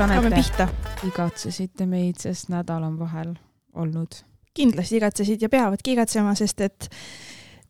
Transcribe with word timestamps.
hakkame 0.00 0.30
pihta. 0.34 0.66
te 0.68 1.08
igatsesite 1.08 1.86
meid, 1.86 2.18
sest 2.22 2.50
nädal 2.52 2.86
on 2.86 2.98
vahel 2.98 3.34
olnud. 3.74 4.20
kindlasti 4.54 4.98
igatsesid 5.00 5.42
ja 5.42 5.48
peavadki 5.50 5.94
igatsema, 5.96 6.34
sest 6.38 6.60
et 6.66 6.90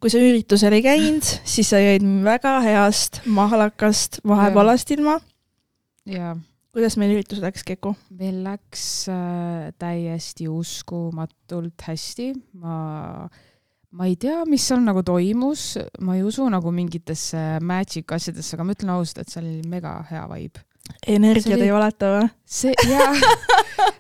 kui 0.01 0.13
sa 0.13 0.21
üritusel 0.21 0.75
ei 0.77 0.83
käinud, 0.85 1.25
siis 1.49 1.71
sa 1.73 1.81
jäid 1.81 2.05
väga 2.25 2.59
heast 2.65 3.23
mahlakast 3.25 4.21
vahepalast 4.29 4.91
ilma. 4.97 5.21
ja 6.05 6.35
kuidas 6.75 6.99
meil 6.99 7.15
üritus 7.15 7.41
läks, 7.43 7.65
Keku? 7.67 7.95
meil 8.19 8.43
läks 8.45 8.85
äh, 9.13 9.71
täiesti 9.81 10.49
uskumatult 10.51 11.87
hästi, 11.87 12.33
ma, 12.61 12.77
ma 13.95 14.09
ei 14.11 14.19
tea, 14.21 14.43
mis 14.51 14.67
seal 14.69 14.83
nagu 14.85 15.05
toimus, 15.07 15.75
ma 16.05 16.19
ei 16.19 16.25
usu 16.27 16.49
nagu 16.53 16.75
mingitesse 16.75 17.63
magic 17.65 18.13
asjadesse, 18.17 18.57
aga 18.57 18.67
ma 18.67 18.77
ütlen 18.77 18.95
ausalt, 18.97 19.23
et 19.23 19.33
seal 19.33 19.47
oli 19.47 19.63
mega 19.71 20.01
hea 20.11 20.25
vibe. 20.35 20.65
Oli- 21.57 21.69
ei 21.69 21.73
valeta 21.73 22.11
või? 22.15 22.31
see, 22.45 22.73
jaa, 22.89 23.13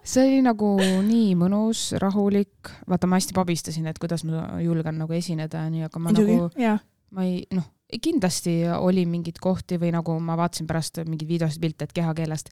see 0.02 0.24
oli 0.26 0.42
nagu 0.44 0.74
nii 1.04 1.34
mõnus, 1.40 1.86
rahulik, 2.00 2.72
vaata 2.88 3.08
ma 3.10 3.16
hästi 3.20 3.36
pabistasin, 3.36 3.86
et 3.90 3.98
kuidas 4.02 4.24
ma 4.28 4.46
julgen 4.62 4.98
nagu 5.00 5.12
esineda 5.16 5.64
ja 5.64 5.70
nii, 5.72 5.86
aga 5.88 5.98
ma 6.02 6.12
muidugi 6.12 6.36
nagu, 6.38 6.50
jaa. 6.60 6.78
ma 7.10 7.24
ei 7.24 7.44
noh, 7.56 7.66
kindlasti 8.02 8.56
oli 8.78 9.04
mingeid 9.06 9.38
kohti 9.42 9.78
või 9.80 9.92
nagu 9.94 10.16
ma 10.20 10.36
vaatasin 10.40 10.66
pärast 10.66 11.02
mingeid 11.04 11.28
videosid, 11.28 11.60
pilte, 11.62 11.88
et 11.88 11.92
kehakeelest, 11.96 12.50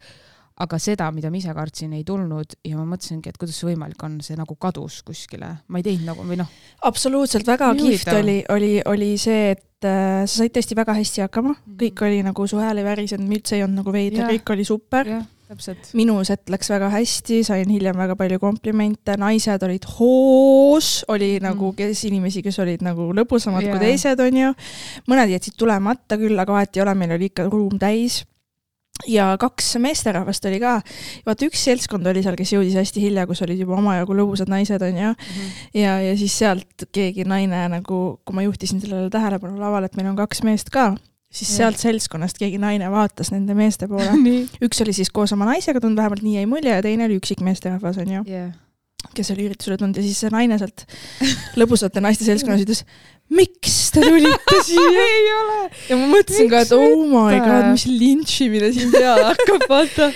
aga 0.60 0.78
seda, 0.78 1.10
mida 1.12 1.30
ma 1.30 1.36
ise 1.36 1.52
kartsin, 1.56 1.92
ei 1.96 2.04
tulnud 2.04 2.56
ja 2.64 2.76
ma 2.76 2.84
mõtlesingi, 2.84 3.28
et 3.32 3.38
kuidas 3.40 3.56
see 3.56 3.70
võimalik 3.72 4.02
on, 4.04 4.20
see 4.20 4.36
nagu 4.36 4.54
kadus 4.60 5.02
kuskile, 5.02 5.48
ma 5.68 5.78
ei 5.78 5.82
teinud 5.82 6.04
nagu 6.12 6.22
või 6.28 6.36
noh, 6.42 6.48
absoluutselt 6.82 7.46
väga 7.46 7.72
kihvt 7.74 8.12
oli, 8.18 8.38
oli, 8.52 8.72
oli 8.86 9.12
see, 9.18 9.52
et 9.56 9.84
äh, 9.88 10.22
sa 10.26 10.42
said 10.42 10.52
tõesti 10.54 10.76
väga 10.76 10.94
hästi 10.94 11.24
hakkama, 11.24 11.54
Mhm. 11.66 11.76
kõik 11.80 12.02
oli 12.06 12.22
nagu, 12.22 12.46
su 12.46 12.56
hääl 12.60 12.78
ei 12.78 12.84
värisenud, 12.84 13.28
üldse 13.32 13.56
ei 13.56 13.62
olnud 13.64 13.80
nagu 13.82 13.92
veider, 13.92 14.26
kõik 14.28 14.52
oli 14.54 14.64
super. 14.64 15.06
minu 15.94 16.14
set 16.24 16.48
läks 16.48 16.70
väga 16.70 16.88
hästi, 16.88 17.42
sain 17.44 17.68
hiljem 17.68 17.96
väga 17.96 18.14
palju 18.16 18.38
komplimente, 18.40 19.16
naised 19.20 19.62
olid 19.62 19.84
hoos, 19.98 21.04
oli 21.12 21.38
nagu, 21.44 21.72
kes 21.76 22.04
inimesi, 22.08 22.40
kes 22.42 22.58
olid 22.62 22.80
nagu 22.82 23.10
lõbusamad 23.12 23.62
Jaa. 23.66 23.76
kui 23.76 23.82
teised, 23.86 24.20
onju. 24.20 24.54
mõned 25.08 25.28
jätsid 25.34 25.56
tulemata 25.60 26.16
küll, 26.16 26.38
aga 26.40 26.52
vahet 26.56 26.76
ei 26.76 26.82
ole, 26.82 26.94
meil 26.94 27.12
oli 27.18 27.28
ikka 27.28 27.48
ruum 27.52 27.76
täis. 27.78 28.22
Ja 29.08 29.36
kaks 29.40 29.74
meesterahvast 29.82 30.44
oli 30.48 30.58
ka, 30.62 30.76
vaata 31.26 31.46
üks 31.48 31.62
seltskond 31.66 32.06
oli 32.08 32.22
seal, 32.24 32.36
kes 32.38 32.54
jõudis 32.54 32.76
hästi 32.78 33.02
hilja, 33.02 33.26
kus 33.30 33.42
olid 33.44 33.60
juba 33.62 33.76
omajagu 33.78 34.16
lõbusad 34.16 34.50
naised, 34.52 34.82
onju. 34.82 35.14
ja, 35.78 35.96
ja 36.04 36.12
siis 36.18 36.36
sealt 36.38 36.86
keegi 36.94 37.26
naine 37.28 37.64
nagu, 37.72 38.02
kui 38.24 38.36
ma 38.36 38.46
juhtisin 38.46 38.82
sellele 38.82 39.10
tähelepanu 39.12 39.60
laval, 39.60 39.88
et 39.88 39.96
meil 39.98 40.12
on 40.12 40.18
kaks 40.20 40.44
meest 40.46 40.70
ka, 40.74 40.92
siis 41.32 41.50
Jah. 41.50 41.56
sealt 41.62 41.82
seltskonnast 41.82 42.40
keegi 42.40 42.60
naine 42.62 42.90
vaatas 42.92 43.32
nende 43.34 43.56
meeste 43.58 43.88
poole. 43.90 44.12
üks 44.66 44.84
oli 44.84 44.94
siis 44.96 45.10
koos 45.10 45.34
oma 45.36 45.48
naisega 45.50 45.80
tulnud, 45.80 45.98
vähemalt 45.98 46.26
nii 46.26 46.38
jäi 46.40 46.50
mulje, 46.50 46.76
ja 46.76 46.84
teine 46.84 47.08
oli 47.08 47.18
üksik 47.20 47.42
meesterahvas, 47.44 47.98
onju, 48.04 48.26
jah, 48.28 48.52
kes 49.16 49.32
oli 49.34 49.48
üritusele 49.50 49.78
tulnud 49.80 49.98
ja 49.98 50.04
siis 50.04 50.20
see 50.24 50.30
naine 50.32 50.56
sealt 50.60 50.84
lõbusate 51.60 52.00
naiste 52.04 52.24
seltskonnas 52.28 52.62
ütles, 52.64 52.84
miks 53.32 53.80
te 53.94 54.04
tulite 54.04 54.60
siia? 54.68 55.08
ei 55.08 55.26
ole. 55.38 55.58
ja 55.90 55.98
ma 56.00 56.06
mõtlesin 56.14 56.48
ka, 56.52 56.62
et 56.66 56.72
oh 56.76 57.02
my 57.10 57.26
Miks 57.34 57.48
god, 57.48 57.66
mis 57.74 57.84
lintšimine 57.90 58.70
siin 58.76 58.94
peale 58.96 59.28
hakkab, 59.32 59.66
vaata. 59.70 60.08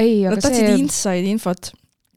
ei, 0.00 0.24
Nad 0.26 0.42
tahtsid 0.42 0.66
see, 0.66 0.80
inside 0.80 1.30
infot. 1.30 1.72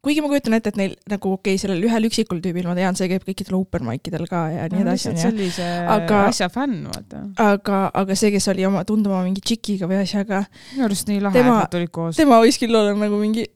kuigi 0.05 0.21
ma 0.21 0.29
kujutan 0.29 0.53
ette, 0.57 0.69
et 0.73 0.77
neil 0.77 0.95
nagu 1.09 1.31
okei 1.33 1.55
okay,, 1.55 1.61
sellel 1.61 1.81
ühel 1.87 2.05
üksikul 2.09 2.41
tüübil 2.43 2.67
ma 2.69 2.75
tean, 2.77 2.97
see 2.97 3.09
käib 3.09 3.25
kõikidel 3.25 3.57
open 3.57 3.85
mic 3.87 4.05
idel 4.09 4.27
ka 4.29 4.43
ja 4.53 4.67
nii 4.69 4.83
edasi, 4.85 5.09
onju. 5.13 5.23
sellise 5.23 5.69
Aga- 5.97 6.23
asja 6.29 6.49
fänn, 6.53 6.85
vaata. 6.91 7.23
aga, 7.41 7.83
aga 8.03 8.17
see, 8.17 8.29
kes 8.35 8.49
oli 8.53 8.67
oma, 8.69 8.85
tundub 8.85 9.15
oma 9.15 9.23
mingi 9.25 9.41
tšikiga 9.45 9.89
või 9.89 10.01
asjaga, 10.03 10.43
minu 10.75 10.85
arust 10.89 11.09
nii 11.09 11.21
lahe, 11.25 11.41
et 11.41 11.49
nad 11.49 11.73
tulid 11.73 11.93
koos. 11.93 12.17
tema 12.21 12.37
võis 12.43 12.61
küll 12.61 12.77
olla 12.77 12.93
nagu 12.97 13.17
mingi 13.21 13.47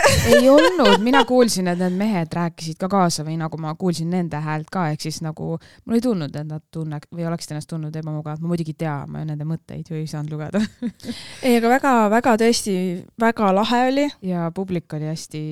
ei 0.32 0.48
olnud, 0.50 1.00
mina 1.02 1.24
kuulsin, 1.28 1.68
et 1.72 1.80
need 1.80 1.96
mehed 1.98 2.34
rääkisid 2.36 2.78
ka 2.80 2.88
kaasa 2.92 3.24
või 3.26 3.36
nagu 3.40 3.58
ma 3.60 3.74
kuulsin 3.78 4.10
nende 4.12 4.40
häält 4.42 4.70
ka, 4.72 4.88
ehk 4.92 5.04
siis 5.06 5.20
nagu 5.24 5.56
mul 5.58 5.98
ei 5.98 6.04
tulnud, 6.04 6.36
et 6.36 6.48
nad 6.48 6.64
tunne- 6.74 7.00
või 7.12 7.26
oleksid 7.28 7.54
ennast 7.54 7.70
tundnud 7.70 7.96
ebamugavalt, 7.96 8.42
ma 8.42 8.52
muidugi 8.52 8.74
ei 8.74 8.80
tea, 8.84 8.96
ma 9.08 9.24
nende 9.26 9.46
mõtteid 9.48 9.90
ju 9.90 9.98
ei 9.98 10.06
saanud 10.10 10.34
lugeda. 10.34 10.62
ei, 11.46 11.56
aga 11.58 11.72
väga-väga 11.76 12.36
tõesti 12.44 12.76
väga 13.20 13.50
lahe 13.56 13.82
oli, 13.90 14.06
ja 14.28 14.48
publik 14.54 14.96
oli 14.98 15.10
hästi 15.10 15.42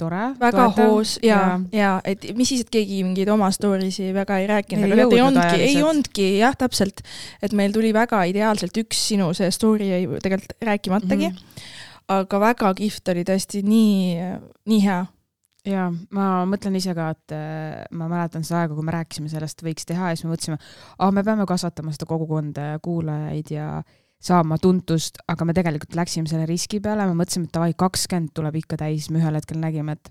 tore. 0.00 0.32
väga 0.40 0.68
hoos 0.78 1.18
ja, 1.24 1.58
ja 1.72 1.96
et 2.08 2.28
mis 2.38 2.52
siis, 2.52 2.66
et 2.66 2.72
keegi 2.72 3.02
mingeid 3.06 3.30
oma 3.32 3.50
story 3.54 3.90
si 3.94 4.10
väga 4.14 4.40
ei 4.42 4.50
rääkinud, 4.50 4.88
Ei 4.88 4.92
aga 4.92 5.08
ei 5.16 5.24
olnudki, 5.24 5.64
ei 5.68 5.82
olnudki 5.82 6.28
jah, 6.38 6.56
täpselt, 6.58 7.02
et 7.42 7.56
meil 7.56 7.74
tuli 7.74 7.92
väga 7.96 8.24
ideaalselt 8.30 8.76
üks 8.84 9.08
sinu 9.10 9.32
see 9.36 9.50
story 9.54 9.90
jäi 9.92 10.06
tegelikult 10.22 10.56
rääkimatagi 10.64 11.28
mm. 11.28 11.34
-hmm. 11.34 11.76
Aga 12.08 12.40
väga 12.40 12.72
kihvt 12.78 13.08
oli 13.12 13.24
tõesti 13.28 13.62
nii, 13.66 14.16
nii 14.70 14.80
hea. 14.84 14.98
ja 15.68 15.88
ma 16.14 16.28
mõtlen 16.48 16.76
ise 16.78 16.94
ka, 16.96 17.10
et 17.12 17.34
äh, 17.36 17.82
ma 17.92 18.06
mäletan 18.08 18.44
seda 18.46 18.62
aega, 18.64 18.74
kui 18.78 18.86
me 18.86 18.94
rääkisime 18.94 19.28
sellest, 19.28 19.60
võiks 19.66 19.84
teha 19.88 20.12
ja 20.12 20.16
siis 20.16 20.24
me 20.24 20.32
mõtlesime, 20.32 20.56
me 21.12 21.24
peame 21.26 21.44
kasvatama 21.50 21.92
seda 21.92 22.06
kogukonda 22.08 22.70
ja 22.72 22.78
kuulajaid 22.84 23.50
ja 23.52 23.68
saama 24.18 24.56
tuntust, 24.58 25.20
aga 25.28 25.44
me 25.46 25.54
tegelikult 25.54 25.94
läksime 25.94 26.26
selle 26.30 26.46
riski 26.48 26.80
peale, 26.82 27.04
me 27.06 27.14
mõtlesime, 27.20 27.46
et 27.50 27.54
davai, 27.54 27.74
kakskümmend 27.78 28.32
tuleb 28.34 28.56
ikka 28.62 28.80
täis, 28.80 29.10
me 29.14 29.20
ühel 29.20 29.36
hetkel 29.38 29.60
nägime, 29.62 29.94
et 29.98 30.08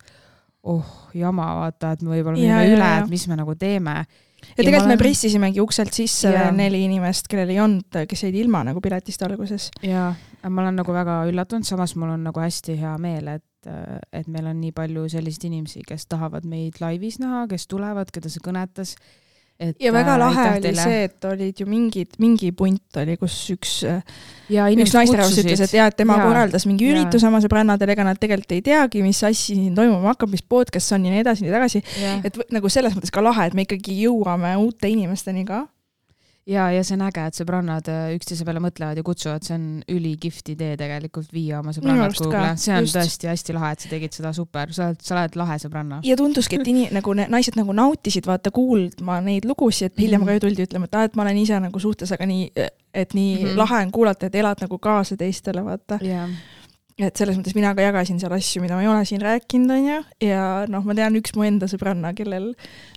oh 0.67 0.85
jama, 1.15 1.49
vaata, 1.63 1.95
et 1.95 2.01
me 2.05 2.13
võib-olla 2.15 2.37
Ja, 2.39 2.61
viime 2.61 2.69
ja, 2.69 2.77
üle, 2.77 2.87
ja. 2.93 3.01
et 3.03 3.11
mis 3.11 3.25
me 3.31 3.35
nagu 3.39 3.55
teeme. 3.59 3.97
ja 4.03 4.05
Ja 4.47 4.63
tegelikult 4.63 4.83
ma 4.83 4.87
me 4.87 4.93
olen- 4.93 4.99
pressisimegi 5.01 5.59
ukselt 5.63 5.93
sisse 5.93 6.29
Jaa. 6.29 6.51
neli 6.53 6.83
inimest, 6.85 7.27
kellel 7.27 7.49
ei 7.49 7.59
olnud, 7.59 7.87
kes 8.07 8.21
jäid 8.23 8.35
ilma 8.37 8.61
nagu 8.63 8.79
piletist 8.81 9.21
alguses. 9.25 9.71
ja 9.81 10.13
ma 10.49 10.63
olen 10.63 10.81
nagu 10.81 10.95
väga 10.95 11.21
üllatunud, 11.29 11.67
samas 11.67 11.95
mul 11.99 12.15
on 12.15 12.25
nagu 12.29 12.41
hästi 12.41 12.77
hea 12.79 12.95
meel, 13.01 13.29
et, 13.37 13.69
et 14.15 14.27
meil 14.31 14.49
on 14.49 14.59
nii 14.61 14.73
palju 14.75 15.07
selliseid 15.11 15.47
inimesi, 15.49 15.85
kes 15.87 16.07
tahavad 16.11 16.47
meid 16.49 16.81
laivis 16.83 17.21
näha, 17.23 17.45
kes 17.51 17.67
tulevad, 17.71 18.11
keda 18.13 18.31
see 18.31 18.43
kõnetas. 18.45 18.95
ja 19.81 19.91
väga 19.93 20.19
lahe 20.21 20.47
oli 20.59 20.73
see, 20.77 20.97
et 21.07 21.25
olid 21.25 21.61
ju 21.61 21.65
mingid, 21.69 22.17
mingi 22.21 22.51
punt 22.53 22.99
oli, 23.01 23.15
kus 23.17 23.37
üks 23.55 23.79
ja 24.53 24.67
üks 24.69 24.93
naisterahvas 24.93 25.39
ütles, 25.41 25.63
et 25.65 25.77
jaa, 25.79 25.87
et 25.89 25.97
tema 25.97 26.19
ja, 26.19 26.27
korraldas 26.29 26.67
mingi 26.69 26.91
ürituse 26.91 27.25
oma 27.29 27.41
sõbrannadele, 27.43 27.95
ega 27.97 28.05
nad 28.05 28.21
tegelikult 28.21 28.53
ei 28.57 28.65
teagi, 28.65 29.01
mis 29.05 29.23
asja 29.23 29.55
siin 29.55 29.73
toimuma 29.77 30.13
hakkab, 30.13 30.35
mis 30.35 30.45
podcast 30.45 30.93
on 30.93 31.09
ja 31.09 31.15
nii 31.15 31.25
edasi, 31.25 31.47
nii 31.47 31.55
tagasi. 31.55 31.83
et 32.29 32.37
nagu 32.53 32.69
selles 32.69 32.95
mõttes 32.97 33.13
ka 33.13 33.25
lahe, 33.25 33.49
et 33.49 33.57
me 33.57 33.65
ikkagi 33.65 33.97
jõuame 34.05 34.53
uute 34.61 34.93
inimesteni 34.93 35.47
ka. 35.49 35.65
ja, 36.47 36.67
ja 36.71 36.83
see 36.87 36.95
on 36.97 37.05
äge, 37.07 37.25
et 37.29 37.39
sõbrannad 37.39 37.89
äh, 37.91 38.11
üksteise 38.15 38.45
peale 38.47 38.61
mõtlevad 38.63 38.99
ja 38.99 39.03
kutsuvad, 39.05 39.45
see 39.47 39.55
on 39.57 39.65
ülikihvt 39.91 40.53
idee 40.53 40.77
tegelikult 40.79 41.31
viia 41.35 41.61
oma 41.61 41.73
sõbrannad 41.75 42.15
kuhugile, 42.17 42.53
see 42.61 42.75
on 42.75 42.87
just. 42.87 42.97
tõesti 42.97 43.31
hästi 43.31 43.57
lahe, 43.57 43.71
et 43.75 43.85
sa 43.85 43.91
tegid 43.91 44.17
seda 44.17 44.33
super, 44.35 44.73
sa 44.75 44.89
oled, 44.89 45.01
sa 45.03 45.17
oled 45.17 45.39
lahe 45.39 45.59
sõbranna. 45.63 46.01
ja 46.07 46.17
tunduski, 46.19 46.59
et 46.61 46.71
ini-, 46.71 46.89
nagu 46.95 47.15
ne, 47.17 47.27
naised 47.31 47.57
nagu 47.59 47.75
nautisid 47.75 48.29
vaata 48.29 48.53
kuulma 48.55 49.19
neid 49.25 49.47
lugusid, 49.49 49.91
et 49.91 50.03
hiljem 50.05 50.21
Mhm. 50.21 50.27
ka 50.27 50.33
ju 50.33 50.45
tuldi 50.47 50.67
ütlema, 50.67 50.85
et 50.85 50.95
aa, 50.95 51.07
et 51.07 51.15
ma 51.15 51.25
olen 51.25 51.37
ise 51.37 51.59
nagu 51.59 51.79
suhtes, 51.79 52.11
aga 52.11 52.25
nii, 52.25 52.51
et 52.93 53.13
nii 53.13 53.33
mm. 53.35 53.47
-hmm. 53.47 53.57
lahe 53.57 53.81
on 53.85 53.91
kuulata, 53.91 54.27
et 54.27 54.35
elad 54.35 54.61
nagu 54.61 54.77
kaasa 54.77 55.17
teistele, 55.17 55.63
vaata. 55.65 55.99
jah, 56.01 56.29
et 56.97 57.15
selles 57.15 57.37
mõttes 57.37 57.55
mina 57.55 57.75
ka 57.75 57.81
jagasin 57.81 58.19
seal 58.19 58.33
asju, 58.33 58.61
mida 58.61 58.75
ma 58.75 58.81
ei 58.81 58.87
ole 58.87 59.05
siin 59.05 59.21
rääkinud, 59.21 59.71
onju, 59.71 60.03
ja 60.21 60.65
noh, 60.67 60.83
ma 60.83 60.95
tean 60.97 61.15
üks 61.19 61.35
mu 61.35 61.43
enda 61.43 61.69
sõbranna, 61.69 62.13
kellel 62.17 62.53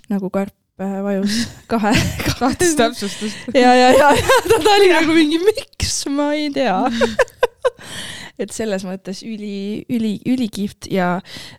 nagu 0.09 0.29
karp 0.29 0.55
äh, 0.81 0.97
vajus 1.05 1.37
kahe, 1.71 1.93
tahtis 2.39 2.75
täpsustust. 2.79 3.51
ja, 3.53 3.73
ja, 3.77 3.91
ja, 3.95 4.09
ja 4.17 4.39
ta, 4.47 4.57
ta 4.57 4.75
oli 4.77 4.89
nagu 4.91 5.15
mingi, 5.17 5.39
miks, 5.45 5.93
ma 6.11 6.31
ei 6.37 6.49
tea. 6.53 6.77
et 8.41 8.53
selles 8.55 8.85
mõttes 8.87 9.21
üli, 9.27 9.83
üli, 9.93 10.15
ülikihvt 10.25 10.89
ja 10.91 11.13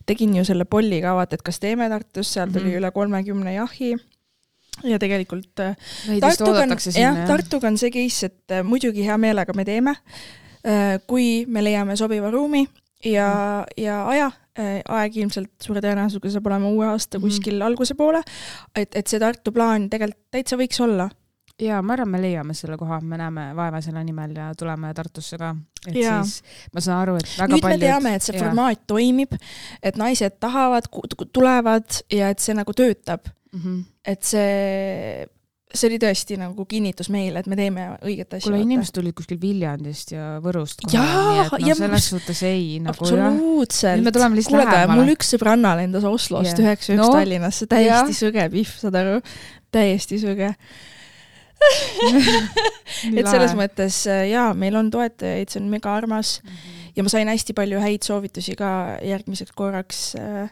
tegin 0.08 0.34
ju 0.38 0.46
selle 0.48 0.66
polli 0.66 0.98
ka, 1.04 1.14
vaata, 1.18 1.38
et 1.38 1.46
kas 1.46 1.62
teeme 1.62 1.88
Tartus, 1.92 2.32
seal 2.34 2.50
tuli 2.50 2.64
mm. 2.64 2.70
-hmm. 2.72 2.82
üle 2.82 2.90
kolmekümne 2.90 3.54
jahi. 3.54 3.94
ja 4.84 4.98
tegelikult 4.98 5.60
äh, 5.60 5.76
Tartuga 6.20 6.62
on, 6.66 6.76
jah 6.96 7.24
Tartuga 7.26 7.68
on 7.68 7.78
see 7.78 7.90
case, 7.90 8.26
et 8.26 8.58
äh, 8.58 8.64
muidugi 8.64 9.06
hea 9.06 9.18
meelega 9.18 9.52
me 9.54 9.64
teeme, 9.64 9.96
kui 11.06 11.44
me 11.50 11.58
leiame 11.64 11.96
sobiva 11.98 12.30
ruumi 12.30 12.68
ja, 13.04 13.64
ja 13.76 13.96
aja, 14.08 14.30
aeg 14.88 15.16
ilmselt 15.16 15.52
suure 15.64 15.80
tõenäosusega 15.80 16.34
saab 16.34 16.46
olema 16.50 16.68
uue 16.68 16.86
aasta 16.86 17.18
Mhm. 17.18 17.24
kuskil 17.24 17.62
alguse 17.62 17.94
poole, 17.94 18.22
et, 18.76 18.94
et 18.94 19.06
see 19.06 19.20
Tartu 19.20 19.52
plaan 19.52 19.88
tegelikult 19.90 20.30
täitsa 20.30 20.56
võiks 20.56 20.80
olla 20.80 21.08
ja 21.62 21.82
ma 21.84 21.96
arvan, 21.96 22.10
me 22.14 22.20
leiame 22.22 22.54
selle 22.56 22.76
koha, 22.80 23.00
me 23.00 23.18
näeme 23.20 23.48
vaeva 23.56 23.80
selle 23.84 24.02
nimel 24.04 24.34
ja 24.36 24.50
tuleme 24.58 24.92
Tartusse 24.94 25.38
ka. 25.38 25.54
et 25.86 25.96
Jaa. 25.98 26.22
siis 26.24 26.42
ma 26.74 26.80
saan 26.80 27.02
aru, 27.02 27.16
et 27.20 27.28
väga 27.38 27.54
nüüd 27.54 27.62
paljud. 27.64 27.80
me 27.80 27.86
teame, 27.86 28.14
et 28.16 28.22
see 28.22 28.38
formaat 28.38 28.82
toimib, 28.86 29.36
et 29.82 29.96
naised 30.00 30.38
tahavad, 30.40 30.88
tulevad 31.32 32.02
ja 32.12 32.30
et 32.32 32.42
see 32.42 32.54
nagu 32.54 32.72
töötab, 32.72 33.28
mm. 33.52 33.60
-hmm. 33.60 33.84
et 34.04 34.22
see, 34.22 35.26
see 35.74 35.88
oli 35.88 35.98
tõesti 36.02 36.36
nagu 36.40 36.64
kinnitus 36.68 37.08
meile, 37.12 37.42
et 37.42 37.48
me 37.50 37.56
teeme 37.58 37.86
õiget 38.04 38.36
asja. 38.36 38.46
kuule, 38.46 38.62
inimesed 38.64 38.94
tulid 38.96 39.16
kuskil 39.18 39.40
Viljandist 39.42 40.14
ja 40.14 40.36
Võrust 40.44 40.84
Jaa, 40.92 41.48
noh 41.48 41.66
ja, 41.66 41.76
selles 41.78 42.08
suhtes 42.12 42.42
ei 42.48 42.78
nagu 42.82 42.96
absoluutselt. 42.96 44.00
Nüüd 44.00 44.08
me 44.08 44.14
tuleme 44.14 44.38
lihtsalt 44.38 44.58
kuulge, 44.58 44.76
lähemale. 44.76 45.00
mul 45.00 45.14
üks 45.14 45.34
sõbranna 45.34 45.74
lendas 45.80 46.06
Oslost 46.08 46.62
üheksa 46.62 46.94
üks 46.94 47.02
No, 47.02 47.10
Tallinnasse, 47.14 47.68
täiesti 47.70 48.14
jah. 48.14 48.18
sõge 48.22 48.48
pihv, 48.56 48.74
saad 48.84 48.98
aru, 49.02 49.20
täiesti 49.74 50.20
sõge. 50.22 50.52
et 53.18 53.28
selles 53.30 53.52
mõttes 53.54 54.02
äh, 54.10 54.24
jaa, 54.32 54.50
meil 54.58 54.74
on 54.80 54.90
toetajaid, 54.90 55.52
see 55.52 55.60
on 55.62 55.70
mega 55.70 55.92
armas 55.94 56.40
Mhm. 56.42 56.90
ja 56.96 57.04
ma 57.06 57.12
sain 57.12 57.28
hästi 57.30 57.54
palju 57.54 57.78
häid 57.80 58.02
soovitusi 58.02 58.56
ka 58.58 58.98
järgmiseks 59.06 59.54
korraks 59.54 60.02
äh, 60.18 60.50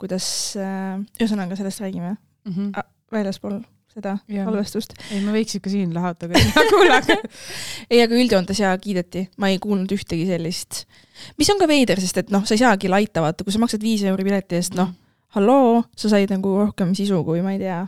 kuidas 0.00 0.56
äh,, 0.56 0.96
ühesõnaga 1.20 1.58
sellest 1.58 1.82
räägime 1.82 2.14
mm 2.14 2.52
-hmm. 2.52 2.82
väljaspool 3.12 3.60
seda 3.90 4.16
Jah. 4.30 4.46
salvestust. 4.46 4.94
ei, 5.10 5.20
me 5.24 5.34
võiks 5.34 5.56
ikka 5.58 5.72
siin 5.72 5.94
lahata 5.94 6.28
kõik, 6.30 6.50
kuulake. 6.72 7.18
ei, 7.88 8.00
aga 8.04 8.16
üldjoontes 8.16 8.62
jaa, 8.62 8.72
kiideti, 8.82 9.26
ma 9.42 9.50
ei 9.52 9.58
kuulnud 9.62 9.90
ühtegi 9.96 10.28
sellist, 10.30 10.84
mis 11.40 11.50
on 11.52 11.60
ka 11.60 11.68
veider, 11.70 12.02
sest 12.02 12.22
et 12.22 12.34
noh, 12.34 12.46
sa 12.46 12.56
ei 12.56 12.62
saagi 12.62 12.90
laita, 12.92 13.24
vaata, 13.24 13.46
kui 13.46 13.54
sa 13.54 13.62
maksad 13.62 13.82
viis 13.84 14.04
euri 14.08 14.26
pileti 14.26 14.58
eest, 14.60 14.76
noh, 14.78 14.92
halloo, 15.36 15.82
sa 15.98 16.12
said 16.12 16.30
nagu 16.32 16.56
rohkem 16.64 16.94
sisu 16.98 17.22
kui 17.26 17.42
ma 17.44 17.54
ei 17.56 17.62
tea. 17.62 17.82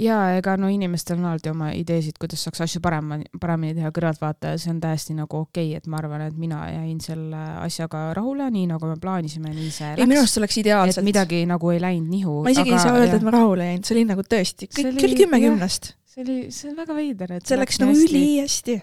Ja 0.00 0.16
ega 0.38 0.56
no 0.58 0.68
inimestel 0.72 1.18
on 1.20 1.28
alati 1.30 1.50
oma 1.52 1.70
ideesid, 1.76 2.16
kuidas 2.20 2.42
saaks 2.46 2.62
asju 2.64 2.80
paremini, 2.82 3.26
paremini 3.40 3.76
teha 3.76 3.92
kõrvaltvaata 3.94 4.54
ja 4.54 4.60
see 4.60 4.72
on 4.72 4.80
täiesti 4.82 5.14
nagu 5.16 5.42
okei 5.44 5.70
okay,, 5.70 5.78
et 5.78 5.86
ma 5.90 6.00
arvan, 6.00 6.24
et 6.26 6.38
mina 6.40 6.62
jäin 6.72 6.98
selle 7.04 7.42
asjaga 7.62 8.02
rahule, 8.16 8.48
nii 8.50 8.66
nagu 8.72 8.90
me 8.90 8.96
plaanisime, 9.00 9.52
nii 9.54 9.70
see 9.74 9.92
ei, 9.92 10.06
minu 10.06 10.18
läks. 10.18 10.24
arust 10.24 10.36
see 10.36 10.42
oleks 10.42 10.58
et 10.58 10.62
ideaalselt. 10.64 11.06
midagi 11.06 11.42
nagu 11.50 11.72
ei 11.74 11.82
läinud 11.82 12.10
nihu. 12.10 12.36
ma 12.46 12.54
isegi 12.54 12.74
ei 12.74 12.82
saa 12.82 12.96
öelda, 12.98 13.20
et 13.20 13.26
ma 13.26 13.34
rahule 13.36 13.68
jäin, 13.70 13.84
see 13.86 13.96
oli 13.96 14.06
nagu 14.10 14.26
tõesti, 14.26 14.70
See 14.70 14.86
kõik 14.86 14.92
oli- 14.92 15.10
oli 15.10 15.20
kümme 15.22 15.42
kümnest. 15.46 15.92
see 16.14 16.24
oli, 16.24 16.38
see 16.54 16.72
on 16.72 16.80
väga 16.82 16.98
veider, 16.98 17.36
et 17.38 17.46
see 17.46 17.60
läks 17.60 17.80
nagu 17.82 17.94
ülihästi. 18.06 18.80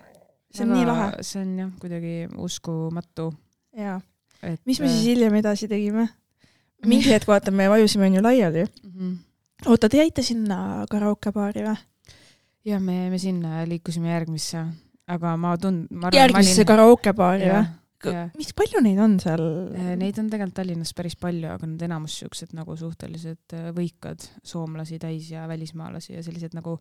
see 0.54 0.64
on 0.64 0.74
nii 0.76 0.88
lahe. 0.88 1.12
see 1.22 1.42
on 1.44 1.54
jah, 1.66 1.76
kuidagi 1.84 2.16
uskumatu, 2.48 3.34
jaa. 3.76 4.00
mis 4.66 4.80
me 4.80 4.88
siis 4.88 5.12
hiljem 5.12 5.36
edasi 5.44 5.68
tegime? 5.68 6.08
mingi 6.86 7.10
hetk 7.10 7.28
vaata, 7.28 7.52
me 7.52 7.68
vajusime 7.68 8.06
on 8.08 8.22
ju 8.22 8.22
laiali. 8.24 8.68
mm 8.84 9.16
oota, 9.66 9.90
te 9.90 10.02
jäite 10.02 10.26
sinna 10.26 10.86
karaokebaari 10.92 11.66
või? 11.66 11.78
ja 12.68 12.80
me, 12.84 13.08
me 13.10 13.20
sinna 13.22 13.64
liikusime 13.68 14.12
järgmisse, 14.12 14.64
aga 15.08 15.34
ma 15.40 15.56
tund-, 15.62 15.90
ma 15.92 16.12
järgmisesse 16.14 16.68
karaokebaari 16.68 17.48
või? 17.48 17.52
jah, 17.56 17.74
jah. 18.06 18.30
mis 18.38 18.54
palju 18.58 18.84
neid 18.86 19.02
on 19.04 19.18
seal? 19.24 19.44
Neid 19.98 20.22
on 20.22 20.30
tegelikult 20.32 20.58
Tallinnas 20.60 20.94
päris 20.98 21.18
palju, 21.20 21.50
aga 21.56 21.70
need 21.70 21.88
enamus 21.88 22.20
siuksed 22.22 22.54
nagu 22.58 22.78
suhteliselt 22.80 23.58
äh, 23.58 23.70
võikad 23.76 24.26
soomlasi 24.46 25.00
täis 25.02 25.32
ja 25.34 25.48
välismaalasi 25.50 26.18
ja 26.18 26.24
sellised 26.26 26.58
nagu 26.58 26.78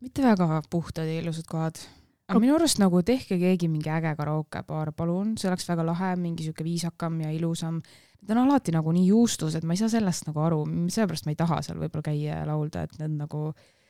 mitte 0.00 0.24
väga 0.24 0.62
puhtad 0.70 1.08
ja 1.08 1.20
ilusad 1.20 1.48
kohad. 1.48 1.80
aga 2.28 2.40
minu 2.42 2.56
arust 2.56 2.80
nagu 2.82 3.00
tehke 3.06 3.38
keegi 3.38 3.68
mingi 3.70 3.90
äge 3.92 4.12
karaokebaar, 4.18 4.92
palun, 4.92 5.36
see 5.38 5.48
oleks 5.50 5.68
väga 5.68 5.86
lahe, 5.86 6.16
mingi 6.20 6.46
siuke 6.46 6.64
viisakam 6.66 7.20
ja 7.22 7.30
ilusam. 7.32 7.80
Need 8.22 8.32
on 8.34 8.42
alati 8.44 8.72
nagu 8.74 8.92
nii 8.96 9.06
juustused, 9.10 9.64
ma 9.66 9.74
ei 9.76 9.80
saa 9.82 9.90
sellest 9.92 10.26
nagu 10.30 10.40
aru, 10.42 10.60
sellepärast 10.92 11.26
ma 11.28 11.34
ei 11.34 11.38
taha 11.38 11.60
seal 11.66 11.78
võib-olla 11.80 12.06
käia 12.08 12.40
ja 12.40 12.46
laulda, 12.48 12.86
et 12.86 12.96
need 13.02 13.18
nagu 13.20 13.42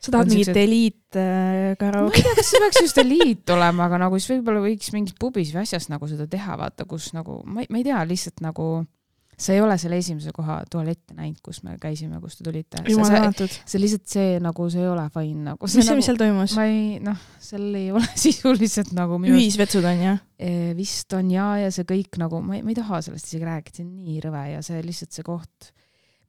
sa 0.03 0.13
tahad 0.13 0.29
mingit 0.29 0.51
siuksed- 0.51 0.61
eliit 0.61 1.17
äh, 1.17 1.71
ma 1.71 1.79
karaoke? 1.81 2.19
ei 2.21 2.27
tea, 2.27 2.35
kas 2.41 2.51
see 2.53 2.61
peaks 2.65 2.83
just 2.85 2.99
eliit 3.01 3.55
olema, 3.55 3.87
aga 3.89 4.03
nagu 4.05 4.19
siis 4.21 4.35
võib-olla 4.35 4.61
võiks 4.67 4.93
mingis 4.93 5.17
pubis 5.19 5.55
või 5.55 5.63
asjas 5.65 5.89
nagu 5.93 6.09
seda 6.11 6.27
teha, 6.31 6.59
vaata, 6.61 6.85
kus 6.91 7.13
nagu 7.17 7.41
ma 7.47 7.65
ei, 7.65 7.71
ma 7.71 7.81
ei 7.81 7.87
tea, 7.89 8.03
lihtsalt 8.09 8.45
nagu 8.45 8.69
sa 9.37 9.53
ei 9.53 9.61
ole 9.61 9.77
selle 9.81 9.99
esimese 10.01 10.33
koha 10.35 10.59
tualette 10.73 11.15
näinud, 11.17 11.39
kus 11.45 11.61
me 11.65 11.75
käisime, 11.81 12.19
kus 12.23 12.39
te 12.39 12.47
tulite. 12.47 12.81
see, 13.69 13.81
lihtsalt 13.83 14.07
see 14.09 14.39
nagu 14.43 14.69
see 14.73 14.81
ei 14.81 14.89
ole 14.89 15.05
fine 15.13 15.45
nagu. 15.51 15.69
mis 15.69 15.77
see, 15.77 15.97
mis 15.99 16.09
seal 16.09 16.21
toimus? 16.21 16.55
ma 16.57 16.65
ei 16.71 17.01
noh, 17.05 17.27
seal 17.43 17.67
ei 17.77 17.91
ole 17.93 18.09
sisuliselt 18.25 18.95
nagu 18.97 19.21
minu 19.21 19.37
ühisvetsud 19.37 19.85
on 19.93 20.05
ju? 20.07 20.15
eh, 20.41 20.71
vist 20.79 21.13
on 21.19 21.29
ja, 21.33 21.51
ja 21.67 21.75
see 21.75 21.89
kõik 21.89 22.17
nagu 22.23 22.41
ma 22.45 22.57
ei, 22.57 22.65
ma 22.65 22.73
ei 22.73 22.79
taha 22.81 23.03
sellest 23.05 23.29
isegi 23.29 23.49
rääkida, 23.49 23.81
see 23.83 23.85
on 23.85 23.93
nii 24.07 24.23
rõve 24.25 24.47
ja 24.55 24.65
see 24.65 24.81
lihtsalt 24.87 25.19
see 25.19 25.27
koht, 25.27 25.71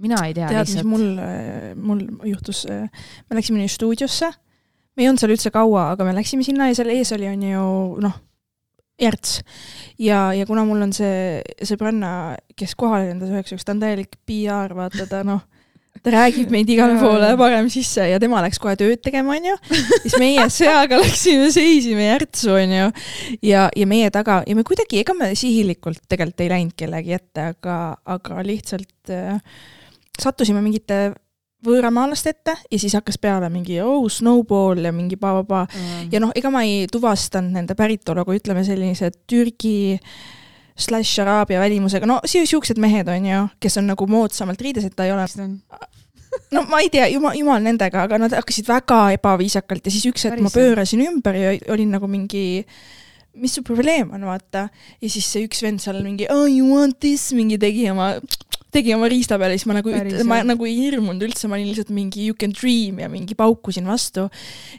mina 0.03 0.19
ei 0.27 0.35
tea 0.35 0.51
tead, 0.51 0.75
mis 0.75 0.87
mul, 0.91 1.07
mul 1.79 2.03
juhtus? 2.33 2.65
me 2.67 3.39
läksime 3.39 3.71
stuudiosse, 3.71 4.33
me 4.97 5.05
ei 5.05 5.07
olnud 5.07 5.23
seal 5.23 5.37
üldse 5.37 5.53
kaua, 5.55 5.93
aga 5.95 6.07
me 6.07 6.15
läksime 6.19 6.43
sinna 6.43 6.67
ja 6.67 6.75
seal 6.75 6.91
ees 6.91 7.15
oli, 7.15 7.31
on 7.31 7.51
ju 7.53 7.67
noh, 8.03 8.19
Järts. 8.97 9.41
ja, 10.01 10.31
ja 10.33 10.45
kuna 10.49 10.63
mul 10.65 10.81
on 10.87 10.93
see 10.95 11.41
sõbranna, 11.61 12.37
kes 12.57 12.73
kohale 12.79 13.11
lendas 13.11 13.29
üheks 13.29 13.53
ööks, 13.53 13.65
ta 13.65 13.75
on 13.75 13.83
täielik 13.83 14.17
PR, 14.25 14.73
vaata 14.73 15.05
ta 15.09 15.19
noh, 15.27 15.43
ta 16.01 16.13
räägib 16.13 16.49
meid 16.53 16.69
igale 16.73 16.97
poole 17.01 17.29
parem 17.37 17.69
sisse 17.73 18.07
ja 18.09 18.17
tema 18.21 18.41
läks 18.45 18.57
kohe 18.61 18.73
tööd 18.79 19.01
tegema, 19.05 19.35
onju. 19.37 19.53
siis 20.05 20.17
meie 20.21 20.47
seaga 20.53 20.97
läksime, 21.03 21.51
seisime 21.53 22.07
Järtsu, 22.07 22.55
onju. 22.55 22.89
ja, 23.45 23.67
ja 23.69 23.89
meie 23.89 24.09
taga 24.13 24.41
ja 24.47 24.57
me 24.57 24.65
kuidagi, 24.67 25.03
ega 25.03 25.13
me 25.17 25.29
sihilikult 25.37 26.01
tegelikult 26.09 26.45
ei 26.45 26.51
läinud 26.55 26.77
kellegi 26.79 27.17
ette, 27.17 27.51
aga, 27.53 27.77
aga 28.17 28.41
lihtsalt 28.49 29.13
äh, 29.13 29.37
sattusime 30.17 30.63
mingite 30.65 31.11
võõramaalaste 31.65 32.33
ette 32.35 32.53
ja 32.71 32.79
siis 32.79 32.93
hakkas 32.97 33.17
peale 33.21 33.49
mingi 33.49 33.79
oh 33.81 34.05
snowball 34.11 34.83
ja 34.85 34.91
mingi 34.93 35.17
pa-pa-pa 35.17 35.65
ja 36.11 36.21
noh, 36.21 36.33
ega 36.37 36.51
ma 36.53 36.61
ei 36.67 36.85
tuvastanud 36.91 37.55
nende 37.57 37.75
päritolu, 37.77 38.21
aga 38.21 38.35
ütleme 38.37 38.63
sellised 38.67 39.23
Türgi 39.29 39.97
slaš 40.77 41.15
araabia 41.23 41.59
välimusega, 41.59 42.05
no 42.05 42.19
si- 42.25 42.45
siuksed 42.45 42.77
mehed 42.77 43.07
on 43.09 43.25
ju, 43.25 43.39
kes 43.59 43.79
on 43.81 43.87
nagu 43.89 44.07
moodsamalt 44.07 44.61
riides, 44.61 44.85
et 44.85 44.93
ta 44.95 45.07
ei 45.07 45.15
ole, 45.15 45.25
no 46.53 46.63
ma 46.69 46.83
ei 46.83 46.91
tea, 46.93 47.07
jumal, 47.09 47.33
jumal 47.39 47.63
nendega, 47.65 48.05
aga 48.05 48.19
nad 48.21 48.35
hakkasid 48.37 48.69
väga 48.69 48.99
ebaviisakalt 49.17 49.89
ja 49.89 49.95
siis 49.95 50.05
üks 50.11 50.27
hetk 50.29 50.43
ma 50.43 50.53
pöörasin 50.53 51.01
ümber 51.07 51.39
ja 51.39 51.55
olin 51.73 51.97
nagu 51.97 52.09
mingi 52.11 52.45
mis 53.37 53.53
su 53.57 53.63
probleem 53.65 54.11
on, 54.13 54.25
vaata. 54.25 54.67
ja 55.01 55.09
siis 55.09 55.27
see 55.29 55.45
üks 55.47 55.61
vend 55.65 55.81
seal 55.81 55.99
mingi 56.05 56.29
oh 56.33 56.45
you 56.45 56.69
want 56.69 56.99
this? 57.03 57.31
mingi 57.37 57.57
tegi 57.61 57.89
oma 57.91 58.15
tegi 58.73 58.93
oma 58.95 59.07
riista 59.09 59.37
peale, 59.39 59.55
siis 59.55 59.67
ma 59.69 59.77
nagu, 59.77 59.91
ma 60.27 60.39
nagu 60.45 60.67
ei 60.67 60.75
hirmunud 60.75 61.23
üldse, 61.27 61.47
ma 61.47 61.55
olin 61.55 61.69
lihtsalt 61.69 61.91
mingi 61.95 62.25
you 62.27 62.35
can 62.39 62.51
dream 62.55 62.99
ja 62.99 63.07
mingi 63.11 63.35
paukusin 63.37 63.87
vastu 63.87 64.25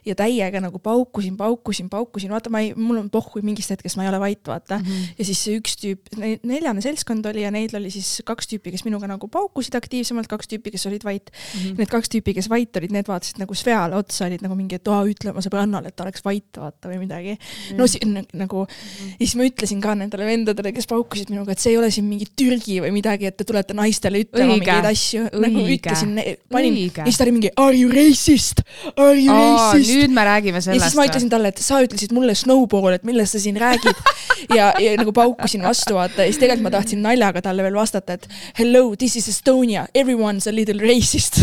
ja 0.06 0.17
täiega 0.19 0.61
nagu 0.61 0.81
paukusin, 0.82 1.38
paukusin, 1.38 1.88
paukusin, 1.93 2.32
vaata 2.35 2.52
ma 2.52 2.61
ei, 2.64 2.75
mul 2.76 3.00
on 3.00 3.08
pohhui 3.12 3.43
mingist 3.46 3.73
hetkest 3.73 3.96
ma 3.99 4.05
ei 4.05 4.11
ole 4.12 4.20
vait, 4.20 4.43
vaata 4.46 4.79
mm. 4.79 4.85
-hmm. 4.85 5.14
ja 5.19 5.29
siis 5.29 5.43
see 5.46 5.56
üks 5.61 5.79
tüüp, 5.81 6.12
neljane 6.46 6.85
seltskond 6.85 7.26
oli 7.31 7.46
ja 7.46 7.52
neil 7.55 7.73
oli 7.79 7.90
siis 7.94 8.20
kaks 8.29 8.50
tüüpi, 8.52 8.75
kes 8.75 8.85
minuga 8.85 9.08
nagu 9.08 9.29
paukusid 9.32 9.79
aktiivsemalt, 9.81 10.29
kaks 10.29 10.52
tüüpi, 10.52 10.75
kes 10.76 10.87
olid 10.91 11.05
vait 11.05 11.32
mm. 11.32 11.61
-hmm. 11.61 11.79
Need 11.79 11.93
kaks 11.93 12.12
tüüpi, 12.12 12.34
kes 12.37 12.50
vait 12.50 12.76
olid, 12.76 12.93
need 12.93 13.08
vaatasid 13.08 13.41
nagu 13.41 13.55
Sveale 13.55 13.96
otsa, 13.96 14.26
olid 14.26 14.44
nagu 14.44 14.55
mingi, 14.58 14.76
et 14.76 14.88
aa, 14.88 15.00
ütle 15.08 15.32
oma 15.32 15.41
sõbrannale, 15.44 15.88
et 15.88 15.96
ta 15.96 16.05
oleks 16.05 16.25
vait, 16.25 16.49
vaata 16.56 16.91
või 16.91 17.00
midagi. 17.06 17.38
no 17.79 17.87
si-, 17.87 18.02
nagu 18.34 18.67
ja 18.67 19.25
siis 19.25 19.37
ma 19.38 19.49
ütlesin 19.49 19.81
ka 19.81 19.94
nendele 19.94 20.26
vendadele, 20.29 20.73
kes 20.76 20.87
paukusid 20.91 21.32
minuga, 21.32 21.53
et 21.53 21.62
see 21.62 21.72
ei 21.72 21.79
ole 21.81 21.91
siin 21.94 22.06
mingi 22.08 22.29
Türgi 22.36 22.81
või 22.84 22.93
midagi, 22.98 23.29
et 23.31 23.36
te 23.39 23.46
tulete 23.48 23.78
naistele 23.79 24.25
ütlema 24.25 24.55
Õige. 24.56 24.61
mingeid 24.67 24.89
asju, 24.91 25.25
nagu 25.44 25.65
ütlesin, 25.75 26.15
panin 26.53 26.79
ja 26.82 27.06
siis 27.06 27.19
ta 27.20 27.27
oli 27.27 27.35
mingi 27.39 27.53
are 27.56 27.77
you 27.79 27.91
racist, 27.93 28.63
are 28.97 29.17
you 29.17 29.32
Aa, 29.35 29.73
racist. 29.73 29.93
nüüd 29.94 30.15
me 30.17 30.25
räägime 30.29 30.61
ja 30.61 30.67
sellest. 30.69 30.89
siis 30.91 30.99
ma 30.99 31.06
ütlesin 31.08 31.31
talle, 31.32 31.53
et 31.55 31.63
sa 31.63 31.81
ütlesid 31.85 32.15
mulle 32.17 32.35
snowball, 32.39 32.93
et 32.99 33.06
millest 33.08 33.37
sa 33.39 33.43
siin 33.43 33.58
räägid. 33.61 33.94
Ja, 34.55 34.69
ja 34.79 34.93
nagu 34.94 35.11
paukusin 35.13 35.65
vastu, 35.67 35.97
vaata, 35.97 36.23
ja 36.23 36.31
siis 36.31 36.39
tegelikult 36.39 36.69
ma 36.69 36.70
tahtsin 36.70 37.01
naljaga 37.03 37.41
talle 37.43 37.65
veel 37.67 37.75
vastata, 37.75 38.15
et 38.15 38.29
hello, 38.61 38.94
this 38.97 39.17
is 39.19 39.27
Estonia, 39.29 39.82
everyone's 39.99 40.47
a 40.49 40.53
little 40.55 40.79
racist. 40.79 41.41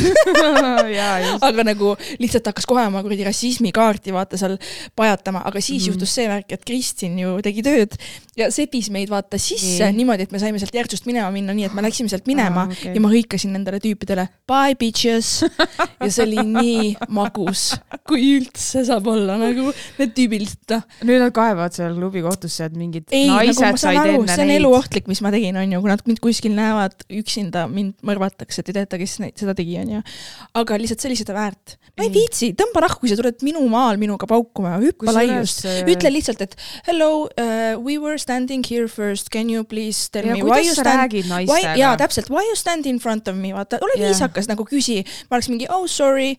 Aga 1.46 1.66
nagu 1.68 1.92
lihtsalt 2.22 2.48
hakkas 2.50 2.68
kohe 2.70 2.86
oma 2.88 3.02
kuradi 3.06 3.26
rassismikaarti 3.28 4.14
vaata 4.16 4.40
seal 4.40 4.56
pajatama, 4.98 5.44
aga 5.46 5.62
siis 5.62 5.84
mm 5.84 5.92
juhtus 5.92 6.16
see 6.18 6.26
värk, 6.30 6.50
et 6.56 6.64
Kristin 6.66 7.20
ju 7.20 7.36
tegi 7.46 7.62
tööd. 7.66 7.94
Ja 8.40 8.48
sebis 8.52 8.88
meid 8.92 9.12
vaata 9.12 9.38
sisse 9.40 9.84
Nii. 9.86 9.92
nii. 9.92 9.98
niimoodi, 10.00 10.26
et 10.26 10.32
me 10.34 10.40
saime 10.42 10.60
sealt 10.60 10.74
Järtsust 10.76 11.06
minema 11.08 11.28
minna, 11.32 11.54
nii 11.56 11.68
et 11.70 11.76
me 11.78 11.84
läksime 11.86 12.10
sealt 12.12 12.25
minema 12.30 12.66
Aa, 12.66 12.72
ah, 12.72 12.76
okay. 12.76 12.96
ja 12.96 13.04
ma 13.04 13.12
hõikasin 13.14 13.54
nendele 13.56 13.82
tüüpidele 13.84 14.28
bye 14.50 14.76
bitches 14.80 15.42
ja 15.46 16.10
see 16.10 16.26
oli 16.26 16.44
nii 16.46 16.92
magus, 17.14 17.72
kui 18.08 18.36
üldse 18.40 18.86
saab 18.88 19.08
olla 19.12 19.38
nagu 19.42 19.72
need 20.00 20.16
tüübid 20.18 20.46
lihtsalt 20.46 20.76
noh, 20.76 20.86
nüüd 21.10 21.22
nad 21.24 21.34
kaevavad 21.36 21.76
seal 21.76 21.96
klubi 21.98 22.24
kohtusse, 22.26 22.70
et 22.70 22.76
mingid 22.78 23.12
ei, 23.16 23.28
nagu 23.30 23.42
naised 23.42 23.60
saan 23.60 23.80
said 23.80 24.00
aru, 24.00 24.22
enne 24.22 24.36
see 24.36 24.46
on 24.46 24.52
neid. 24.52 24.62
eluohtlik, 24.62 25.10
mis 25.12 25.22
ma 25.26 25.32
tegin, 25.34 25.58
onju, 25.60 25.82
kui 25.84 25.92
nad 25.92 26.04
mind 26.08 26.22
kuskil 26.24 26.56
näevad 26.56 27.06
üksinda, 27.22 27.66
mind 27.72 28.06
mõrvatakse, 28.06 28.64
te 28.66 28.76
teate, 28.76 29.00
kes 29.02 29.18
neid, 29.24 29.36
seda 29.42 29.56
tegi, 29.58 29.78
onju. 29.82 30.02
aga 30.62 30.80
lihtsalt 30.82 31.04
see 31.04 31.12
oli 31.12 31.20
seda 31.20 31.36
väärt. 31.38 31.76
ma 31.96 32.06
ei 32.06 32.12
Ei. 32.12 32.16
viitsi, 32.20 32.52
tõmba 32.58 32.86
rahku, 32.86 33.10
sa 33.10 33.18
tuled 33.20 33.44
minu 33.46 33.64
maal 33.72 34.00
minuga 34.02 34.30
paukuma, 34.30 34.76
hüppa 34.84 35.16
laiust. 35.16 35.66
ütle 35.86 36.14
lihtsalt, 36.14 36.46
et 36.46 36.58
hello 36.90 37.26
uh,, 37.26 37.76
we 37.82 37.98
were 38.02 38.18
standing 38.22 38.66
here 38.68 38.88
first, 38.92 39.32
can 39.34 39.50
you 39.52 39.64
please 39.64 40.10
tell 40.12 40.28
ja 40.28 40.38
me 40.38 40.46
why 40.46 40.62
you 40.66 40.76
stand 40.76 41.14
Why, 41.26 41.62
jaa, 41.80 41.96
täpselt, 42.00 42.15
why 42.32 42.44
you 42.48 42.56
stand 42.56 42.86
in 42.86 43.00
front 43.00 43.28
of 43.28 43.36
me, 43.40 43.54
vaata, 43.56 43.80
ole 43.84 43.98
yeah. 43.98 44.12
viisakas 44.12 44.48
nagu 44.52 44.66
küsi, 44.68 45.02
ma 45.30 45.38
oleks 45.38 45.50
mingi 45.52 45.68
oh 45.74 45.88
sorry 45.92 46.36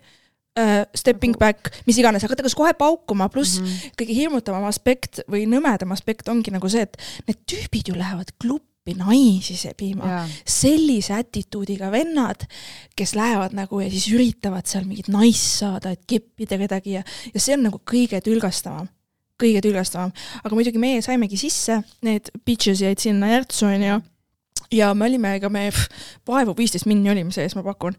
uh,, 0.56 0.84
stepping 0.94 1.36
back, 1.38 1.70
mis 1.86 1.98
iganes, 2.00 2.24
aga 2.24 2.36
ta 2.36 2.44
hakkas 2.44 2.56
kohe 2.58 2.72
paukuma, 2.78 3.28
pluss 3.32 3.60
mm. 3.60 3.66
-hmm. 3.66 3.98
kõige 4.00 4.16
hirmutavam 4.16 4.64
aspekt 4.68 5.20
või 5.30 5.44
nõmedam 5.50 5.92
aspekt 5.92 6.28
ongi 6.32 6.54
nagu 6.54 6.68
see, 6.72 6.86
et 6.86 6.96
need 7.28 7.44
tüübid 7.50 7.92
ju 7.92 7.98
lähevad 7.98 8.32
kluppi 8.40 8.96
naisi 8.96 9.56
sebima. 9.56 10.08
jaa, 10.08 10.26
sellise 10.44 11.14
attituudiga 11.14 11.90
vennad, 11.90 12.46
kes 12.96 13.14
lähevad 13.14 13.56
nagu 13.56 13.80
ja 13.80 13.90
siis 13.90 14.08
üritavad 14.14 14.66
seal 14.66 14.84
mingit 14.84 15.08
naist 15.08 15.58
saada, 15.60 15.90
et 15.92 16.04
keppida 16.06 16.58
kedagi 16.58 16.98
ja, 16.98 17.02
ja 17.34 17.40
see 17.40 17.56
on 17.58 17.66
nagu 17.68 17.80
kõige 17.82 18.20
tülgastavam, 18.20 18.88
kõige 19.42 19.60
tülgastavam. 19.60 20.12
aga 20.42 20.54
muidugi 20.54 20.78
meie 20.78 21.02
saimegi 21.02 21.36
sisse, 21.36 21.82
need 22.02 22.30
bitches 22.44 22.80
jäid 22.80 23.02
sinna 23.02 23.34
järtsu, 23.36 23.66
onju 23.66 24.00
ja 24.72 24.92
me 24.94 25.06
olime, 25.08 25.36
ega 25.38 25.50
me 25.52 25.68
vaevu 26.26 26.56
viisteist 26.58 26.88
minni 26.90 27.10
olime 27.12 27.34
sees, 27.34 27.54
ma 27.58 27.64
pakun. 27.66 27.96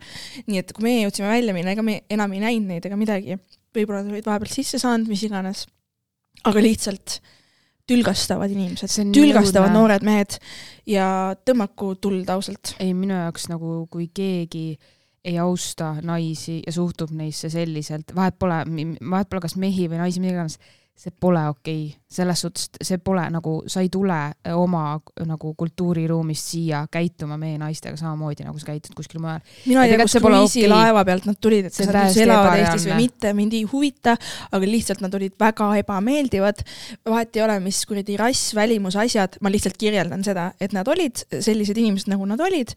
nii 0.47 0.61
et 0.61 0.73
kui 0.75 0.87
meie 0.87 1.05
jõudsime 1.05 1.31
välja 1.31 1.55
minna, 1.55 1.73
ega 1.75 1.85
me 1.85 2.01
enam 2.09 2.35
ei 2.35 2.43
näinud 2.43 2.73
neid 2.73 2.85
ega 2.89 2.99
midagi. 2.99 3.39
võib-olla 3.75 4.03
nad 4.03 4.13
olid 4.13 4.27
vahepeal 4.27 4.53
sisse 4.53 4.79
saanud, 4.81 5.09
mis 5.11 5.23
iganes. 5.27 5.65
aga 6.47 6.61
lihtsalt 6.63 7.19
tülgastavad 7.87 8.51
inimesed 8.51 9.13
tülgastavad 9.15 9.69
õudne. 9.69 9.79
noored 9.79 10.03
mehed 10.05 10.37
ja 10.89 11.07
tõmmaku 11.47 11.95
tuld 12.01 12.29
ausalt. 12.29 12.75
ei, 12.79 12.93
minu 12.93 13.15
jaoks 13.15 13.47
nagu, 13.51 13.85
kui 13.91 14.09
keegi 14.13 14.77
ei 15.27 15.37
austa 15.43 15.95
naisi 16.05 16.61
ja 16.65 16.71
suhtub 16.71 17.11
neisse 17.15 17.49
selliselt, 17.51 18.13
vahet 18.15 18.37
pole, 18.39 18.61
vahet 19.11 19.29
pole, 19.29 19.43
kas 19.43 19.57
mehi 19.59 19.89
või 19.91 19.99
naisi, 19.99 20.21
mida 20.23 20.37
iganes, 20.37 20.59
see 20.97 21.11
pole 21.19 21.41
okei 21.51 21.87
okay., 21.89 22.06
selles 22.07 22.39
suhtes, 22.41 22.69
see 22.81 23.01
pole 23.03 23.25
nagu, 23.31 23.57
sa 23.67 23.81
ei 23.83 23.89
tule 23.91 24.15
oma 24.55 24.95
nagu 25.27 25.49
kultuuriruumist 25.59 26.53
siia 26.53 26.85
käituma 26.91 27.35
meie 27.39 27.57
naistega 27.59 27.97
samamoodi, 27.99 28.45
nagu 28.47 28.59
sa 28.61 28.69
käitud 28.69 28.95
kuskil 28.95 29.19
mujal. 29.19 29.41
mina 29.65 29.83
ei 29.83 29.91
tea, 29.91 30.05
pole 30.23 30.37
kruiisilaeva 30.37 31.03
pealt 31.07 31.27
nad 31.27 31.39
tulid, 31.41 31.67
et 31.67 31.75
kas 31.75 31.89
nad 31.89 32.07
üldse 32.07 32.23
elavad. 32.23 32.61
Eestis 32.61 32.87
või 32.87 32.99
mitte, 33.01 33.33
mind 33.35 33.57
ei 33.57 33.65
huvita, 33.67 34.15
aga 34.55 34.69
lihtsalt 34.71 35.03
nad 35.03 35.17
olid 35.19 35.35
väga 35.39 35.67
ebameeldivad. 35.81 36.63
vahet 37.11 37.35
ei 37.35 37.43
ole, 37.43 37.59
mis 37.65 37.81
kuradi 37.89 38.15
rass, 38.19 38.53
välimus, 38.55 38.95
asjad, 38.95 39.35
ma 39.43 39.51
lihtsalt 39.51 39.75
kirjeldan 39.77 40.23
seda, 40.23 40.51
et 40.63 40.71
nad 40.77 40.87
olid 40.87 41.25
sellised 41.33 41.75
inimesed, 41.77 42.07
nagu 42.13 42.25
nad 42.29 42.39
olid, 42.39 42.71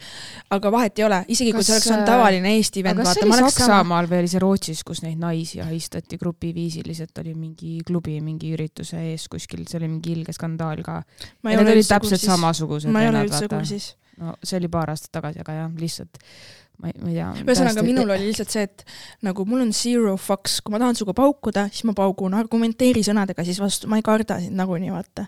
aga 0.50 0.74
vahet 0.74 0.98
ei 0.98 1.06
ole, 1.06 1.22
isegi 1.28 1.54
kui 1.54 1.62
Kas, 1.62 1.70
see 1.70 1.76
oleks 1.78 1.90
olnud 1.92 2.02
äh, 2.02 2.10
tavaline 2.10 2.54
Eesti 2.56 2.82
vend, 2.82 3.04
kas 3.04 3.12
vaata, 3.12 3.30
ma 3.30 3.38
oleks 3.38 3.54
sama. 3.54 3.70
Saksamaal 3.70 4.10
või 4.10 4.22
oli 4.24 4.34
see 4.34 4.42
Rootsis, 4.42 4.82
kus 4.86 5.04
neid 5.06 5.22
naisi 5.22 5.62
ahistati 5.62 6.18
grupiviisiliselt, 6.18 7.14
oli 7.22 7.36
mingi 7.38 7.78
klubi 7.86 8.18
mingi 8.24 8.54
ürituse 8.56 8.98
ees 9.12 9.19
kuskil, 9.32 9.66
see 9.68 9.80
oli 9.80 9.90
mingi 9.90 10.14
ilge 10.16 10.34
skandaal 10.36 10.84
ka. 10.86 11.00
need 11.48 11.60
olid 11.74 11.88
täpselt 11.88 12.22
samasugused 12.22 12.92
ma 12.92 13.04
ei 13.04 13.10
ole 13.12 13.26
üldse 13.26 13.50
kursis. 13.50 13.92
no 14.20 14.36
see 14.42 14.60
oli 14.60 14.70
paar 14.72 14.94
aastat 14.94 15.12
tagasi, 15.18 15.42
aga 15.44 15.58
jah, 15.62 15.76
lihtsalt 15.80 16.22
ma 16.80 16.88
ei, 16.88 16.96
ma 17.00 17.12
ei 17.12 17.16
tea. 17.18 17.28
ühesõnaga, 17.44 17.84
minul 17.84 18.10
oli 18.14 18.30
lihtsalt 18.30 18.54
see, 18.54 18.66
et 18.68 18.84
nagu 19.26 19.44
mul 19.48 19.64
on 19.66 19.72
zero 19.76 20.16
fucks, 20.20 20.58
kui 20.64 20.74
ma 20.74 20.80
tahan 20.82 20.98
sinuga 20.98 21.14
paukuda, 21.20 21.68
siis 21.74 21.86
ma 21.88 21.94
paukun, 21.96 22.36
argumenteeri 22.38 23.04
sõnadega 23.06 23.44
siis 23.46 23.60
vastu, 23.62 23.90
ma 23.90 24.00
ei 24.00 24.06
karda 24.06 24.40
sind 24.42 24.56
nagunii, 24.58 24.92
vaata. 24.94 25.26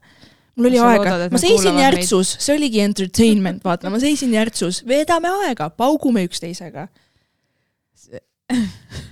mul 0.56 0.70
oli 0.70 0.80
aega 0.82 1.28
ma 1.32 1.40
seisin 1.42 1.80
järtsus, 1.82 2.36
see 2.40 2.56
oligi 2.56 2.82
entertainment, 2.84 3.62
vaata, 3.66 3.92
ma 3.92 4.00
seisin 4.02 4.32
järtsus, 4.36 4.82
veedame 4.88 5.32
aega, 5.44 5.70
paugume 5.76 6.24
üksteisega. 6.28 6.88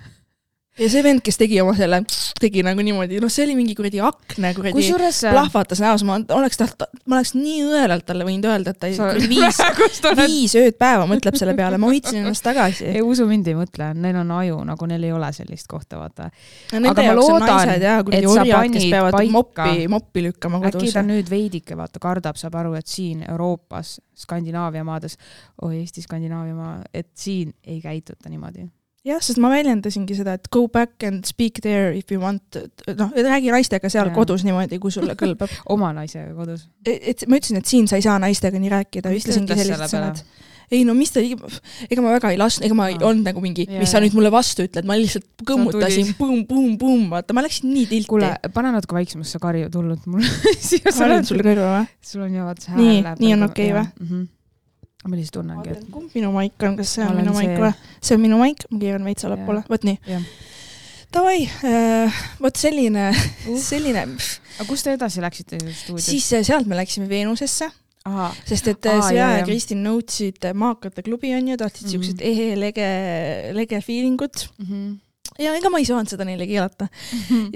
ja 0.80 0.88
see 0.92 1.02
vend, 1.04 1.20
kes 1.24 1.36
tegi 1.40 1.58
oma 1.62 1.74
selle, 1.76 2.00
tegi 2.40 2.62
nagu 2.64 2.80
niimoodi, 2.84 3.18
noh, 3.22 3.30
see 3.32 3.44
oli 3.46 3.56
mingi 3.58 3.74
kuradi 3.78 4.00
akna 4.04 4.52
kuradi 4.56 4.74
kusjuures 4.78 5.18
plahvatas 5.28 5.82
näos, 5.84 6.04
ma 6.08 6.16
oleks 6.36 6.58
taht-, 6.60 6.86
ma 7.10 7.18
oleks 7.18 7.34
nii 7.36 7.60
õelalt 7.68 8.06
talle 8.08 8.24
võinud 8.28 8.48
öelda, 8.48 8.72
et 8.74 8.80
ta 8.80 8.90
Sa- 8.96 9.10
viis, 9.30 9.60
viis 10.22 10.56
ööd 10.60 10.78
päeva 10.80 11.04
mõtleb 11.10 11.36
selle 11.38 11.54
peale, 11.58 11.78
ma 11.80 11.90
hoidsin 11.92 12.22
ennast 12.22 12.44
tagasi. 12.46 12.88
ei 12.94 13.04
usu 13.04 13.26
mind 13.28 13.50
ei 13.52 13.58
mõtle, 13.58 13.90
neil 14.00 14.20
on 14.22 14.32
aju, 14.40 14.58
nagu 14.72 14.90
neil 14.90 15.04
ei 15.10 15.12
ole 15.16 15.30
sellist 15.36 15.68
kohta, 15.70 16.00
vaata. 16.00 16.30
Aga 16.80 17.06
ma 17.10 17.14
loodan, 17.18 17.74
et 17.76 18.24
sa 18.24 18.40
orjad, 18.40 18.56
panid 18.56 18.88
peavad 18.96 19.18
paika- 19.18 19.36
moppi, 19.36 19.86
moppi 19.92 20.26
lükkama 20.30 20.62
äkki 20.64 20.78
kodus 20.78 20.96
ta. 20.96 21.04
nüüd 21.06 21.30
veidike 21.30 21.76
vaata 21.78 22.00
kardab, 22.02 22.40
saab 22.40 22.56
aru, 22.62 22.74
et 22.80 22.88
siin 22.90 23.24
Euroopas, 23.28 23.98
Skandinaavia 24.20 24.82
maades, 24.84 25.16
oi 25.62 25.78
Eesti 25.80 26.02
Skandinaavia 26.04 26.54
maa, 26.56 26.76
et 26.94 27.12
siin 27.14 27.52
ei 27.66 27.80
käituta 27.84 28.28
niimoodi. 28.32 28.66
jah, 29.06 29.20
sest 29.24 29.40
ma 29.40 29.48
väljendasingi 29.52 30.16
seda, 30.18 30.34
et 30.36 30.50
go 30.52 30.66
back 30.72 31.06
and 31.08 31.24
speak 31.28 31.62
there 31.64 31.94
if 31.96 32.12
you 32.12 32.20
want, 32.20 32.58
noh, 32.98 33.14
räägi 33.16 33.52
naistega 33.54 33.88
seal 33.92 34.10
Jaa. 34.10 34.16
kodus 34.16 34.44
niimoodi, 34.46 34.80
kui 34.82 34.92
sulle 34.94 35.16
kõlbab. 35.18 35.52
oma 35.74 35.92
naisega 35.96 36.34
kodus. 36.36 36.66
et 36.84 37.24
ma 37.28 37.40
ütlesin, 37.40 37.60
et 37.62 37.70
siin 37.70 37.88
sa 37.90 38.00
ei 38.00 38.04
saa 38.06 38.18
naistega 38.22 38.60
nii 38.60 38.72
rääkida, 38.76 39.12
ütlesingi 39.16 39.48
ütles 39.48 39.62
sellised 39.64 39.94
sõnad. 39.94 40.20
ei 40.70 40.82
no 40.86 40.92
mis 40.94 41.14
ta, 41.14 41.22
ega 41.24 42.04
ma 42.04 42.12
väga 42.12 42.32
ei 42.34 42.40
lasknud, 42.40 42.66
ega 42.68 42.76
ma 42.76 42.90
ei 42.92 42.98
olnud 42.98 43.30
nagu 43.30 43.40
mingi, 43.44 43.64
mis 43.72 43.90
sa 43.90 44.02
nüüd 44.04 44.16
mulle 44.18 44.32
vastu 44.34 44.66
ütled, 44.68 44.86
ma 44.86 44.98
lihtsalt 45.00 45.46
kõmmutasin 45.48 46.10
tulid., 46.12 46.18
pumm-pumm-pumm, 46.20 47.08
vaata, 47.14 47.36
ma 47.36 47.46
läksin 47.46 47.72
nii 47.72 47.86
tilti. 47.90 48.10
kuule, 48.10 48.34
pane 48.54 48.74
natuke 48.76 48.98
väiksemaks, 49.00 49.32
sa 49.32 49.40
karjud 49.42 49.80
hullult 49.80 50.04
mulle 50.12 50.28
siia 50.60 50.92
ma 50.92 51.08
olen 51.08 51.26
sulle 51.32 51.46
kõrva 51.48 51.72
või? 51.78 51.88
sul 52.12 52.26
on 52.28 52.36
jah 52.36 52.52
vaata 52.52 52.68
see 52.68 52.76
Nii- 52.76 52.92
hääl 52.92 53.08
läheb 53.08 53.24
nii 53.24 53.34
on 53.38 53.48
okei 53.48 53.72
või? 53.78 54.28
Ma 55.06 55.16
lihtsalt 55.16 55.40
tunnengi, 55.40 55.72
et 55.72 55.84
kumb 55.90 56.12
minu 56.14 56.30
maik 56.34 56.60
on, 56.68 56.76
kas 56.76 56.94
see 56.96 57.04
on 57.06 57.16
minu 57.16 57.32
maik 57.36 57.54
või? 57.62 57.72
see 58.04 58.16
on 58.18 58.20
minu 58.24 58.38
maik, 58.40 58.64
ma 58.70 58.80
keeran 58.82 59.06
veits 59.08 59.24
allapoole, 59.28 59.62
vot 59.70 59.86
nii. 59.88 59.98
Davai, 61.10 61.40
vot 62.38 62.54
selline, 62.60 63.08
selline, 63.70 64.04
aga 64.60 64.66
kus 64.68 64.84
te 64.86 64.92
edasi 64.94 65.22
läksite 65.24 65.58
stuudios? 65.74 66.06
siis 66.06 66.28
äh, 66.36 66.44
sealt 66.46 66.68
me 66.70 66.76
läksime 66.78 67.08
Veenusesse, 67.10 67.66
ahah, 68.06 68.36
sest 68.46 68.68
et 68.70 68.86
Aa, 68.86 68.98
äh, 69.00 69.08
Svea 69.08 69.30
ja. 69.40 69.44
Kristin 69.48 69.82
nõudsid 69.82 70.44
äh, 70.46 70.54
Maakate 70.54 71.02
klubi 71.06 71.32
onju, 71.34 71.56
tahtsid 71.58 71.88
Mhm. 71.88 71.92
siuksed 71.96 72.22
ehe 72.22 72.46
lege, 72.60 72.86
lege 73.56 73.80
feeling 73.82 74.20
ut 74.22 74.46
ja 75.40 75.56
ega 75.58 75.70
ma 75.72 75.80
ei 75.82 75.88
saanud 75.88 76.12
seda 76.12 76.24
neile 76.28 76.46
keelata. 76.46 76.86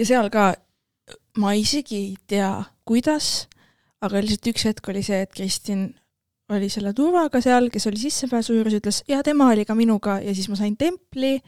Ja 0.01 0.05
seal 0.09 0.31
ka 0.35 0.55
ma 1.39 1.53
isegi 1.59 1.97
ei 2.01 2.15
tea, 2.31 2.51
kuidas, 2.89 3.47
aga 4.03 4.19
lihtsalt 4.25 4.51
üks 4.51 4.65
hetk 4.67 4.89
oli 4.91 5.03
see, 5.07 5.23
et 5.27 5.31
Kristin 5.35 5.93
oli 6.53 6.69
selle 6.73 6.93
turvaga 6.97 7.41
seal, 7.41 7.71
kes 7.73 7.87
oli 7.89 8.01
sissepääsu 8.01 8.57
juures, 8.59 8.77
ütles 8.81 9.03
ja 9.09 9.23
tema 9.25 9.49
oli 9.53 9.65
ka 9.65 9.77
minuga. 9.79 10.19
Ja 10.21 10.35
siis 10.37 10.49
ma 10.53 10.59
sain 10.61 10.77
templi. 10.77 11.39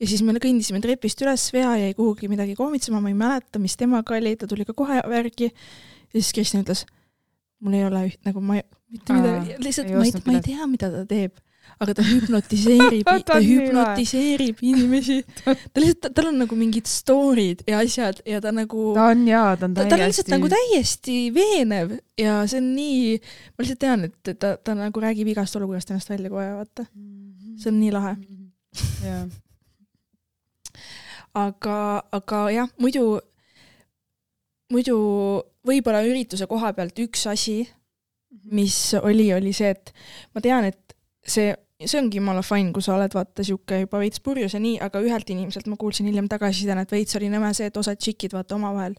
Ja 0.00 0.08
siis 0.08 0.22
me 0.24 0.32
kõndisime 0.40 0.80
trepist 0.80 1.20
üles, 1.20 1.42
Svea 1.50 1.74
jäi 1.76 1.94
kuhugi 1.98 2.28
midagi 2.30 2.54
kohmitsema, 2.56 3.02
ma 3.04 3.10
ei 3.10 3.16
mäleta, 3.18 3.60
mis 3.60 3.74
temaga 3.76 4.14
oli, 4.16 4.32
ta 4.40 4.46
tuli 4.48 4.64
ka 4.64 4.72
kohe 4.72 4.96
järgi 4.96 5.50
ja 5.50 6.14
siis 6.14 6.30
Kristin 6.32 6.64
ütles, 6.64 6.86
mul 7.60 7.76
ei 7.76 7.84
ole 7.84 8.06
üht 8.08 8.24
nagu 8.24 8.40
ma 8.40 8.56
ei, 8.56 8.64
mitte 8.88 9.18
midagi, 9.18 9.58
lihtsalt 9.60 9.92
ma 9.92 10.06
ei 10.06 10.14
ma 10.24 10.36
ei 10.38 10.46
tea, 10.46 10.68
mida 10.70 10.88
ta 10.94 11.02
teeb, 11.10 11.36
aga 11.80 11.94
ta 11.96 12.04
hüpnotiseerib 12.04 13.08
Ta 13.28 13.38
hüpnotiseerib 13.40 14.60
inimesi. 14.68 15.20
ta 15.44 15.80
lihtsalt, 15.80 16.12
tal 16.16 16.30
on 16.30 16.40
nagu 16.42 16.58
mingid 16.58 16.88
story'd 16.90 17.64
ja 17.68 17.80
asjad 17.80 18.20
ja 18.28 18.40
ta 18.44 18.52
nagu 18.52 18.90
ta 18.96 19.10
on 19.14 19.22
jaa, 19.28 19.54
ta 19.56 19.68
on 19.68 19.76
ta, 19.76 19.86
ta 19.88 19.96
on 19.96 20.04
lihtsalt 20.04 20.28
täiesti 20.28 20.36
nagu 20.36 20.50
täiesti 20.52 21.16
veenev 21.34 21.94
ja 22.20 22.40
see 22.50 22.60
on 22.60 22.68
nii, 22.76 23.14
ma 23.54 23.64
lihtsalt 23.64 23.82
tean, 23.86 24.08
et 24.10 24.32
ta, 24.42 24.54
ta 24.60 24.76
nagu 24.76 25.04
räägib 25.04 25.32
igast 25.32 25.56
olukorrast 25.56 25.94
ennast 25.94 26.12
välja 26.12 26.32
kohe, 26.32 26.50
vaata. 26.58 26.84
see 27.60 27.72
on 27.72 27.80
nii 27.80 27.94
lahe. 27.96 28.12
jah, 29.06 29.24
aga, 31.40 31.78
aga 32.20 32.44
jah, 32.58 32.70
muidu, 32.80 33.06
muidu 34.72 34.98
võib-olla 35.66 36.04
ürituse 36.04 36.48
koha 36.50 36.74
pealt 36.76 37.00
üks 37.02 37.24
asi, 37.30 37.62
mis 38.52 38.76
oli, 39.00 39.30
oli 39.32 39.56
see, 39.56 39.72
et 39.72 39.92
ma 40.34 40.44
tean, 40.44 40.68
et 40.68 40.96
see, 41.26 41.52
see 41.88 41.98
ongi 42.00 42.18
jumala 42.18 42.42
fine, 42.42 42.72
kui 42.72 42.82
sa 42.82 42.94
oled 42.96 43.14
vaata 43.14 43.44
sihuke 43.46 43.80
juba 43.86 43.98
veits 44.02 44.20
purjus 44.20 44.52
ja 44.54 44.60
nii, 44.60 44.78
aga 44.84 45.00
ühelt 45.00 45.30
inimeselt 45.30 45.66
ma 45.66 45.76
kuulsin 45.80 46.06
hiljem 46.06 46.28
tagasisidena, 46.28 46.82
et 46.82 46.90
veits 46.92 47.16
oli 47.16 47.30
nõme 47.32 47.54
see, 47.54 47.66
et 47.66 47.76
osad 47.76 47.96
tšikid 47.98 48.32
vaata 48.36 48.54
omavahel 48.58 48.94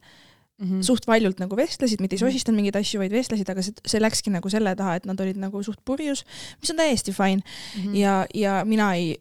Mhm. 0.61 0.81
suht 0.85 1.07
valjult 1.07 1.39
nagu 1.39 1.55
vestlesid, 1.57 1.99
mitte 2.01 2.15
ei 2.15 2.19
Mhm. 2.19 2.27
sosistanud 2.27 2.55
mingeid 2.61 2.75
asju, 2.75 2.99
vaid 2.99 3.11
vestlesid, 3.11 3.49
aga 3.49 3.61
see, 3.61 3.73
see 3.85 3.99
läkski 3.99 4.29
nagu 4.29 4.49
selle 4.49 4.75
taha, 4.75 4.95
et 4.95 5.05
nad 5.05 5.19
olid 5.19 5.37
nagu 5.37 5.63
suht 5.63 5.79
purjus, 5.83 6.23
mis 6.61 6.69
on 6.69 6.77
täiesti 6.77 7.11
fine 7.13 7.41
Mhm. 7.77 7.95
ja, 7.95 8.25
ja 8.33 8.63
mina 8.65 8.93
ei, 8.93 9.17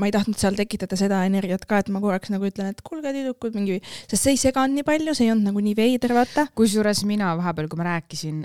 ma 0.00 0.06
ei 0.08 0.12
tahtnud 0.14 0.38
seal 0.40 0.54
tekitada 0.56 0.96
seda 0.96 1.18
energiat 1.28 1.66
ka, 1.68 1.82
et 1.82 1.90
ma 1.92 2.00
korraks 2.00 2.30
nagu 2.32 2.46
ütlen, 2.48 2.70
et 2.72 2.78
kuulge 2.86 3.10
tüdrukud 3.12 3.52
mingi, 3.58 3.80
sest 4.08 4.22
see 4.24 4.32
ei 4.32 4.38
seganud 4.40 4.78
nii 4.78 4.86
palju, 4.88 5.12
see 5.12 5.26
ei 5.26 5.32
olnud 5.34 5.50
nagu 5.50 5.60
nii 5.60 5.74
veider, 5.76 6.14
vaata. 6.16 6.46
kusjuures 6.56 7.02
mina 7.04 7.34
vahepeal, 7.36 7.68
kui 7.68 7.76
ma 7.82 7.84
rääkisin, 7.90 8.38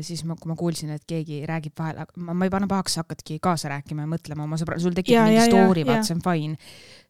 siis 0.00 0.24
ma, 0.24 0.32
kui 0.40 0.48
ma 0.48 0.56
kuulsin, 0.56 0.94
et 0.96 1.04
keegi 1.04 1.42
räägib 1.48 1.76
vahel, 1.76 2.00
aga 2.06 2.16
ma, 2.24 2.32
ma 2.32 2.48
ei 2.48 2.54
pane 2.54 2.70
pahaks, 2.70 2.96
hakkadki 3.02 3.36
kaasa 3.44 3.68
rääkima 3.74 4.06
ja 4.06 4.12
mõtlema 4.14 4.46
oma 4.48 4.56
sõbra, 4.60 4.80
sul 4.80 4.96
tekib 4.96 5.12
Ja, 5.18 5.26
mingi 5.28 5.36
ja, 5.42 5.44
ja, 5.44 5.52
story, 5.52 5.84
ja. 5.84 5.90
vaat 5.92 6.08
see 6.08 6.16
on 6.16 6.24
fine. 6.24 6.56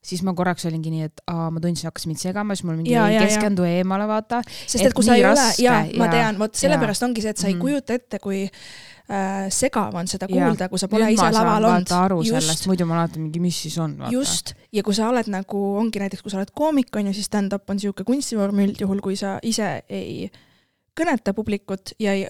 siis 0.02 0.24
ma 0.26 0.32
korraks 0.34 0.66
olingi 0.66 0.90
nii, 0.90 1.04
et 1.06 1.20
aa, 1.30 1.46
ma 1.54 1.60
tundsin, 1.62 1.86
hakkas 1.86 2.08
mind 2.10 2.18
segama, 2.18 2.56
siis 2.58 2.66
mul 2.66 2.80
mingi 2.80 2.90
Ja, 2.96 3.04
ja, 3.06 3.20
ja. 3.20 3.26
keskendu 3.30 3.62
eemale, 3.62 4.08
vaata. 4.10 4.42
sest 4.66 4.80
Et 4.82 4.88
et 4.90 4.94
kui 4.98 5.06
sa 5.06 5.14
ei 5.14 5.22
ole, 5.24 5.44
jaa, 5.62 5.84
ma 6.02 6.08
ja- 6.08 6.10
tean, 6.16 6.38
vot 6.42 6.58
sellepärast 6.58 7.06
ongi 7.06 7.22
see, 7.22 7.30
et 7.30 7.38
sa 7.38 7.46
ei 7.46 7.54
Mhm. 7.54 7.60
kujuta 7.62 7.94
ette, 7.94 8.18
kui 8.18 8.48
äh, 9.10 9.48
segav 9.52 9.94
on 9.98 10.08
seda 10.10 10.28
kuulda, 10.30 10.68
kui 10.68 10.80
sa 10.80 10.88
pole 10.92 11.08
nüüd 11.08 11.18
ise 11.18 11.30
laval 11.34 11.68
olnud. 11.70 11.96
aru 11.98 12.20
just. 12.22 12.36
sellest,, 12.36 12.68
muidu 12.70 12.86
ma 12.86 13.02
vaatan 13.02 13.26
mingi, 13.26 13.42
mis 13.42 13.58
siis 13.66 13.78
on, 13.82 13.96
just, 14.12 14.54
ja 14.72 14.84
kui 14.86 14.94
sa 14.94 15.08
oled 15.10 15.28
nagu, 15.32 15.64
ongi 15.80 16.02
näiteks, 16.02 16.22
kui 16.22 16.32
sa 16.32 16.40
oled 16.40 16.54
koomik, 16.54 16.94
on 16.96 17.10
ju, 17.10 17.18
siis 17.18 17.30
stand-up 17.30 17.70
on 17.70 17.80
niisugune 17.80 18.08
kunstivorm 18.08 18.64
üldjuhul, 18.66 19.02
kui 19.04 19.18
sa 19.18 19.38
ise 19.42 19.74
ei 19.90 20.30
kõneta 20.98 21.32
publikut 21.32 21.94
ja 22.00 22.12
ei, 22.12 22.26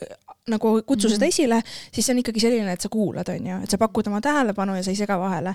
nagu 0.51 0.83
kutsu 0.87 1.09
seda 1.09 1.25
Mhm. 1.25 1.29
esile, 1.29 1.63
siis 1.93 2.07
see 2.07 2.13
on 2.15 2.19
ikkagi 2.19 2.41
selline, 2.41 2.73
et 2.73 2.81
sa 2.81 2.89
kuulad, 2.89 3.29
on 3.29 3.47
ju, 3.47 3.57
et 3.63 3.71
sa 3.71 3.79
pakud 3.79 4.07
oma 4.07 4.21
tähelepanu 4.21 4.75
ja 4.75 4.83
sa 4.83 4.91
ei 4.91 4.97
sega 4.97 5.19
vahele. 5.19 5.55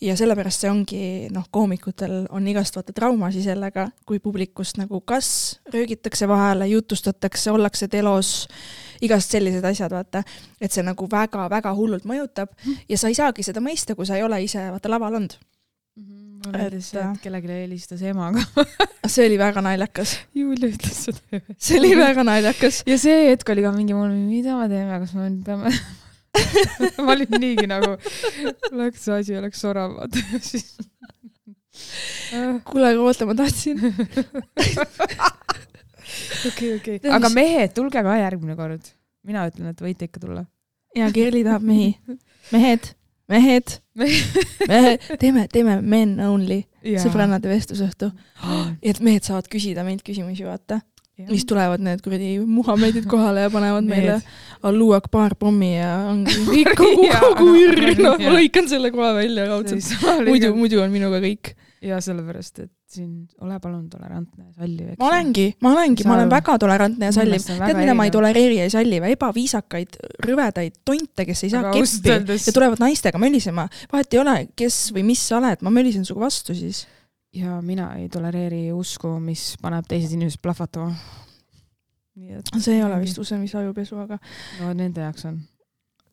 ja 0.00 0.16
sellepärast 0.16 0.60
see 0.60 0.70
ongi, 0.70 1.28
noh, 1.30 1.44
koomikutel 1.50 2.26
on 2.30 2.48
igast 2.48 2.76
vaata 2.76 2.92
traumasi 2.92 3.42
sellega, 3.42 3.88
kui 4.06 4.18
publikust 4.18 4.76
nagu 4.76 5.00
kas 5.00 5.60
röögitakse 5.72 6.28
vahele, 6.28 6.66
jutustatakse, 6.66 7.50
ollakse 7.50 7.88
telos, 7.88 8.48
igast 9.02 9.30
sellised 9.34 9.64
asjad, 9.64 9.92
vaata. 9.92 10.22
et 10.60 10.72
see 10.72 10.82
nagu 10.86 11.08
väga-väga 11.10 11.72
hullult 11.76 12.04
mõjutab 12.08 12.48
ja 12.88 12.96
sa 12.98 13.08
ei 13.12 13.14
saagi 13.18 13.42
seda 13.46 13.60
mõista, 13.60 13.94
kui 13.98 14.06
sa 14.06 14.16
ei 14.16 14.22
ole 14.26 14.42
ise 14.44 14.62
vaata 14.70 14.88
laval 14.92 15.14
olnud. 15.20 15.36
mulle 15.96 16.58
meeldis 16.58 16.90
see, 16.92 17.00
Et- 17.00 17.16
et 17.16 17.22
kellelegi 17.24 17.48
helistas 17.48 18.02
emaga. 18.06 18.42
see 19.12 19.26
oli 19.26 19.38
väga 19.40 19.62
naljakas, 19.64 20.16
Julia 20.34 20.68
ütles 20.72 20.98
seda. 21.08 21.40
see 21.58 21.78
oli 21.80 21.94
väga 21.98 22.22
naljakas. 22.24 22.82
ja 22.86 22.98
see 22.98 23.30
hetk 23.30 23.48
oli 23.54 23.62
ka 23.64 23.72
mingi 23.72 23.94
mul, 23.96 24.10
mida 24.28 24.56
me 24.60 24.68
teeme, 24.72 24.98
kas 25.04 25.14
me 25.16 25.30
nüüd 25.30 25.44
peame 25.46 25.72
ma 27.06 27.12
olin 27.14 27.38
niigi 27.40 27.64
nagu, 27.70 27.94
oleks 28.72 29.06
see 29.06 29.14
asi 29.22 29.36
oleks 29.38 29.60
sorav, 29.64 29.94
vaata 29.96 30.20
siis 30.44 30.74
kuule, 32.68 32.88
aga 32.92 33.00
oota, 33.04 33.26
ma 33.28 33.34
tahtsin, 33.36 33.80
okei, 36.48 36.76
okei. 36.76 37.00
aga 37.12 37.30
mehed, 37.34 37.72
tulge 37.76 38.02
ka 38.04 38.18
järgmine 38.20 38.56
kord. 38.58 38.92
mina 39.26 39.46
ütlen, 39.50 39.72
et 39.72 39.82
võite 39.82 40.08
ikka 40.08 40.22
tulla. 40.22 40.46
ja 40.96 41.10
Kerli 41.14 41.44
tahab 41.46 41.66
mehi. 41.66 41.94
mehed, 42.54 42.92
mehed, 43.32 43.78
mehed, 44.70 45.06
teeme, 45.20 45.46
teeme 45.52 45.78
men 45.82 46.18
only 46.22 46.62
sõbrannade 47.02 47.50
vestlusõhtu. 47.50 48.12
et 48.88 49.00
mehed 49.04 49.26
saavad 49.26 49.50
küsida 49.52 49.86
meilt 49.86 50.04
küsimusi, 50.06 50.46
vaata. 50.46 50.80
siis 51.16 51.46
tulevad 51.48 51.80
need 51.80 52.02
kuradi 52.04 52.34
Muhamedid 52.44 53.06
kohale 53.08 53.46
ja 53.46 53.50
panevad 53.50 53.86
meile 53.88 54.18
Allu 54.66 54.90
Akbar 54.96 55.34
pommi 55.38 55.72
ja 55.78 55.94
ongi 56.10 56.64
kogu, 56.80 57.08
kogu 57.08 57.52
jaa. 57.56 58.16
ma 58.20 58.34
lõikan 58.36 58.68
selle 58.68 58.92
kohe 58.94 59.14
välja 59.16 59.48
raudselt. 59.48 59.94
muidu, 60.28 60.52
muidu 60.58 60.82
on 60.84 60.92
minuga 60.92 61.22
kõik. 61.24 61.56
ja 61.82 62.02
sellepärast, 62.04 62.66
et 62.66 62.75
siin 62.86 63.26
ole 63.42 63.58
palun 63.60 63.88
tolerantne 63.90 64.44
ja 64.46 64.52
salliv. 64.60 64.92
ma 64.98 65.08
olengi, 65.08 65.46
ma 65.62 65.72
olengi, 65.74 66.04
ma 66.06 66.14
olen 66.14 66.30
väga 66.30 66.56
tolerantne 66.62 67.08
ja 67.08 67.14
salliv. 67.14 67.42
Tead, 67.46 67.78
mida 67.78 67.96
ma 67.98 68.06
ei 68.06 68.12
tolereeri 68.14 68.60
ja 68.60 68.68
ei 68.68 68.72
salli 68.72 69.00
või? 69.02 69.16
ebaviisakaid, 69.16 69.98
rõvedaid 70.26 70.78
tonte, 70.86 71.26
kes 71.26 71.44
ei 71.46 71.52
saa 71.54 71.64
Aga 71.64 71.74
keppi 71.74 72.36
ja 72.46 72.54
tulevad 72.54 72.82
naistega 72.82 73.18
mölisema. 73.22 73.66
vahet 73.92 74.14
ei 74.14 74.22
ole, 74.22 74.36
kes 74.58 74.78
või 74.94 75.06
mis 75.10 75.24
sa 75.26 75.40
oled, 75.40 75.64
ma 75.66 75.74
mölisen 75.74 76.06
sinuga 76.06 76.28
vastu 76.28 76.54
siis. 76.54 76.84
ja 77.34 77.58
mina 77.62 77.90
ei 77.98 78.08
tolereeri 78.12 78.70
usku, 78.72 79.16
mis 79.20 79.56
paneb 79.62 79.88
teised 79.90 80.14
inimesed 80.14 80.42
plahvatama. 80.42 80.94
see 82.60 82.78
ei 82.78 82.86
ole 82.86 83.02
vist. 83.02 83.18
usemise 83.18 83.58
ajupesu, 83.58 83.98
aga 84.06 84.20
no 84.60 84.72
nende 84.72 85.02
jaoks 85.02 85.26
on. 85.26 85.42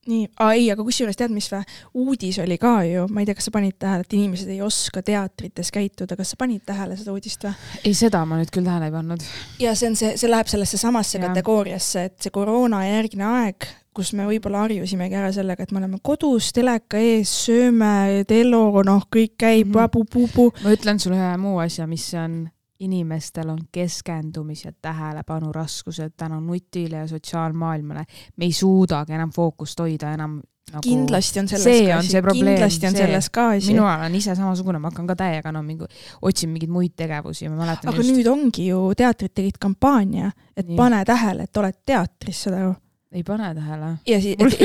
nii, 0.10 0.28
ei, 0.52 0.66
aga 0.74 0.84
kusjuures 0.86 1.18
tead, 1.20 1.34
mis 1.34 1.50
vä? 1.52 1.62
uudis 2.00 2.40
oli 2.44 2.58
ka 2.62 2.76
ju, 2.88 3.06
ma 3.14 3.24
ei 3.24 3.30
tea, 3.30 3.38
kas 3.38 3.48
sa 3.50 3.54
panid 3.56 3.78
tähele, 3.80 4.06
et 4.06 4.16
inimesed 4.18 4.50
ei 4.52 4.60
oska 4.66 5.04
teatrites 5.06 5.72
käituda, 5.74 6.18
kas 6.20 6.34
sa 6.34 6.40
panid 6.40 6.66
tähele 6.68 6.98
seda 7.00 7.14
uudist 7.16 7.46
või? 7.48 7.54
ei, 7.84 7.94
seda 7.98 8.24
ma 8.28 8.40
nüüd 8.40 8.52
küll 8.54 8.68
tähele 8.68 8.90
ei 8.90 8.96
pannud. 8.96 9.30
ja 9.64 9.76
see 9.80 9.92
on 9.92 10.00
see, 10.00 10.16
see 10.20 10.32
läheb 10.32 10.52
sellesse 10.52 10.80
samasse 10.82 11.20
Jah. 11.20 11.30
kategooriasse, 11.30 12.08
et 12.10 12.18
see 12.26 12.36
koroonajärgne 12.36 13.30
aeg, 13.30 13.70
kus 13.94 14.12
me 14.18 14.26
võib-olla 14.28 14.66
harjusimegi 14.66 15.20
ära 15.20 15.30
sellega, 15.36 15.64
et 15.64 15.72
me 15.72 15.80
oleme 15.82 16.02
kodus 16.04 16.50
teleka 16.56 17.00
ees, 17.00 17.32
sööme, 17.46 18.24
telo, 18.30 18.66
noh, 18.86 19.08
kõik 19.14 19.38
käib 19.38 19.70
mm 19.70 19.80
-hmm. 19.80 20.10
pupu. 20.12 20.52
ma 20.64 20.74
ütlen 20.76 21.00
sulle 21.00 21.22
ühe 21.22 21.38
muu 21.38 21.60
asja, 21.64 21.88
mis 21.88 22.10
on, 22.18 22.50
inimestel 22.84 23.50
on 23.50 23.60
keskendumis- 23.78 24.66
ja 24.66 24.72
tähelepanuraskused 24.82 26.14
tänu 26.18 26.40
nutile 26.40 27.04
ja 27.04 27.08
sotsiaalmaailmale. 27.08 28.06
me 28.38 28.46
ei 28.46 28.54
suudagi 28.54 29.14
enam 29.14 29.32
fookust 29.32 29.80
hoida 29.80 30.14
enam 30.14 30.42
nagu 30.72 30.84
kindlasti 30.84 31.42
on 31.42 31.48
selles 31.48 31.66
see 31.66 31.88
ka 32.22 32.22
probleem, 32.26 32.56
kindlasti 32.56 32.88
on 32.88 32.96
see. 32.96 33.06
selles 33.06 33.30
ka 33.30 33.48
asi. 33.56 33.74
minul 33.74 33.90
on 34.06 34.16
ise 34.16 34.36
samasugune, 34.36 34.80
ma 34.82 34.92
hakkan 34.92 35.10
ka 35.10 35.16
täiega 35.20 35.52
no 35.54 35.62
mingi, 35.66 35.90
otsin 36.22 36.54
mingeid 36.54 36.72
muid 36.74 36.96
tegevusi, 37.00 37.50
ma 37.52 37.60
mäletan 37.62 37.92
aga 37.94 38.06
nüüd 38.08 38.30
ongi 38.32 38.70
ju, 38.72 38.80
teatrid 38.98 39.36
tegid 39.36 39.60
kampaania, 39.62 40.32
et 40.56 40.68
Nii. 40.68 40.78
pane 40.80 41.04
tähele, 41.06 41.50
et 41.50 41.62
oled 41.62 41.80
teatris, 41.86 42.46
saad 42.46 42.58
aru. 42.62 42.74
Ei 43.14 43.24
pane 43.24 43.54
tähele. 43.56 43.90
ja 44.08 44.20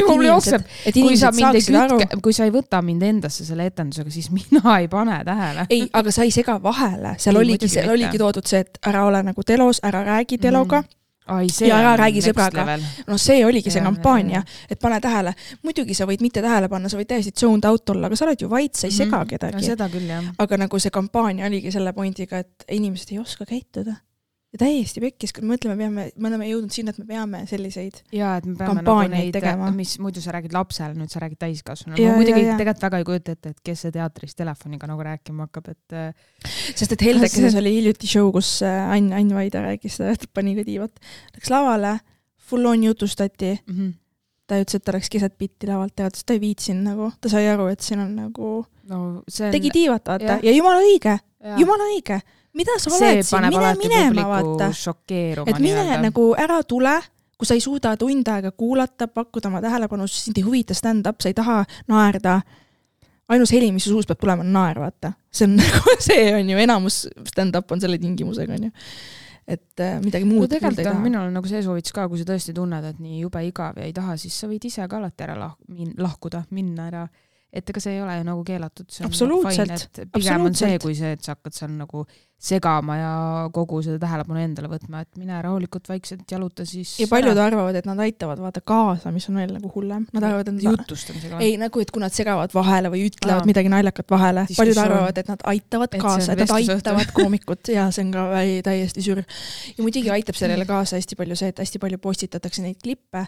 mul 0.09 0.25
jookseb, 0.25 0.62
kui 0.95 1.17
sa 1.21 1.31
mind 1.35 1.55
ei 1.55 1.64
kütke, 1.69 2.21
kui 2.23 2.33
sa 2.33 2.45
ei 2.49 2.52
võta 2.55 2.83
mind 2.83 3.02
endasse 3.02 3.45
selle 3.45 3.67
etendusega, 3.71 4.11
siis 4.11 4.31
mina 4.38 4.78
ei 4.81 4.88
pane 4.88 5.23
tähele. 5.25 5.67
ei, 5.71 5.88
aga 5.93 6.12
sa 6.14 6.23
ei 6.26 6.31
sega 6.35 6.59
vahele, 6.62 7.14
seal 7.19 7.37
Ei, 7.37 7.43
oligi, 7.43 7.69
seal 7.69 7.87
mitte. 7.90 7.97
oligi 7.99 8.19
toodud 8.19 8.47
see, 8.49 8.61
et 8.67 8.78
ära 8.87 9.05
ole 9.09 9.23
nagu 9.23 9.43
telos, 9.47 9.81
ära 9.85 10.05
räägi 10.05 10.38
teloga 10.38 10.81
mm. 10.83 10.95
ai, 11.37 11.47
Ja 11.69 11.76
ära 11.83 11.97
räägi 12.00 12.23
sõbraga. 12.25 12.78
no 13.07 13.19
see 13.21 13.45
oligi 13.47 13.71
see 13.71 13.83
Jaa, 13.83 13.90
kampaania 13.90 14.43
et 14.71 14.78
pane 14.81 15.00
tähele. 15.00 15.35
muidugi 15.62 15.95
sa 15.95 16.07
võid 16.09 16.23
mitte 16.25 16.40
tähele 16.42 16.68
panna, 16.72 16.88
sa 16.88 16.96
võid 16.96 17.11
täiesti 17.11 17.33
zoned 17.37 17.64
out 17.68 17.90
olla, 17.90 18.07
aga 18.09 18.16
sa 18.16 18.25
oled 18.25 18.40
ju 18.40 18.49
vait, 18.49 18.75
sa 18.75 18.87
ei 18.88 18.92
sega 18.96 19.18
Mhm. 19.18 19.20
no 19.20 19.27
kedagi. 19.68 20.07
jah. 20.09 20.25
aga 20.38 20.57
nagu 20.57 20.79
see 20.81 20.90
kampaania 20.90 21.46
oligi 21.46 21.72
selle 21.72 21.92
pointiga, 21.92 22.38
et 22.38 22.64
inimesed 22.70 23.12
ei 23.12 23.18
oska 23.18 23.44
käituda. 23.44 23.96
Ja 24.48 24.58
täiesti 24.62 25.02
pekkis, 25.02 25.32
kui 25.37 25.44
me 25.44 25.52
mõtleme, 25.54 25.76
peame, 25.76 26.04
me 26.16 26.28
oleme 26.30 26.46
jõudnud 26.48 26.72
sinna, 26.72 26.94
et 26.94 27.00
me 27.02 27.04
peame 27.08 27.42
selliseid. 27.50 27.98
ja 28.16 28.30
et 28.40 28.46
me 28.48 28.54
peame 28.56 28.80
nagu 28.80 29.11
neid 29.12 29.34
tegema., 29.37 29.68
mis 29.76 29.92
muidu 30.00 30.22
sa 30.24 30.32
räägid 30.37 30.54
lapsele, 30.56 30.96
nüüd 30.96 31.12
sa 31.12 31.20
räägid 31.20 31.40
täiskasvanule. 31.42 32.00
Jaa, 32.00 32.14
ma 32.14 32.22
muidugi 32.22 32.46
tegelikult 32.46 32.87
väga 32.87 33.00
ei 33.02 33.06
kujuta 33.11 33.34
ette, 33.37 33.52
et 33.52 33.61
kes 33.68 33.84
see 33.84 33.94
teatris 33.98 34.38
telefoniga 34.38 34.88
nagu 34.88 35.04
rääkima 35.04 35.48
hakkab, 35.48 35.68
et 35.74 35.96
äh, 36.00 36.26
sest 36.72 36.96
et 36.96 37.04
Heldekeses 37.04 37.52
See- 37.52 37.61
oli 37.61 37.74
hiljuti 37.76 38.08
show, 38.08 38.32
kus 38.32 38.54
äh, 38.64 38.88
Ann, 38.94 39.12
Ann 39.16 39.37
Vaida 39.37 39.62
rääkis 39.66 40.00
seda, 40.00 40.16
et 40.16 40.24
pani 40.32 40.56
ka 40.56 40.64
tiivat. 40.64 40.96
Läks 41.37 41.52
lavale, 41.52 41.98
full 42.48 42.64
on 42.72 42.88
jutustati, 42.88 43.52
mm, 43.68 43.92
ta 44.48 44.62
ütles, 44.62 44.80
et 44.80 44.88
ta 44.88 44.96
läks 44.96 45.12
keset 45.12 45.37
bitti 45.37 45.68
lavalt 45.68 45.92
ära, 46.00 46.08
ta 46.08 46.14
ütles, 46.14 46.24
et 46.24 46.30
ta 46.32 46.38
ei 46.38 46.44
viitsinud 46.46 46.88
nagu, 46.88 47.12
ta 47.20 47.28
sai 47.28 47.44
aru, 47.52 47.68
et 47.68 47.84
siin 47.84 48.00
on 48.00 48.16
nagu, 48.16 48.56
no 48.88 49.04
on. 49.04 49.22
tegi 49.52 49.76
tiivat, 49.76 50.08
vaata 50.08 50.40
ja 50.40 50.56
jumala 50.56 50.80
õige, 50.88 51.18
jumala 51.61 51.92
õige. 51.92 52.22
Mida 52.59 52.75
sa 52.83 52.90
oled 52.90 53.23
siin, 53.23 53.47
mine 53.53 53.75
minema, 53.79 54.27
vaata. 54.33 54.73
et 55.47 55.61
mine 55.62 56.01
nagu 56.03 56.33
ära 56.38 56.59
tule, 56.66 56.97
kui 57.38 57.47
sa 57.47 57.55
ei 57.55 57.62
suuda 57.62 57.94
tund 57.99 58.29
aega 58.33 58.51
kuulata, 58.51 59.07
pakkuda 59.09 59.51
oma 59.51 59.61
tähelepanu, 59.62 60.09
sind 60.11 60.40
ei 60.40 60.47
huvita 60.47 60.75
stand-up, 60.75 61.21
sa 61.23 61.31
ei 61.31 61.37
taha 61.38 61.61
naerda. 61.90 62.40
ainus 63.29 63.53
heli, 63.53 63.68
mis 63.73 63.85
su 63.85 63.92
suust 63.92 64.09
peab 64.09 64.23
tulema, 64.23 64.40
on 64.40 64.53
naer, 64.53 64.81
vaata. 64.81 65.12
see 65.31 65.47
on 65.47 65.55
nagu, 65.61 65.94
see 66.03 66.27
on 66.35 66.51
ju 66.51 66.59
enamus 66.64 67.05
stand-up 67.29 67.71
on 67.73 67.81
selle 67.81 67.99
tingimusega, 68.03 68.57
onju. 68.59 68.73
et 69.49 69.85
äh, 69.85 70.01
midagi 70.03 70.27
no 70.27 70.35
muud 70.35 70.51
tegelikult 70.51 70.90
on 70.90 71.03
minul 71.05 71.31
nagu 71.33 71.49
see 71.49 71.62
soovitus 71.64 71.94
ka, 71.94 72.09
kui 72.11 72.18
sa 72.21 72.27
tõesti 72.29 72.57
tunned, 72.57 72.85
et 72.90 72.99
nii 73.05 73.23
jube 73.23 73.44
igav 73.47 73.79
ja 73.79 73.87
ei 73.87 73.94
taha, 73.97 74.16
siis 74.21 74.35
sa 74.35 74.51
võid 74.51 74.66
ise 74.68 74.85
ka 74.90 74.99
alati 74.99 75.29
ära 75.29 75.38
lah-, 75.38 75.57
min-, 75.71 75.94
lahkuda, 76.01 76.42
minna 76.57 76.88
ära. 76.90 77.07
et 77.53 77.71
ega 77.71 77.81
see 77.81 77.94
ei 77.97 78.03
ole 78.03 78.18
ju 78.18 78.25
nagu 78.27 78.42
keelatud, 78.44 78.90
on 78.99 79.12
Absoluutselt, 79.12 79.71
nagu 79.71 80.03
et 80.03 80.11
pigem 80.16 80.49
on 80.49 80.59
see, 80.59 80.75
absoluutselt. 80.75 80.83
kui 80.83 80.99
see, 80.99 81.12
et 81.14 81.23
sa 81.23 81.37
hakkad 81.37 81.55
seal 81.55 81.71
nagu 81.79 82.03
segama 82.38 82.94
ja 82.96 83.12
kogu 83.53 83.81
seda 83.83 83.98
tähelepanu 83.98 84.38
endale 84.38 84.68
võtma, 84.70 85.01
et 85.03 85.16
mine 85.18 85.40
rahulikult 85.42 85.88
vaikselt 85.90 86.31
jaluta 86.31 86.62
siis. 86.68 86.92
ja 87.03 87.09
paljud 87.11 87.37
arvavad, 87.42 87.74
et 87.74 87.87
nad 87.88 87.98
aitavad 87.98 88.38
vaata 88.38 88.61
kaasa, 88.62 89.11
mis 89.11 89.27
on 89.29 89.40
veel 89.40 89.51
nagu 89.57 89.70
hullem. 89.74 90.05
Nad 90.14 90.22
arvavad, 90.22 90.46
et 90.46 90.55
nad 90.55 90.62
jutustamisega. 90.68 91.40
ei, 91.42 91.57
nagu, 91.59 91.81
et 91.83 91.90
kui 91.90 92.01
nad 92.03 92.14
segavad 92.14 92.55
vahele 92.55 92.92
või 92.94 93.09
ütlevad 93.11 93.42
Aa. 93.42 93.48
Midagi 93.48 93.72
naljakat 93.72 94.11
vahele, 94.11 94.44
paljud 94.57 94.79
arvavad, 94.79 95.18
et 95.18 95.29
nad 95.33 95.42
aitavad 95.51 95.94
Et 95.94 96.01
kaasa, 96.01 96.31
on 96.33 96.38
et 96.38 96.44
nad 96.44 96.55
aitavad 96.61 97.11
koomikut 97.16 97.68
ja 97.74 97.88
see 97.90 98.05
on 98.07 98.12
ka 98.14 98.29
täiesti 98.68 99.03
sür. 99.03 99.24
ja 99.77 99.83
muidugi 99.83 100.11
aitab 100.14 100.38
sellele 100.38 100.64
kaasa 100.68 100.96
hästi 101.01 101.16
palju 101.18 101.37
see, 101.42 101.48
et 101.51 101.59
hästi 101.59 101.79
palju 101.83 101.98
postitatakse 101.98 102.62
neid 102.62 102.79
klippe, 102.83 103.24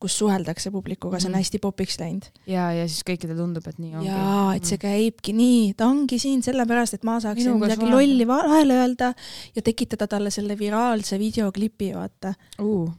kus 0.00 0.16
suheldakse 0.22 0.70
publikuga, 0.72 1.20
see 1.20 1.28
on 1.28 1.34
Mhm. 1.36 1.42
hästi 1.44 1.58
popiks 1.60 1.98
läinud. 2.00 2.24
ja, 2.46 2.70
ja 2.72 2.88
siis 2.88 3.04
kõikidele 3.04 3.36
tundub, 3.36 3.66
et 3.68 3.78
nii 3.78 3.94
ongi. 3.94 4.08
jaa, 4.08 4.54
et 4.56 4.64
see 4.64 4.78
käibki 4.78 5.32
nii, 5.36 5.74
ta 5.76 5.86
ongi 5.86 6.18
siin 6.18 6.42
sellepärast, 6.42 6.94
et 6.94 7.04
ma 7.04 7.20
saaksin 7.20 7.58
midagi 7.60 7.84
lolli 7.90 8.24
vahele 8.54 8.78
öelda 8.80 9.12
ja 9.56 9.62
tekitada 9.62 10.06
talle 10.06 10.30
selle 10.30 10.58
viraalse 10.58 11.18
videoklipi, 11.18 11.90
vaata. 11.94 12.34
uh,. 12.62 12.92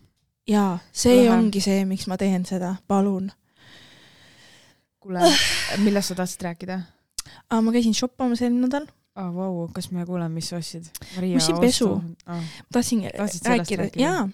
jaa, 0.48 0.78
see 0.92 1.24
Lahe. 1.24 1.38
ongi 1.38 1.62
see, 1.64 1.86
miks 1.90 2.08
ma 2.12 2.18
teen 2.22 2.46
seda, 2.46 2.76
palun. 2.88 3.32
kuule, 5.00 5.20
millest 5.84 6.12
sa 6.12 6.16
tahtsid 6.20 6.42
rääkida? 6.50 6.80
aga 7.50 7.62
ma 7.62 7.72
käisin 7.74 7.94
shoppamas 7.98 8.42
eelmine 8.42 8.68
nädal, 8.68 8.88
aa, 9.16 9.30
vau, 9.34 9.68
kas 9.74 9.90
me 9.92 10.06
kuuleme, 10.06 10.34
mis 10.38 10.50
sa 10.52 10.60
ostsid? 10.60 10.88
Ma 11.16 11.38
ostsin 11.40 11.60
pesu. 11.62 11.90
Ah. 12.26 12.42
tahtsin 12.74 13.06
Tahtsid 13.18 13.42
sellest 13.44 13.72
rääkida, 13.72 13.90
jaa, 14.02 14.28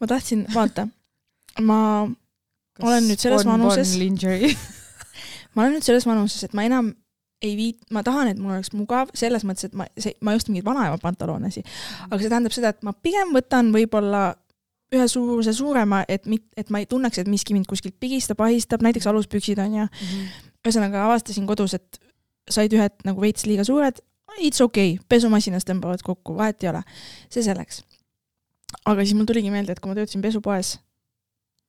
ma 0.00 0.06
tahtsin, 0.06 0.46
vaata, 0.54 0.88
ma, 1.60 1.78
Olen 2.82 3.04
nüüd 3.04 3.20
selles 3.20 3.44
vanuses- 3.46 3.98
ma 5.54 5.62
olen 5.62 5.74
nüüd 5.76 5.84
selles 5.84 6.06
vanuses, 6.08 6.44
et 6.46 6.54
ma 6.56 6.64
enam 6.64 6.92
ei 7.42 7.56
viit-, 7.58 7.82
ma 7.90 8.02
tahan, 8.06 8.32
et 8.32 8.38
mul 8.40 8.54
oleks 8.56 8.72
mugav 8.76 9.10
selles 9.18 9.44
mõttes, 9.48 9.68
et 9.68 9.74
ma, 9.78 9.88
see, 9.98 10.14
ma 10.22 10.32
ei 10.32 10.40
osta 10.40 10.52
mingeid 10.52 10.68
vanaema 10.68 11.00
pantaloonesi, 11.02 11.64
aga 12.08 12.20
see 12.20 12.30
tähendab 12.30 12.54
seda, 12.54 12.72
et 12.72 12.86
ma 12.86 12.94
pigem 12.94 13.34
võtan 13.34 13.72
võib-olla 13.74 14.30
ühe 14.92 15.08
suuruse 15.08 15.54
suurema, 15.56 16.02
et 16.08 16.28
mit-, 16.28 16.48
et 16.56 16.70
ma 16.70 16.82
ei 16.82 16.88
tunneks, 16.88 17.22
et 17.22 17.30
miski 17.30 17.56
mind 17.56 17.68
kuskilt 17.70 17.96
pigistab, 18.00 18.40
ahistab, 18.44 18.84
näiteks 18.84 19.08
aluspüksid 19.10 19.60
on 19.62 19.80
ju. 19.80 19.88
ühesõnaga 20.62 21.06
avastasin 21.08 21.46
kodus, 21.48 21.74
et 21.74 21.98
said 22.50 22.72
ühed 22.76 23.06
nagu 23.06 23.22
veits 23.22 23.46
liiga 23.48 23.64
suured, 23.66 23.98
it's 24.38 24.62
okei 24.62 24.94
okay., 24.94 25.06
pesumasinas 25.08 25.66
tõmbavad 25.68 26.04
kokku, 26.06 26.36
vahet 26.38 26.62
ei 26.62 26.70
ole. 26.70 26.82
see 27.32 27.42
selleks. 27.42 27.82
aga 28.84 29.02
siis 29.02 29.16
mul 29.16 29.26
tuligi 29.28 29.50
meelde, 29.50 29.72
et 29.72 29.80
kui 29.80 29.90
ma 29.90 29.96
töötasin 29.98 30.22
pesupoes, 30.22 30.76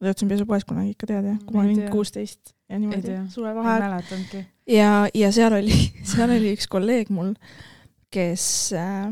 töötasin 0.02 0.32
pesupoes 0.32 0.66
kunagi 0.68 0.96
ikka 0.96 1.10
tead 1.10 1.28
jah, 1.32 1.42
kui 1.46 1.58
ma 1.58 1.66
olin 1.66 1.90
kuusteist 1.94 2.56
ja 2.70 2.80
niimoodi 2.80 3.20
suvevaheaeg 3.34 4.40
ja, 4.70 5.06
ja 5.14 5.34
seal 5.36 5.60
oli, 5.60 5.76
seal 6.14 6.32
oli 6.34 6.56
üks 6.58 6.70
kolleeg 6.72 7.12
mul, 7.14 7.34
kes 8.14 8.46
äh, 8.78 9.12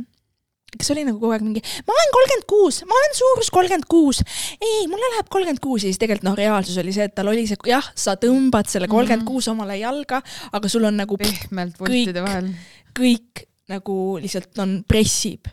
kes 0.77 0.91
oli 0.93 1.03
nagu 1.07 1.19
kogu 1.19 1.35
aeg 1.35 1.43
mingi, 1.43 1.61
ma 1.87 1.95
olen 1.95 2.11
kolmkümmend 2.15 2.47
kuus, 2.49 2.79
ma 2.87 2.95
olen 2.95 3.15
suurus 3.17 3.51
kolmkümmend 3.53 3.87
kuus, 3.91 4.21
ei, 4.55 4.85
mulle 4.91 5.09
läheb 5.15 5.27
kolmkümmend 5.31 5.61
kuus. 5.63 5.83
Ja 5.83 5.91
siis 5.91 5.99
tegelikult 6.01 6.29
noh, 6.29 6.37
reaalsus 6.39 6.77
oli 6.81 6.93
see, 6.95 7.07
et 7.09 7.15
tal 7.17 7.31
oli 7.31 7.43
see, 7.49 7.59
jah, 7.67 7.87
sa 7.97 8.15
tõmbad 8.19 8.71
selle 8.71 8.87
kolmkümmend 8.91 9.27
kuus 9.27 9.49
omale 9.51 9.77
jalga, 9.81 10.21
aga 10.55 10.71
sul 10.71 10.87
on 10.87 10.99
nagu 11.01 11.19
pehmelt 11.19 11.79
voltide 11.81 12.23
vahel. 12.23 12.53
kõik 12.97 13.45
nagu 13.71 13.97
lihtsalt 14.21 14.63
on, 14.63 14.79
pressib. 14.87 15.51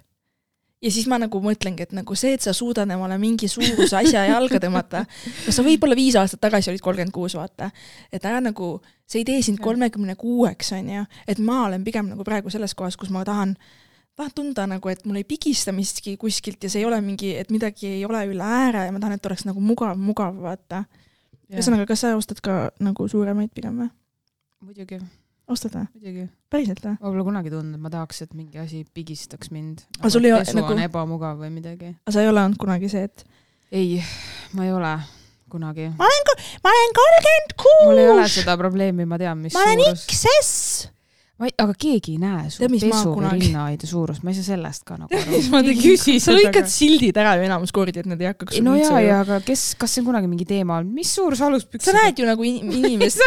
Ja 0.82 0.92
siis 0.94 1.08
ma 1.10 1.18
nagu 1.18 1.40
mõtlengi, 1.42 1.86
et 1.88 1.94
nagu 1.96 2.16
see, 2.18 2.36
et 2.36 2.44
sa 2.44 2.54
suudad 2.56 2.88
omale 2.94 3.18
mingi 3.18 3.48
suuruse 3.50 3.96
asja 3.98 4.24
jalga 4.28 4.60
tõmmata, 4.62 5.02
no 5.46 5.54
sa 5.54 5.64
võib-olla 5.66 5.98
viis 5.98 6.16
aastat 6.18 6.42
tagasi 6.44 6.70
olid 6.72 6.84
kolmkümmend 6.84 7.14
kuus, 7.14 7.34
vaata. 7.38 7.70
et 8.12 8.24
ära 8.24 8.40
nagu, 8.44 8.76
see 9.08 9.22
ei 9.22 9.28
tee 9.28 9.42
sind 9.42 9.62
kolmekümne 9.64 10.14
kuueks, 10.20 10.72
on 10.78 10.94
ju, 10.94 11.04
et 11.26 11.42
ma 11.42 11.64
olen 11.66 11.84
pigem 11.86 12.10
nagu 12.12 12.26
praegu 12.26 12.52
selles 12.54 12.76
kohas, 12.78 12.98
kus 13.00 13.10
ma 13.14 13.24
tahan 13.26 13.56
tahan 14.18 14.34
tunda 14.34 14.66
nagu, 14.66 14.90
et 14.90 15.04
mul 15.06 15.20
ei 15.20 15.26
pigista 15.26 15.70
miski 15.74 16.16
kuskilt 16.18 16.64
ja 16.64 16.70
see 16.72 16.82
ei 16.82 16.88
ole 16.88 16.98
mingi, 17.04 17.36
et 17.38 17.52
midagi 17.54 17.86
ei 18.00 18.02
ole 18.06 18.24
üle 18.32 18.42
ääre 18.42 18.88
ja 18.88 18.94
ma 18.94 19.02
tahan, 19.02 19.14
et 19.18 19.30
oleks 19.30 19.46
nagu 19.46 19.62
mugav, 19.62 19.94
mugav, 19.98 20.34
vaata. 20.42 20.84
ühesõnaga, 21.52 21.86
kas 21.86 22.02
sa 22.02 22.16
ostad 22.18 22.42
ka 22.44 22.58
nagu 22.82 23.06
suuremaid 23.08 23.54
pigem 23.54 23.78
või? 23.84 23.90
muidugi, 24.66 24.98
ostad 25.48 25.74
või? 25.74 26.26
päriselt 26.52 26.82
või? 26.84 26.96
ma 27.00 27.12
pole 27.12 27.24
kunagi 27.28 27.52
tundnud, 27.52 27.78
et 27.78 27.84
ma 27.84 27.92
tahaks, 27.92 28.22
et 28.26 28.34
mingi 28.36 28.60
asi 28.60 28.84
pigistaks 28.94 29.52
mind. 29.54 29.84
Aga 30.00 30.10
sul 30.12 30.28
ei 30.28 30.34
ole 30.36 30.44
nagu- 30.58 30.72
on 30.74 30.82
ebamugav 30.84 31.40
või 31.40 31.52
midagi. 31.54 31.94
aga 32.04 32.14
sa 32.14 32.24
ei 32.24 32.28
ole 32.28 32.42
olnud 32.44 32.60
kunagi 32.60 32.90
see, 32.92 33.08
et 33.08 33.24
ei, 33.72 34.02
ma 34.52 34.68
ei 34.68 34.72
ole 34.72 34.92
kunagi. 35.50 35.88
ma 35.96 36.04
olen, 36.10 36.44
ma 36.64 36.74
olen 36.76 36.94
kolmkümmend 37.00 37.56
kuus. 37.64 37.88
mul 37.88 37.98
ei 38.04 38.08
ole 38.12 38.28
seda 38.28 38.56
probleemi, 38.60 39.08
ma 39.08 39.18
tean, 39.18 39.38
mis 39.38 39.56
ma 39.56 39.64
olen 39.66 39.84
suurus. 39.84 40.06
XS. 40.06 40.97
Ma 41.38 41.46
ei, 41.46 41.52
aga 41.62 41.74
keegi 41.78 42.16
ei 42.16 42.20
näe 42.20 42.48
su 42.50 42.64
pesu 42.66 43.12
kunagi- 43.14 43.44
rinnahoidja 43.46 43.86
suurust, 43.86 44.24
ma 44.26 44.32
ei 44.32 44.38
saa 44.40 44.46
sellest 44.48 44.82
ka 44.88 44.96
nagu 44.98 45.14
aru. 45.14 45.42
ma 45.52 45.60
ei 45.62 45.76
küsi 45.78 46.16
sa 46.18 46.32
seda 46.32 46.38
lõikad 46.40 46.66
ka. 46.66 46.72
sildid 46.72 47.20
ära 47.22 47.36
ju 47.38 47.44
enamus 47.46 47.72
kordi, 47.74 48.02
et 48.02 48.08
need 48.10 48.24
ei 48.24 48.30
hakkaks 48.32 48.58
no 48.66 48.74
jaa, 48.78 48.98
ja 49.04 49.20
aga 49.22 49.38
kes, 49.46 49.62
kas 49.78 49.94
see 49.94 50.02
on 50.02 50.08
kunagi 50.10 50.30
mingi 50.30 50.48
teema 50.48 50.80
olnud, 50.80 50.96
mis 50.98 51.12
suurus 51.14 51.42
aluspüks 51.46 51.86
sa 51.86 51.94
näed 51.94 52.18
ju 52.18 52.26
nagu 52.26 52.46
in- 52.48 52.72
inimest. 52.80 53.22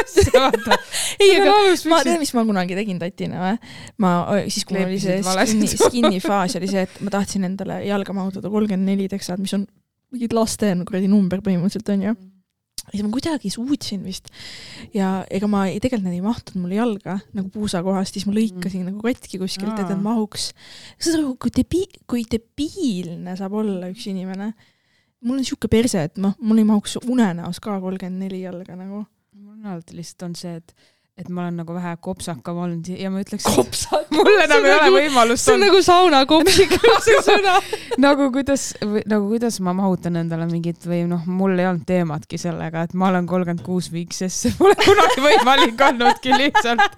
ei, 1.24 1.38
aga 1.39 1.56
ma 1.93 2.02
tean, 2.04 2.19
mis 2.19 2.34
ma 2.36 2.43
kunagi 2.52 2.78
tegin 2.82 3.00
tatina 3.00 3.45
või? 3.45 3.71
ma, 4.04 4.12
siis 4.52 4.67
kui 4.67 4.76
mul 4.76 4.89
oli 4.89 5.00
see 5.00 5.21
skinny, 5.24 5.71
skinny 5.71 6.24
faas 6.24 6.58
oli 6.60 6.67
see, 6.71 6.84
et 6.89 7.00
ma 7.06 7.15
tahtsin 7.15 7.47
endale 7.47 7.80
jalga 7.88 8.17
mahutada 8.17 8.52
kolmkümmend 8.52 8.91
neli 8.91 9.08
teksad, 9.12 9.39
mis 9.39 9.56
on 9.56 9.63
mingid 10.12 10.36
laste 10.36 10.76
kuradi 10.84 11.08
number 11.08 11.39
põhimõtteliselt 11.45 11.95
onju. 11.95 12.12
ja 12.12 12.31
siis 12.91 13.04
ma 13.06 13.12
kuidagi 13.13 13.51
suutsin 13.54 14.04
vist 14.06 14.30
ja 14.95 15.21
ega 15.32 15.47
ma 15.51 15.65
ei, 15.69 15.80
tegelikult 15.84 16.08
need 16.08 16.19
ei 16.19 16.25
mahtunud 16.25 16.65
mulle 16.65 16.77
jalga 16.77 17.17
nagu 17.38 17.51
puusakohast, 17.54 18.17
siis 18.17 18.27
ma 18.27 18.36
lõikasin 18.36 18.84
mm. 18.84 18.91
nagu 18.91 19.06
katki 19.06 19.39
kuskilt, 19.41 19.73
et 19.80 19.88
need 19.88 20.04
mahuks. 20.04 20.51
saad 20.97 21.19
aru, 21.19 21.36
kui 21.41 21.54
debi-, 21.56 22.01
kui 22.10 22.25
debiilne 22.30 23.36
saab 23.39 23.58
olla 23.62 23.91
üks 23.91 24.08
inimene. 24.12 24.51
mul 25.21 25.39
on 25.39 25.47
sihuke 25.47 25.69
perse, 25.71 26.08
et 26.10 26.21
noh, 26.21 26.36
mul 26.41 26.62
ei 26.62 26.67
mahuks 26.67 26.97
unenäos 27.04 27.62
ka 27.63 27.77
kolmkümmend 27.84 28.25
neli 28.25 28.43
jalga 28.45 28.77
nagu. 28.80 29.06
mul 29.38 29.56
on 29.58 29.71
alati 29.73 29.99
lihtsalt 29.99 30.30
on 30.30 30.38
see, 30.39 30.58
et, 30.62 30.75
et 31.21 31.29
ma 31.29 31.45
olen 31.45 31.60
nagu 31.62 31.75
vähe 31.75 31.93
kopsakam 32.03 32.57
olnud 32.65 32.88
ja 32.91 33.12
ma 33.13 33.21
ütleks, 33.21 33.45
kopsad. 33.45 34.07
mulle 34.15 34.45
see 34.45 34.49
nagu 34.51 34.65
ei 34.65 34.73
ole 34.73 34.86
nagu- 34.86 34.97
võimalust 34.97 35.45
see 35.47 35.55
on 35.55 35.63
nagu 35.65 35.81
saunakopsik 35.86 36.75
see 37.05 37.21
sõna. 37.25 37.55
nagu 38.01 38.29
kuidas, 38.34 38.71
nagu 38.81 39.29
kuidas 39.29 39.60
ma 39.63 39.75
mahutan 39.77 40.17
endale 40.23 40.47
mingit 40.49 40.86
või 40.89 41.03
noh, 41.10 41.23
mul 41.29 41.53
ei 41.60 41.69
olnud 41.69 41.86
teematki 41.88 42.39
sellega, 42.41 42.86
et 42.88 42.95
ma 42.97 43.12
olen 43.12 43.29
kolmkümmend 43.29 43.63
kuus 43.65 43.91
viikses, 43.93 44.36
see 44.45 44.55
pole 44.57 44.75
kunagi 44.81 45.23
võimalik 45.25 45.86
olnudki 45.88 46.34
lihtsalt. 46.36 46.97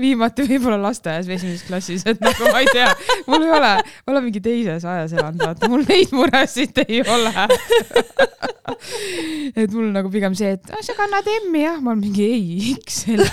viimati 0.00 0.46
võib-olla 0.48 0.78
lasteaias 0.88 1.28
või 1.28 1.38
esimeses 1.38 1.66
klassis, 1.68 2.06
et 2.06 2.22
nagu 2.24 2.50
ma 2.52 2.62
ei 2.62 2.70
tea, 2.72 2.90
mul 3.28 3.46
ei 3.46 3.54
ole, 3.58 3.72
ma 3.82 4.14
olen 4.14 4.26
mingi 4.28 4.42
teises 4.44 4.84
ajas 4.88 5.14
elanud, 5.16 5.42
vaata, 5.44 5.70
mul 5.72 5.84
neid 5.88 6.14
muresid 6.14 6.84
ei 6.86 7.02
ole. 7.02 7.32
et 9.60 9.72
mul 9.74 9.90
nagu 9.94 10.10
pigem 10.12 10.34
see, 10.38 10.52
et 10.58 10.70
"Ah, 10.74 10.82
sa 10.84 10.96
kannad 10.98 11.28
M-i 11.48 11.64
jah, 11.64 11.80
ma 11.80 11.92
olen 11.94 12.02
mingi 12.04 12.24
ei, 12.26 12.74
X-el, 12.84 13.24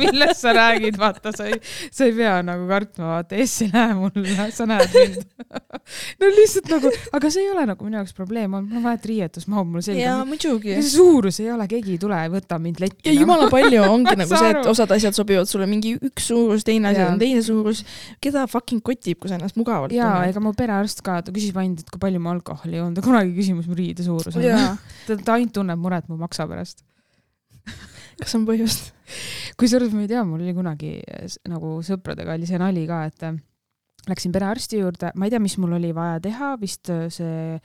millest 0.00 0.40
sa 0.42 0.54
räägid, 0.56 0.96
vaata, 1.00 1.32
sa 1.36 1.48
ei, 1.50 1.58
sa 1.90 2.06
ei 2.08 2.14
pea 2.16 2.38
nagu 2.46 2.66
kartma, 2.70 3.16
vaata, 3.16 3.38
S 3.42 3.62
ei 3.66 3.72
lähe 3.72 3.94
mulle, 3.98 4.48
sa 4.54 4.66
näed 4.68 4.96
mind. 4.96 5.20
no 6.22 6.30
lihtsalt 6.36 6.70
nagu, 6.72 6.90
aga 7.18 7.30
see 7.32 7.44
ei 7.46 7.50
ole 7.52 7.66
nagu 7.72 7.86
minu 7.86 8.00
jaoks 8.00 8.14
probleem 8.16 8.52
mul 8.52 8.76
on 8.78 8.84
vaja, 8.84 8.98
et 9.00 9.06
riietus 9.08 9.46
mahub 9.50 9.68
mulle 9.70 9.84
selga 9.86 10.02
jaa, 10.04 10.24
muidugi. 10.28 10.76
suurus 10.84 11.38
ei 11.42 11.50
ole, 11.54 11.66
keegi 11.70 11.94
ei 11.96 12.00
tule 12.02 12.18
ja 12.18 12.30
võta 12.32 12.58
mind 12.62 12.80
letti. 12.82 13.04
ja 13.08 13.14
jumala 13.16 13.48
palju 13.52 13.82
ongi 13.94 14.16
nagu 14.18 14.28
see, 14.36 14.50
et 14.52 14.68
osad 14.72 14.92
asjad 14.96 15.16
sobivad 15.16 15.48
sulle 15.50 15.66
mingi 15.70 15.94
üks 15.98 16.28
suurus, 16.32 16.64
teine 16.68 16.90
asi 16.92 17.02
on 17.06 17.20
teine 17.20 17.42
suurus. 17.44 17.82
keda 18.22 18.44
fucking 18.50 18.82
kotib, 18.84 19.20
kui 19.22 19.30
sa 19.32 19.38
ennast 19.38 19.56
mugavalt 19.60 19.94
jaa, 19.96 20.22
ega 20.30 20.42
mu 20.44 20.52
perearst 20.56 21.02
ka, 21.06 21.20
ta 21.24 21.34
küsib 21.34 21.56
ainult, 21.62 21.84
et 21.84 21.92
kui 21.92 22.00
palju 22.02 22.20
ma 22.22 22.34
alkoholi 22.36 22.78
joon, 22.80 22.94
ta 22.96 23.04
kunagi 23.04 23.32
ei 23.32 23.38
küsi, 23.40 23.56
mis 23.56 23.68
mu 23.70 23.76
riide 23.78 24.04
suurus 24.06 24.36
on. 24.36 24.44
ta, 25.08 25.16
ta 25.16 25.36
ainult 25.38 25.51
tunneb 25.54 25.80
muret 25.80 26.08
mu 26.10 26.18
maksa 26.20 26.48
pärast. 26.50 26.84
kas 28.20 28.34
on 28.38 28.46
põhjust? 28.48 28.92
kusjuures 29.60 29.92
ma 29.94 30.06
ei 30.06 30.10
tea, 30.10 30.24
mul 30.26 30.40
oli 30.40 30.54
kunagi 30.56 30.96
nagu 31.50 31.78
sõpradega 31.84 32.36
oli 32.36 32.48
see 32.48 32.60
nali 32.60 32.86
ka, 32.88 33.04
et 33.10 33.28
eh, 33.28 33.38
läksin 34.08 34.34
perearsti 34.34 34.80
juurde, 34.80 35.12
ma 35.14 35.28
ei 35.28 35.34
tea, 35.34 35.42
mis 35.42 35.58
mul 35.62 35.76
oli 35.78 35.92
vaja 35.96 36.18
teha, 36.24 36.54
vist 36.60 36.90
eh, 36.92 37.06
see 37.12 37.60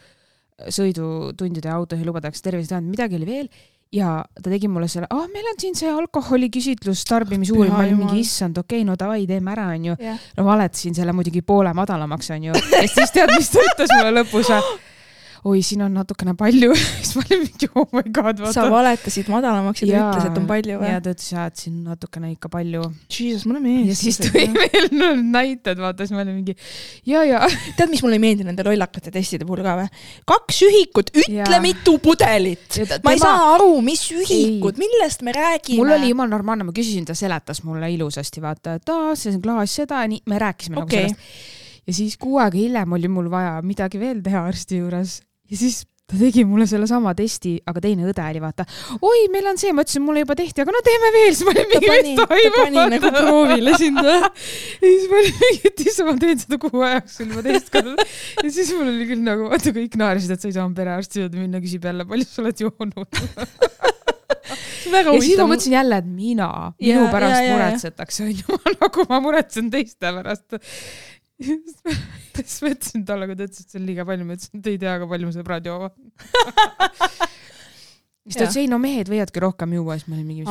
sõidutundide 0.74 1.70
ja 1.70 1.78
autojuhilubadeks 1.78 2.42
terviseteadmine, 2.42 2.96
midagi 2.96 3.18
oli 3.20 3.28
veel 3.30 3.50
ja 3.94 4.18
ta 4.44 4.50
tegi 4.50 4.68
mulle 4.68 4.90
selle, 4.92 5.08
ah, 5.14 5.28
meil 5.32 5.46
on 5.48 5.60
siin 5.62 5.78
see 5.78 5.90
alkoholiküsitlus, 5.92 7.06
tarbimisuuring, 7.08 7.72
Püha 7.72 7.78
ma 7.78 7.86
olin 7.86 8.02
mingi 8.02 8.24
issand, 8.26 8.60
okei 8.60 8.82
okay,, 8.82 8.88
no 8.88 8.98
davai, 9.00 9.24
teeme 9.30 9.54
ära, 9.54 9.70
onju. 9.78 9.96
jah. 10.04 10.28
no 10.38 10.46
valetasin 10.48 10.98
selle 10.98 11.16
muidugi 11.16 11.42
poole 11.46 11.72
madalamaks, 11.78 12.32
onju. 12.36 12.58
ja 12.58 12.84
siis 12.92 13.16
tead, 13.16 13.32
mis 13.38 13.52
ta 13.54 13.64
ütles 13.64 13.96
mulle 13.96 14.14
lõpus 14.20 14.52
või? 14.52 14.78
oi, 15.46 15.62
siin 15.66 15.84
on 15.86 15.94
natukene 15.98 16.34
palju. 16.38 16.74
siis 16.98 17.14
ma 17.18 17.24
olin 17.26 17.44
mingi 17.44 17.70
oh 17.76 17.88
my 17.94 18.04
god, 18.14 18.42
sa 18.46 18.64
vaata. 18.64 18.74
valetasid 18.74 19.30
madalamaks 19.32 19.84
ja 19.84 19.88
ta 19.88 19.94
Jaa. 19.94 20.08
ütles, 20.10 20.28
et 20.32 20.40
on 20.42 20.48
palju 20.50 20.80
või 20.82 20.92
ja? 20.92 21.02
ta 21.04 21.14
ütles, 21.14 21.30
et 21.44 21.64
siin 21.64 21.82
natukene 21.86 22.32
ikka 22.34 22.52
palju. 22.54 22.84
Jesus, 23.12 23.46
mulle 23.50 23.62
meeldis. 23.64 23.92
ja 23.92 23.98
siis 24.02 24.22
tõi 24.24 24.46
veel 24.56 24.90
no, 24.96 25.12
näited, 25.38 25.82
vaata, 25.82 26.06
siis 26.08 26.16
ma 26.16 26.24
olin 26.24 26.40
mingi 26.40 26.56
ja, 27.10 27.24
ja. 27.28 27.44
tead, 27.78 27.92
mis 27.94 28.04
mulle 28.06 28.18
ei 28.20 28.24
meeldi 28.24 28.48
nende 28.48 28.66
lollakate 28.68 29.14
testide 29.14 29.48
puhul 29.48 29.64
ka 29.66 29.78
või? 29.82 29.92
kaks 30.34 30.64
ühikut, 30.70 31.14
ütle 31.16 31.42
Jaa. 31.42 31.62
mitu 31.64 31.98
pudelit. 32.04 32.82
ma 33.06 33.16
ei 33.16 33.22
saa 33.22 33.54
aru, 33.56 33.76
mis 33.86 34.08
ühikud, 34.16 34.80
millest 34.82 35.26
me 35.28 35.36
räägime. 35.36 35.82
mul 35.82 35.96
oli 35.98 36.14
jumala 36.14 36.34
normaalne, 36.38 36.68
ma 36.68 36.76
küsisin, 36.76 37.06
ta 37.08 37.18
seletas 37.18 37.64
mulle 37.68 37.92
ilusasti, 37.94 38.44
vaata, 38.44 38.78
et 38.82 38.94
aa, 38.94 39.14
see 39.18 39.36
on 39.36 39.44
klaas 39.44 39.78
seda, 39.82 40.02
nii, 40.10 40.26
me 40.30 40.42
rääkisime 40.42 40.82
Okei. 40.84 41.08
nagu 41.08 41.16
sellest. 41.16 41.56
Ja 41.88 41.96
siis 41.96 42.18
kuu 42.20 42.40
aega 42.44 42.58
hiljem 42.58 42.98
oli 42.98 43.12
mul 43.12 43.30
vaja 43.32 43.60
midagi 43.66 44.02
veel 44.02 44.24
teha 44.26 44.46
arsti 44.50 44.82
juures 44.82 45.22
ja 45.48 45.60
siis 45.60 45.86
ta 46.08 46.16
tegi 46.16 46.46
mulle 46.48 46.64
sellesama 46.70 47.12
testi, 47.18 47.58
aga 47.68 47.82
teine 47.84 48.06
õde 48.08 48.24
oli 48.24 48.40
vaata, 48.40 48.64
oi, 49.04 49.26
meil 49.32 49.50
on 49.52 49.58
see, 49.60 49.74
ma 49.76 49.84
ütlesin, 49.84 50.06
mulle 50.08 50.22
juba 50.22 50.38
tehti, 50.40 50.64
aga 50.64 50.72
no 50.72 50.80
teeme 50.86 51.10
veel, 51.12 51.34
siis 51.36 51.44
ma 51.44 51.52
olin 51.52 51.68
mingi, 51.74 51.90
mis 51.92 52.14
ta 52.16 52.28
pani 52.32 52.54
toimub, 52.56 52.94
nagu 52.94 53.12
proovile 53.18 53.74
sind 53.82 54.00
või? 54.00 54.16
ja 54.22 54.94
siis 54.94 55.10
ma 55.12 55.20
olin 55.20 55.36
mingi, 55.42 55.60
et 55.68 55.84
issand, 55.84 56.08
ma 56.08 56.16
teen 56.22 56.40
seda 56.46 56.62
kuu 56.64 56.86
aja 56.88 57.02
jooksul 57.02 57.34
juba 57.34 57.44
teist 57.50 57.74
korda. 57.76 58.08
ja 58.40 58.54
siis 58.56 58.72
mul 58.78 58.94
oli 58.94 59.10
küll 59.12 59.28
nagu, 59.28 59.50
vaata 59.52 59.76
kõik 59.82 60.00
naersid, 60.00 60.32
et 60.32 60.46
sa 60.46 60.48
ei 60.48 60.56
saanud 60.56 60.80
perearsti 60.80 61.26
juurde 61.26 61.44
minna, 61.44 61.64
küsib 61.66 61.92
jälle, 61.92 62.08
palju 62.08 62.30
sa 62.32 62.44
oled 62.46 62.64
joonud. 62.64 63.22
ja 64.96 65.04
siis 65.20 65.38
ma 65.42 65.50
mõtlesin 65.50 65.76
jälle, 65.76 66.00
et 66.00 66.08
mina, 66.08 66.50
minu 66.80 67.04
Jaa, 67.04 67.12
pärast 67.12 67.36
jaa, 67.36 67.44
jaa. 67.44 67.58
muretsetakse, 67.58 68.30
onju, 68.32 68.60
nagu 68.82 69.08
ma 69.12 69.20
muretsen 69.28 69.72
teiste 69.74 70.16
pärast. 70.22 70.62
siis 72.38 72.62
ma 72.64 72.74
ütlesin 72.74 73.04
talle, 73.08 73.30
kui 73.30 73.38
ta 73.38 73.46
ütles, 73.46 73.66
et 73.66 73.74
see 73.74 73.82
on 73.82 73.90
liiga 73.90 74.06
palju, 74.08 74.26
ma 74.26 74.38
ütlesin, 74.38 74.62
et 74.62 74.72
ei 74.74 74.80
tea, 74.82 74.96
aga 74.98 75.10
palju 75.10 75.30
mu 75.30 75.36
sõbrad 75.36 75.68
joovad. 75.70 75.94
siis 78.28 78.40
ta 78.40 78.48
ütles, 78.48 78.58
ei 78.64 78.70
no 78.72 78.80
mehed 78.82 79.12
võivadki 79.12 79.44
rohkem 79.44 79.76
juua, 79.78 80.00
siis 80.00 80.10
ma 80.10 80.18
olin 80.18 80.26
mingi, 80.28 80.44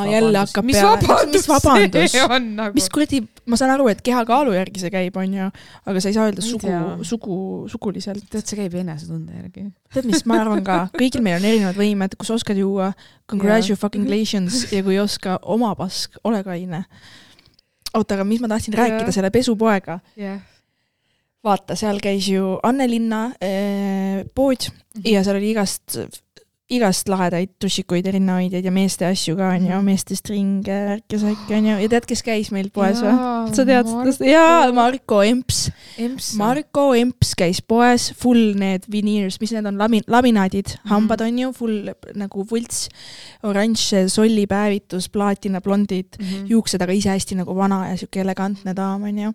mis 0.64 0.79
vabandus, 0.81 1.35
mis 1.35 1.51
vabandus 1.51 2.07
mis 2.07 2.16
vabandus? 2.22 2.46
nagu 2.61 2.79
mis. 2.79 2.88
kuradi, 2.94 3.20
ma 3.51 3.59
saan 3.61 3.75
aru, 3.75 3.90
et 3.92 4.01
kehakaalu 4.07 4.55
järgi 4.57 4.85
see 4.85 4.94
käib, 4.94 5.18
onju, 5.20 5.51
aga 5.90 6.03
sa 6.03 6.12
ei 6.12 6.16
saa 6.16 6.31
öelda 6.31 6.44
ei 6.44 6.49
sugu 6.49 7.05
sugu, 7.11 7.37
suguliselt. 7.72 8.25
tead, 8.33 8.46
see 8.46 8.62
käib 8.62 8.79
enesetunde 8.81 9.42
järgi. 9.42 9.68
tead, 9.92 10.09
mis 10.09 10.22
ma 10.31 10.40
arvan 10.44 10.64
ka, 10.66 10.81
kõigil 10.96 11.27
meil 11.27 11.40
on 11.40 11.51
erinevad 11.51 11.83
võimed, 11.83 12.16
kui 12.16 12.31
sa 12.31 12.38
oskad 12.38 12.62
juua, 12.62 12.92
congratulations 13.31 14.66
ja 14.70 14.87
kui 14.87 14.96
ei 14.96 15.03
oska, 15.03 15.40
oma 15.42 15.75
pask, 15.79 16.20
ole 16.25 16.46
kaine. 16.46 16.87
oota, 17.92 18.16
aga 18.16 18.25
mis 18.29 18.38
ma 18.44 18.55
tahtsin 18.55 18.77
Jaa. 18.77 18.87
rääkida 18.87 19.18
selle 19.18 19.35
pesupoega, 19.35 20.01
jah. 20.14 20.44
vaata, 21.46 21.76
seal 21.78 22.00
käis 22.02 22.26
ju 22.32 22.56
Annelinna 22.66 23.26
äh, 23.40 24.24
pood 24.35 24.66
Mhm. 24.96 25.04
ja 25.12 25.20
seal 25.24 25.37
oli 25.37 25.50
igast, 25.52 25.98
igast 26.72 27.06
lahedaid 27.12 27.50
tussikuid 27.62 28.06
ja 28.09 28.12
rinnahoidjaid 28.14 28.64
ja 28.64 28.70
meeste 28.74 29.04
asju 29.06 29.37
ka 29.38 29.50
onju, 29.54 29.68
Mhm. 29.76 29.85
meestest 29.87 30.30
ringe, 30.32 30.64
värke 30.88 31.18
säkke 31.22 31.54
onju 31.61 31.76
ja 31.82 31.88
tead, 31.92 32.06
kes 32.09 32.22
käis 32.26 32.50
meil 32.50 32.70
poes 32.74 32.98
või? 33.04 33.12
sa 33.54 33.64
tead 33.68 33.87
seda? 33.87 34.24
jaa, 34.32 34.72
Marko 34.74 35.20
Emps. 35.22 35.68
Marko 36.40 36.88
Emps 36.98 37.35
käis 37.38 37.61
poes, 37.62 38.09
full 38.18 38.54
need 38.59 38.88
veneers, 38.90 39.38
mis 39.40 39.52
need 39.52 39.66
on, 39.66 39.76
lami-, 39.78 40.02
laminaadid 40.09 40.66
mm. 40.66 40.80
-hmm. 40.82 40.88
hambad 40.90 41.20
on 41.20 41.38
ju, 41.38 41.52
full 41.52 41.92
nagu 42.14 42.44
vults, 42.50 42.88
oranž 43.44 43.92
sollipäevitus, 44.09 45.09
plaatina 45.09 45.61
blondid, 45.61 46.16
Mhm. 46.18 46.46
juuksed 46.50 46.82
aga 46.82 46.92
ise 46.92 47.11
hästi 47.11 47.37
nagu 47.37 47.54
vana 47.54 47.90
ja 47.90 47.96
siuke 47.96 48.20
elegantne 48.20 48.74
daam 48.74 49.02
onju 49.04 49.32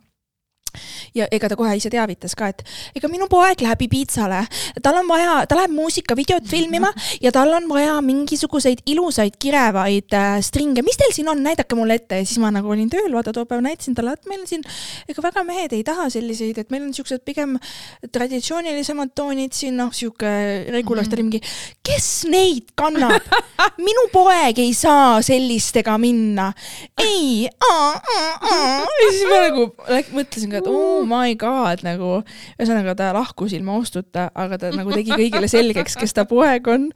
ja 1.17 1.27
ega 1.31 1.49
ta 1.51 1.57
kohe 1.59 1.75
ise 1.77 1.91
teavitas 1.93 2.35
ka, 2.37 2.51
et 2.51 2.63
ega 2.95 3.09
minu 3.11 3.27
poeg 3.31 3.61
läheb 3.63 3.85
Ibitsale, 3.87 4.43
tal 4.83 5.01
on 5.01 5.09
vaja, 5.09 5.41
ta 5.49 5.57
läheb 5.59 5.73
muusikavideot 5.75 6.47
filmima 6.49 6.91
ja 7.21 7.31
tal 7.35 7.53
on 7.57 7.67
vaja 7.69 7.97
mingisuguseid 8.05 8.83
ilusaid 8.91 9.37
kirevaid 9.41 10.15
äh, 10.17 10.37
stringe, 10.45 10.83
mis 10.85 10.99
teil 10.99 11.13
siin 11.15 11.29
on, 11.31 11.41
näidake 11.43 11.77
mulle 11.77 11.97
ette. 11.99 12.21
Ja 12.21 12.27
siis 12.27 12.39
ma 12.41 12.51
nagu 12.53 12.71
olin 12.71 12.89
tööl, 12.91 13.11
vaata 13.13 13.33
too 13.35 13.47
päev 13.49 13.63
näitasin 13.65 13.95
talle, 13.97 14.15
et 14.17 14.29
meil 14.29 14.43
on 14.43 14.49
siin, 14.49 14.65
ega 15.09 15.23
väga 15.25 15.43
mehed 15.47 15.75
ei 15.75 15.83
taha 15.87 16.07
selliseid, 16.13 16.61
et 16.61 16.73
meil 16.73 16.85
on 16.87 16.93
siuksed 16.95 17.23
pigem 17.27 17.57
traditsioonilisemad 18.11 19.13
toonid 19.17 19.55
siin, 19.55 19.77
noh, 19.79 19.91
sihuke 19.95 20.31
regulars, 20.73 21.09
ta 21.09 21.17
oli 21.17 21.27
mingi, 21.27 21.41
kes 21.85 22.09
neid 22.31 22.73
kannab? 22.79 23.19
minu 23.87 24.07
poeg 24.13 24.59
ei 24.61 24.73
saa 24.77 25.19
sellistega 25.25 25.97
minna. 26.01 26.51
ei, 27.01 27.47
ja 27.47 29.09
siis 29.09 29.23
ma 29.29 29.41
nagu 29.47 29.67
mõtlesin 30.15 30.51
ka, 30.51 30.60
et 30.61 30.69
oh 30.71 31.03
my 31.09 31.35
god 31.39 31.83
nagu, 31.85 32.21
ühesõnaga 32.57 32.95
ta 32.97 33.11
lahkus 33.15 33.55
ilma 33.57 33.75
ostuta, 33.79 34.29
aga 34.37 34.59
ta 34.61 34.71
nagu 34.75 34.93
tegi 34.95 35.13
kõigile 35.13 35.49
selgeks, 35.51 35.97
kes 35.99 36.15
ta 36.17 36.25
poeg 36.29 36.67
on 36.71 36.89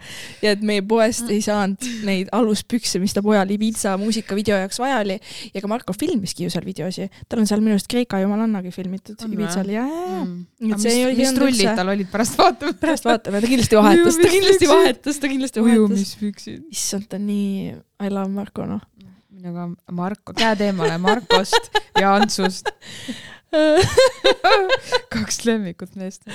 ja 0.44 0.54
et 0.56 0.64
meie 0.66 0.84
poest 0.86 1.30
ei 1.34 1.42
saanud 1.46 1.90
neid 2.08 2.32
aluspükse, 2.36 3.02
mis 3.04 3.16
ta 3.16 3.24
pojal 3.26 3.52
Ibiza 3.56 3.96
muusikavideo 4.02 4.60
jaoks 4.64 4.80
vaja 4.82 5.02
oli 5.04 5.18
ja 5.54 5.64
ka 5.64 5.72
Marko 5.72 5.96
filmiski 5.98 6.46
ju 6.46 6.54
seal 6.54 6.66
videosi, 6.68 7.10
tal 7.30 7.42
on 7.44 7.50
seal 7.50 7.64
minu 7.64 7.76
arust 7.76 7.90
Kreeka 7.92 8.20
jumalannagi 8.24 8.74
filmitud 8.76 9.22
Ibizal 9.28 9.70
ja, 9.74 9.86
ja, 9.86 10.22
mm. 10.24 10.40
et 10.62 10.72
mis, 10.72 10.86
see 10.86 10.96
ei 10.96 11.12
mis 11.12 11.30
olnud 11.30 11.42
trullid 11.42 11.62
üldse- 11.62 11.78
tal 11.80 11.94
olid 11.94 12.12
pärast 12.12 12.40
vaatama? 12.40 12.78
pärast 12.82 13.08
vaatame, 13.10 13.42
ta 13.44 13.52
kindlasti 13.52 13.80
vahetas, 13.80 14.20
ta 14.22 14.32
kindlasti 14.32 14.72
vahetas, 14.72 15.22
ta 15.22 15.32
kindlasti 15.32 15.64
vahetas. 15.64 15.86
ujumispüksid. 15.86 16.66
issand, 16.74 17.08
ta 17.12 17.20
on 17.20 17.30
nii, 17.30 17.72
I 18.06 18.12
love 18.12 18.32
Marko 18.34 18.68
noh. 18.70 18.84
minuga 19.36 19.70
Marko, 19.92 20.36
käed 20.38 20.66
eemale 20.66 20.98
Markost 21.02 21.72
ja 22.00 22.16
Antsust. 22.16 22.72
kaks 25.16 25.44
lemmikut 25.46 25.96
meest. 26.00 26.26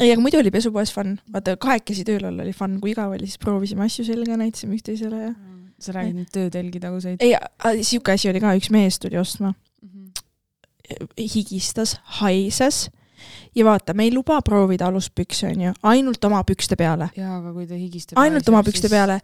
ei, 0.00 0.10
aga 0.10 0.20
muidu 0.20 0.40
oli 0.40 0.52
pesupoes 0.54 0.92
fun, 0.94 1.16
vaata 1.32 1.56
kahekesi 1.60 2.04
tööl 2.08 2.26
olla 2.30 2.46
oli 2.46 2.54
fun, 2.56 2.78
kui 2.82 2.94
igav 2.94 3.14
oli, 3.14 3.28
siis 3.30 3.40
proovisime 3.42 3.86
asju 3.86 4.06
selga, 4.08 4.38
näitasime 4.40 4.78
üksteisele 4.78 5.20
ja. 5.26 5.34
sa 5.82 5.96
räägid 5.96 6.18
nüüd 6.20 6.32
töötelgi 6.34 6.82
taguseid? 6.82 7.22
ei, 7.24 7.36
siuke 7.84 8.16
asi 8.16 8.32
oli 8.32 8.42
ka, 8.42 8.54
üks 8.58 8.72
mees 8.74 9.00
tuli 9.02 9.20
ostma, 9.20 9.54
higistas, 11.18 11.96
haises 12.20 12.86
ja 13.54 13.64
vaata, 13.66 13.92
me 13.94 14.06
ei 14.06 14.12
luba 14.14 14.38
proovida 14.44 14.86
aluspükse, 14.88 15.50
onju, 15.52 15.74
ainult 15.88 16.24
oma 16.24 16.40
pükste 16.48 16.76
peale. 16.80 17.10
jaa, 17.16 17.34
aga 17.38 17.52
kui 17.52 17.66
ta 17.68 17.76
higistab. 17.76 18.20
ainult 18.22 18.48
oma 18.48 18.62
pükste 18.64 18.88
peale 18.92 19.18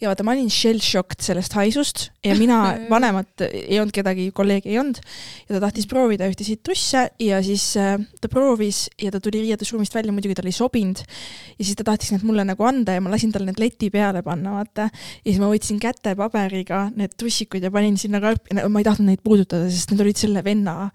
ja 0.00 0.08
vaata, 0.08 0.24
ma 0.24 0.32
olin 0.32 0.48
shell 0.52 0.80
shocked 0.80 1.20
sellest 1.24 1.56
haisust 1.58 2.06
ja 2.24 2.36
mina, 2.38 2.60
vanemat 2.94 3.44
ei 3.50 3.78
olnud 3.82 3.94
kedagi, 3.94 4.30
kolleegi 4.36 4.72
ei 4.72 4.78
olnud 4.80 5.00
ja 5.02 5.56
ta 5.56 5.62
tahtis 5.66 5.88
proovida 5.90 6.28
ühte 6.30 6.46
sitrusse 6.46 7.06
ja 7.20 7.42
siis 7.44 7.66
äh, 7.80 7.98
ta 8.20 8.30
proovis 8.32 8.86
ja 9.00 9.12
ta 9.12 9.20
tuli 9.20 9.44
riietusruumist 9.44 9.94
välja, 9.96 10.14
muidugi 10.16 10.38
tal 10.40 10.48
ei 10.48 10.56
sobinud 10.56 11.04
ja 11.04 11.60
siis 11.60 11.76
ta 11.76 11.86
tahtis 11.90 12.14
need 12.14 12.24
mulle 12.24 12.46
nagu 12.48 12.64
anda 12.64 12.96
ja 12.96 13.04
ma 13.04 13.12
lasin 13.12 13.34
tal 13.34 13.44
need 13.44 13.60
leti 13.60 13.92
peale 13.92 14.24
panna, 14.24 14.56
vaata. 14.56 14.88
ja 14.88 15.28
siis 15.28 15.42
ma 15.42 15.52
võtsin 15.52 15.82
kätepaberiga 15.82 16.86
need 16.96 17.18
tussikud 17.20 17.64
ja 17.64 17.72
panin 17.74 18.00
sinna 18.00 18.22
karpi, 18.24 18.56
ma 18.56 18.80
ei 18.80 18.88
tahtnud 18.88 19.12
neid 19.12 19.24
puudutada, 19.24 19.68
sest 19.68 19.92
need 19.92 20.04
olid 20.06 20.24
selle 20.24 20.44
venna 20.46 20.88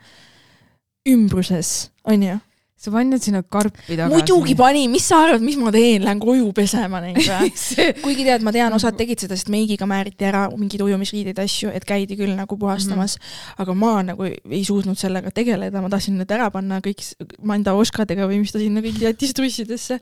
ümbruses, 1.09 1.89
onju 2.09 2.39
sa 2.79 2.91
panid 2.93 3.19
sinna 3.19 3.41
karpi 3.43 3.97
tagasi. 3.97 4.13
muidugi 4.13 4.53
panin, 4.55 4.87
mis 4.91 5.03
sa 5.11 5.17
arvad, 5.25 5.41
mis 5.43 5.57
ma 5.59 5.71
teen, 5.75 6.05
lähen 6.05 6.19
koju 6.23 6.53
pesema 6.55 7.01
neid 7.03 7.17
või? 7.19 7.49
kuigi 8.05 8.23
tead, 8.23 8.45
ma 8.45 8.53
tean, 8.55 8.71
osad 8.75 8.95
tegid 8.99 9.19
seda, 9.25 9.35
sest 9.35 9.51
meigiga 9.51 9.87
määriti 9.89 10.27
ära 10.29 10.45
mingeid 10.53 10.85
ujumisriideid 10.85 11.41
asju, 11.43 11.73
et 11.75 11.83
käidi 11.87 12.15
küll 12.19 12.31
nagu 12.37 12.57
puhastamas 12.59 13.17
mm, 13.17 13.25
-hmm. 13.25 13.57
aga 13.65 13.71
ma 13.81 13.91
nagu 14.11 14.29
ei 14.29 14.61
suutnud 14.63 14.97
sellega 14.99 15.29
tegeleda, 15.35 15.81
ma 15.83 15.91
tahtsin 15.91 16.15
need 16.21 16.31
ära 16.31 16.47
panna 16.53 16.79
kõik 16.85 17.03
Manda 17.43 17.73
oskadega 17.75 18.27
või 18.29 18.39
mis 18.43 18.53
ta 18.55 18.59
sinna 18.61 18.79
kõik 18.83 18.99
jättis 19.03 19.35
tussidesse 19.35 19.99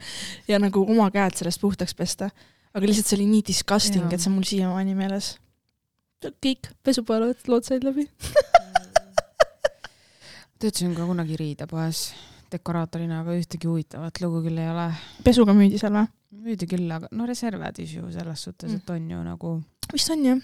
ja 0.47 0.59
nagu 0.61 0.79
oma 0.85 1.09
käed 1.13 1.33
sellest 1.37 1.61
puhtaks 1.61 1.93
pesta. 1.97 2.29
aga 2.73 2.85
lihtsalt 2.85 3.07
see 3.09 3.17
oli 3.17 3.27
nii 3.31 3.43
disgusting 3.47 4.13
et 4.13 4.21
see 4.21 4.29
on 4.29 4.37
mul 4.37 4.45
siiamaani 4.45 4.95
meeles. 4.95 5.37
kõik 6.21 6.69
pesupoelevad 6.83 7.37
lood 7.47 7.65
said 7.65 7.83
läbi. 7.83 8.09
töötasin 10.61 10.95
ka 10.97 11.05
kunagi 11.05 11.37
riidepoes 11.37 12.13
dekoraatorina, 12.51 13.21
aga 13.23 13.35
ühtegi 13.37 13.69
huvitavat 13.69 14.21
lugu 14.23 14.43
küll 14.45 14.61
ei 14.61 14.69
ole. 14.71 14.87
pesuga 15.25 15.55
müüdi 15.57 15.79
seal 15.81 15.95
või? 15.95 16.07
müüdi 16.47 16.67
küll, 16.69 16.87
aga 16.91 17.09
no 17.15 17.27
reservedis 17.27 17.95
ju 17.97 18.11
selles 18.13 18.45
suhtes, 18.47 18.73
et 18.77 18.89
on 18.93 19.11
ju 19.11 19.19
nagu, 19.25 19.53
vist 19.93 20.11
on 20.13 20.25
jah. 20.25 20.41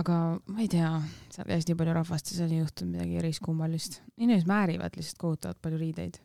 aga 0.00 0.16
ma 0.46 0.62
ei 0.62 0.70
tea, 0.70 0.90
seal 1.34 1.48
käis 1.50 1.68
nii 1.68 1.78
palju 1.78 1.94
rahvast 2.00 2.32
ja 2.32 2.40
seal 2.40 2.54
ei 2.54 2.62
juhtunud 2.62 2.96
midagi 2.96 3.20
eriskummalist. 3.22 4.00
inimesed 4.18 4.50
määrivad 4.50 4.98
lihtsalt 4.98 5.22
kohutavalt 5.22 5.62
palju 5.62 5.80
riideid. 5.80 6.20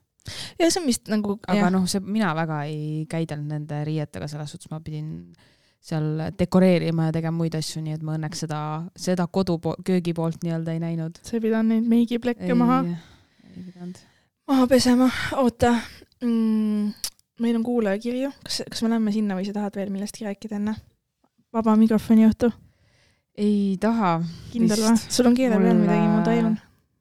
ja 0.59 0.69
see 0.69 0.81
on 0.81 0.87
vist 0.89 1.11
nagu, 1.13 1.39
aga 1.47 1.73
noh, 1.73 1.89
see, 1.89 2.03
mina 2.05 2.33
väga 2.37 2.63
ei 2.69 3.05
käidelnud 3.09 3.53
nende 3.53 3.83
riietega, 3.87 4.29
selles 4.31 4.55
suhtes 4.55 4.71
ma 4.73 4.81
pidin 4.85 5.11
seal 5.85 6.31
dekoreerima 6.33 7.11
ja 7.11 7.13
tegema 7.13 7.43
muid 7.43 7.53
asju, 7.53 7.83
nii 7.85 7.93
et 7.93 8.05
ma 8.05 8.15
õnneks 8.17 8.39
seda, 8.47 8.59
seda 8.97 9.27
kodu, 9.29 9.59
köögi 9.85 10.15
poolt 10.17 10.41
nii-öelda 10.41 10.73
ei 10.73 10.81
näinud. 10.81 11.21
sa 11.21 11.37
ei 11.37 11.45
pidanud 11.45 11.75
neid 11.75 11.91
meigiplekke 11.91 12.57
maha 12.57 12.81
ei 13.55 13.63
pidanud. 13.63 14.01
Maha 14.47 14.67
pesema, 14.67 15.09
oota 15.41 15.79
mm,. 16.21 16.93
meil 17.39 17.55
on 17.55 17.63
kuulajakirju, 17.63 18.31
kas, 18.43 18.61
kas 18.69 18.83
me 18.85 18.89
lähme 18.93 19.11
sinna 19.15 19.35
või 19.37 19.45
sa 19.47 19.53
tahad 19.55 19.75
veel 19.79 19.91
millestki 19.93 20.25
rääkida 20.27 20.55
enne? 20.59 20.73
vaba 21.55 21.71
mikrofoni 21.79 22.23
õhtu, 22.27 22.47
ei 23.41 23.77
taha. 23.81 24.11
kindel 24.51 24.81
või? 24.83 24.95
sul 25.01 25.27
on 25.31 25.35
keele 25.37 25.57
peal 25.61 25.77
midagi, 25.79 26.07
ma 26.11 26.21
tajun. 26.27 26.55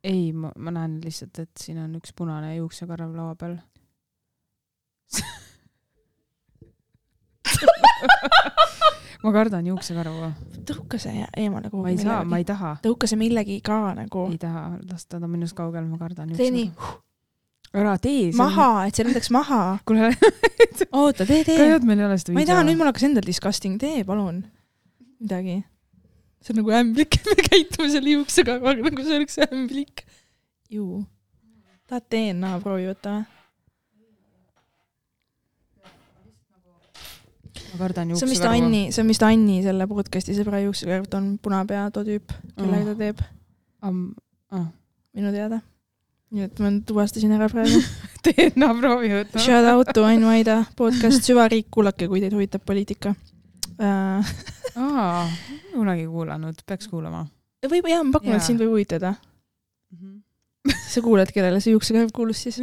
ei, 0.07 0.25
ma, 0.33 0.49
ma 0.57 0.71
näen 0.79 0.93
lihtsalt, 1.05 1.39
et 1.45 1.55
siin 1.61 1.79
on 1.85 1.91
üks 2.01 2.11
punane 2.17 2.49
juuksekarv 2.57 3.11
laua 3.15 3.35
peal. 3.39 3.55
ma 9.25 9.31
kardan 9.37 9.67
juuksekarvu. 9.69 10.29
tõuka 10.65 10.97
see 11.03 11.17
eemale 11.37 11.69
kuhugi. 11.71 11.85
ma 11.85 11.89
ei 11.93 11.99
saa, 12.01 12.25
ma 12.25 12.37
ei 12.41 12.47
taha. 12.49 12.71
tõuka 12.85 13.05
see 13.11 13.19
millegi 13.21 13.57
ka 13.65 13.95
nagu 14.01 14.21
ei 14.33 14.39
taha, 14.41 14.63
las 14.89 15.03
ta 15.07 15.15
on 15.21 15.31
minust 15.31 15.57
kaugel, 15.59 15.85
ma 15.91 15.97
kardan 16.01 16.29
tee 16.39 16.51
nii, 16.55 16.69
ära 17.75 17.95
tee. 18.03 18.31
maha, 18.39 18.69
et 18.89 18.97
see 18.97 19.07
lendaks 19.07 19.31
maha. 19.35 19.61
kuule, 19.89 20.11
oota, 21.01 21.27
tee, 21.27 21.43
tee. 21.47 21.59
kahju, 21.59 21.79
et 21.81 21.87
meil 21.89 22.03
ei 22.03 22.09
ole 22.09 22.19
seda 22.23 22.37
ma 22.37 22.45
ei 22.45 22.51
taha, 22.51 22.65
nüüd 22.67 22.81
mul 22.81 22.91
hakkas 22.91 23.09
endal 23.11 23.27
disgusting, 23.27 23.79
tee 23.83 24.05
palun 24.09 24.43
midagi. 25.23 25.61
see 26.45 26.55
on 26.55 26.61
nagu 26.63 26.75
ämblik, 26.81 27.21
me 27.31 27.49
käitume 27.49 27.91
selle 27.93 28.19
juuksekarvaga 28.19 28.89
nagu 28.89 29.07
see 29.07 29.21
oleks 29.21 29.39
ämblik. 29.49 30.05
ju. 30.71 31.05
tahad 31.89 32.09
DNA 32.13 32.57
proovi 32.65 32.91
võtta 32.91 33.19
või? 33.19 33.31
ma 37.75 37.81
kardan 37.83 38.15
see 38.15 38.27
on 38.27 38.33
vist. 38.33 38.47
Anni, 38.49 38.83
see 38.95 39.03
on 39.03 39.11
vist 39.11 39.25
Anni 39.27 39.61
selle 39.65 39.87
podcast'i 39.91 40.35
sõbra 40.37 40.63
juuksekarv, 40.65 41.09
ta 41.11 41.21
on 41.21 41.35
punapea 41.43 41.89
too 41.95 42.07
tüüp, 42.07 42.35
kellega 42.59 42.93
ta 42.93 42.97
teeb 43.01 43.23
ah.. 43.85 44.69
minu 45.15 45.35
teada. 45.35 45.61
Nii 46.35 46.49
et 46.49 46.63
ma 46.63 46.73
tuvastasin 46.87 47.35
ära 47.37 47.47
praegu. 47.53 47.79
DNA 48.25 48.71
proovi 48.81 49.13
võtta. 49.13 49.43
Shout 49.43 49.69
out 49.71 49.93
to 49.95 50.07
Ain 50.09 50.25
Vaida 50.27 50.63
podcast 50.77 51.27
Süvariik, 51.27 51.69
kuulake, 51.75 52.09
kui 52.11 52.23
teid 52.25 52.35
huvitab 52.35 52.65
poliitika 52.67 53.15
uh. 53.79 54.35
aa, 54.85 55.29
kunagi 55.73 56.07
kuulanud, 56.07 56.63
peaks 56.67 56.89
kuulama. 56.91 57.25
võib, 57.71 57.89
jah, 57.91 58.03
ma 58.05 58.17
pakun, 58.17 58.35
et 58.35 58.41
Jaa. 58.41 58.47
sind 58.49 58.63
võib 58.63 58.75
huvitada. 58.77 59.15
sa 60.89 61.03
kuuled, 61.05 61.31
kellele 61.35 61.61
see 61.61 61.75
juuksekarv 61.75 62.13
kuulus 62.15 62.45
siis? 62.47 62.61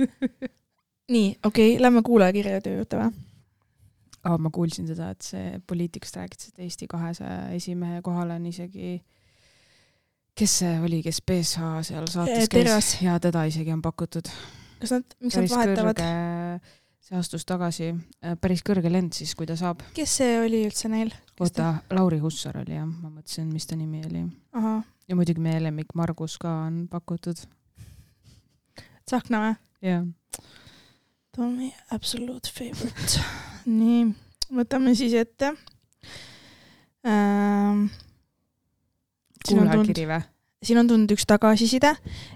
nii, 1.14 1.38
okei 1.44 1.76
okay,, 1.76 1.82
lähme 1.82 2.04
kuulajakirjade 2.06 2.76
juurde 2.78 3.04
või? 3.04 3.28
aa, 4.26 4.38
ma 4.38 4.52
kuulsin 4.54 4.90
seda, 4.90 5.12
et 5.16 5.26
see 5.26 5.62
poliitikast 5.68 6.20
rääkisid, 6.20 6.56
et 6.56 6.68
Eesti 6.68 6.88
kahesaja 6.90 7.50
esimehe 7.58 8.02
kohale 8.06 8.38
on 8.38 8.46
isegi, 8.50 9.00
kes 10.38 10.58
see 10.62 10.76
oli, 10.80 11.02
kes 11.06 11.22
BSH 11.28 11.88
seal 11.90 12.08
saates 12.12 12.50
Terras. 12.50 12.92
käis 12.94 13.06
ja 13.06 13.18
teda 13.22 13.44
isegi 13.50 13.74
on 13.74 13.82
pakutud. 13.82 14.30
kas 14.82 14.94
nad, 14.96 15.18
miks 15.20 15.38
nad 15.38 15.50
vahetavad? 15.52 16.04
see 17.02 17.18
astus 17.18 17.44
tagasi, 17.50 17.90
päris 18.42 18.62
kõrge 18.66 18.92
lend 18.92 19.16
siis, 19.18 19.34
kui 19.36 19.50
ta 19.50 19.58
saab. 19.60 19.84
kes 19.98 20.18
see 20.22 20.38
oli 20.42 20.64
üldse 20.68 20.92
neil? 20.92 21.12
oota, 21.42 21.74
Lauri 21.92 22.22
Hussar 22.22 22.62
oli 22.62 22.78
jah, 22.78 22.88
ma 22.88 23.10
mõtlesin, 23.10 23.50
mis 23.52 23.68
ta 23.68 23.78
nimi 23.80 24.04
oli. 24.08 24.24
ja 25.10 25.18
muidugi 25.18 25.44
meie 25.44 25.60
lemmik 25.64 25.96
Margus 25.98 26.38
ka 26.42 26.54
on 26.68 26.86
pakutud. 26.92 27.42
Tsahkna 29.10 29.42
või? 29.44 29.56
jah. 29.90 30.06
ta 31.36 31.44
on 31.44 31.58
meie 31.58 31.76
absolute 31.92 32.54
favorite. 32.54 33.26
nii, 33.82 34.06
võtame 34.62 34.96
siis 34.98 35.18
ette 35.20 35.52
ähm,. 37.06 37.90
Kuulajakiri 39.48 40.08
või? 40.08 40.22
siin 40.64 40.80
on 40.80 40.88
tulnud 40.88 41.12
üks 41.16 41.26
tagasiside 41.28 41.96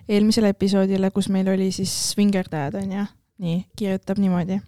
eelmisele 0.10 0.50
episoodile, 0.54 1.12
kus 1.13 1.30
meil 1.30 1.50
oli 1.52 1.72
siis 1.72 1.94
svingerdajad 2.12 2.80
onju. 2.82 3.06
nii, 3.38 3.65
kirjutab 3.78 4.20
niimoodi. 4.22 4.60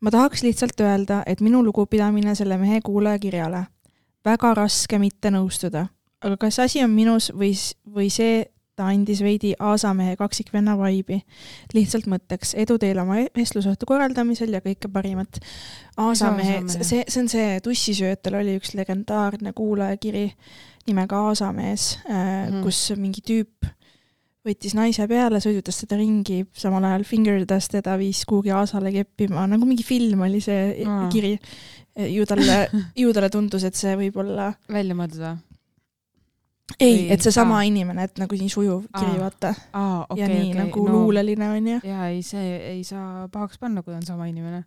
ma 0.00 0.10
tahaks 0.10 0.42
lihtsalt 0.42 0.80
öelda, 0.80 1.22
et 1.26 1.40
minu 1.40 1.64
lugupidamine 1.64 2.34
selle 2.34 2.58
mehe 2.58 2.80
kuulajakirjale. 2.84 3.64
väga 4.24 4.54
raske 4.54 4.98
mitte 4.98 5.30
nõustuda, 5.30 5.86
aga 6.20 6.36
kas 6.36 6.58
asi 6.58 6.84
on 6.84 6.90
minus 6.90 7.32
või, 7.32 7.54
või 7.86 8.10
see, 8.10 8.44
ta 8.80 8.88
andis 8.88 9.20
veidi 9.24 9.52
aasamehe 9.60 10.16
kaksikvenna 10.20 10.76
vaibi. 10.80 11.20
lihtsalt 11.76 12.08
mõtteks, 12.10 12.54
edu 12.64 12.78
teile 12.80 13.04
oma 13.04 13.20
vestlusõhtu 13.36 13.86
korraldamisel 13.88 14.56
ja 14.56 14.62
kõike 14.64 14.88
parimat. 14.92 15.40
aasamehe, 16.00 16.62
see, 16.80 17.04
see 17.06 17.20
on 17.22 17.28
see, 17.28 17.60
tussisööjatel 17.64 18.40
oli 18.40 18.56
üks 18.60 18.72
legendaarne 18.78 19.52
kuulajakiri 19.52 20.30
nimega 20.88 21.18
Aasamees 21.28 21.98
Mhm. 22.08 22.62
kus 22.64 22.78
mingi 22.96 23.20
tüüp 23.20 23.68
võttis 24.46 24.72
naise 24.74 25.04
peale, 25.08 25.36
sõidutas 25.44 25.82
teda 25.82 25.98
ringi, 26.00 26.46
samal 26.56 26.84
ajal 26.88 27.04
fingerdas 27.04 27.68
teda, 27.68 27.98
viis 28.00 28.24
kuhugi 28.24 28.50
aasale 28.56 28.92
keppima, 28.94 29.44
nagu 29.50 29.68
mingi 29.68 29.84
film 29.84 30.24
oli 30.24 30.40
see 30.40 30.86
Aa. 30.86 31.08
kiri. 31.12 31.34
ju 32.00 32.24
talle, 32.24 32.68
ju 32.96 33.12
talle 33.12 33.28
tundus, 33.28 33.64
et 33.66 33.74
see 33.76 33.92
võib 33.98 34.16
olla 34.22 34.54
välja 34.72 34.94
mõeldud 34.96 35.20
või? 35.20 35.36
Ei 36.80 37.12
et 37.12 37.22
seesama 37.24 37.56
aa. 37.58 37.62
inimene, 37.68 38.04
et 38.06 38.18
nagu 38.22 38.36
nii 38.36 38.48
sujuv 38.52 38.84
kiri, 38.98 39.14
Aa, 39.16 39.20
vaata. 39.24 39.54
aa, 39.72 40.06
okei, 40.08 40.20
ja 40.22 40.28
nii 40.28 40.50
okei, 40.50 40.58
nagu 40.64 40.84
luuleline 40.88 41.48
onju. 41.56 41.78
jaa, 41.84 42.08
ei, 42.12 42.20
see 42.26 42.52
ei 42.74 42.84
saa 42.84 43.26
pahaks 43.32 43.58
panna, 43.58 43.82
kui 43.82 43.94
on 43.94 44.02
sama 44.06 44.26
inimene. 44.30 44.62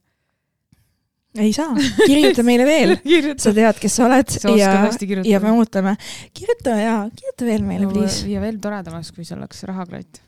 ei 1.39 1.53
saa, 1.55 1.71
kirjuta 2.05 2.43
meile 2.45 2.65
veel, 2.67 2.95
sa 3.43 3.53
tead, 3.55 3.79
kes 3.81 3.95
sa 3.97 4.05
oled 4.09 4.29
sa 4.35 4.53
ja, 4.57 4.73
ja 5.25 5.39
me 5.41 5.51
ootame. 5.57 5.95
kirjuta 6.33 6.75
ja 6.81 6.97
kirjuta 7.15 7.45
veel 7.47 7.63
meile, 7.65 7.87
please. 7.93 8.27
ja 8.29 8.41
veel 8.43 8.59
toredamaks, 8.61 9.11
kui 9.15 9.25
see 9.25 9.37
oleks 9.37 9.63
rahakratt. 9.69 10.21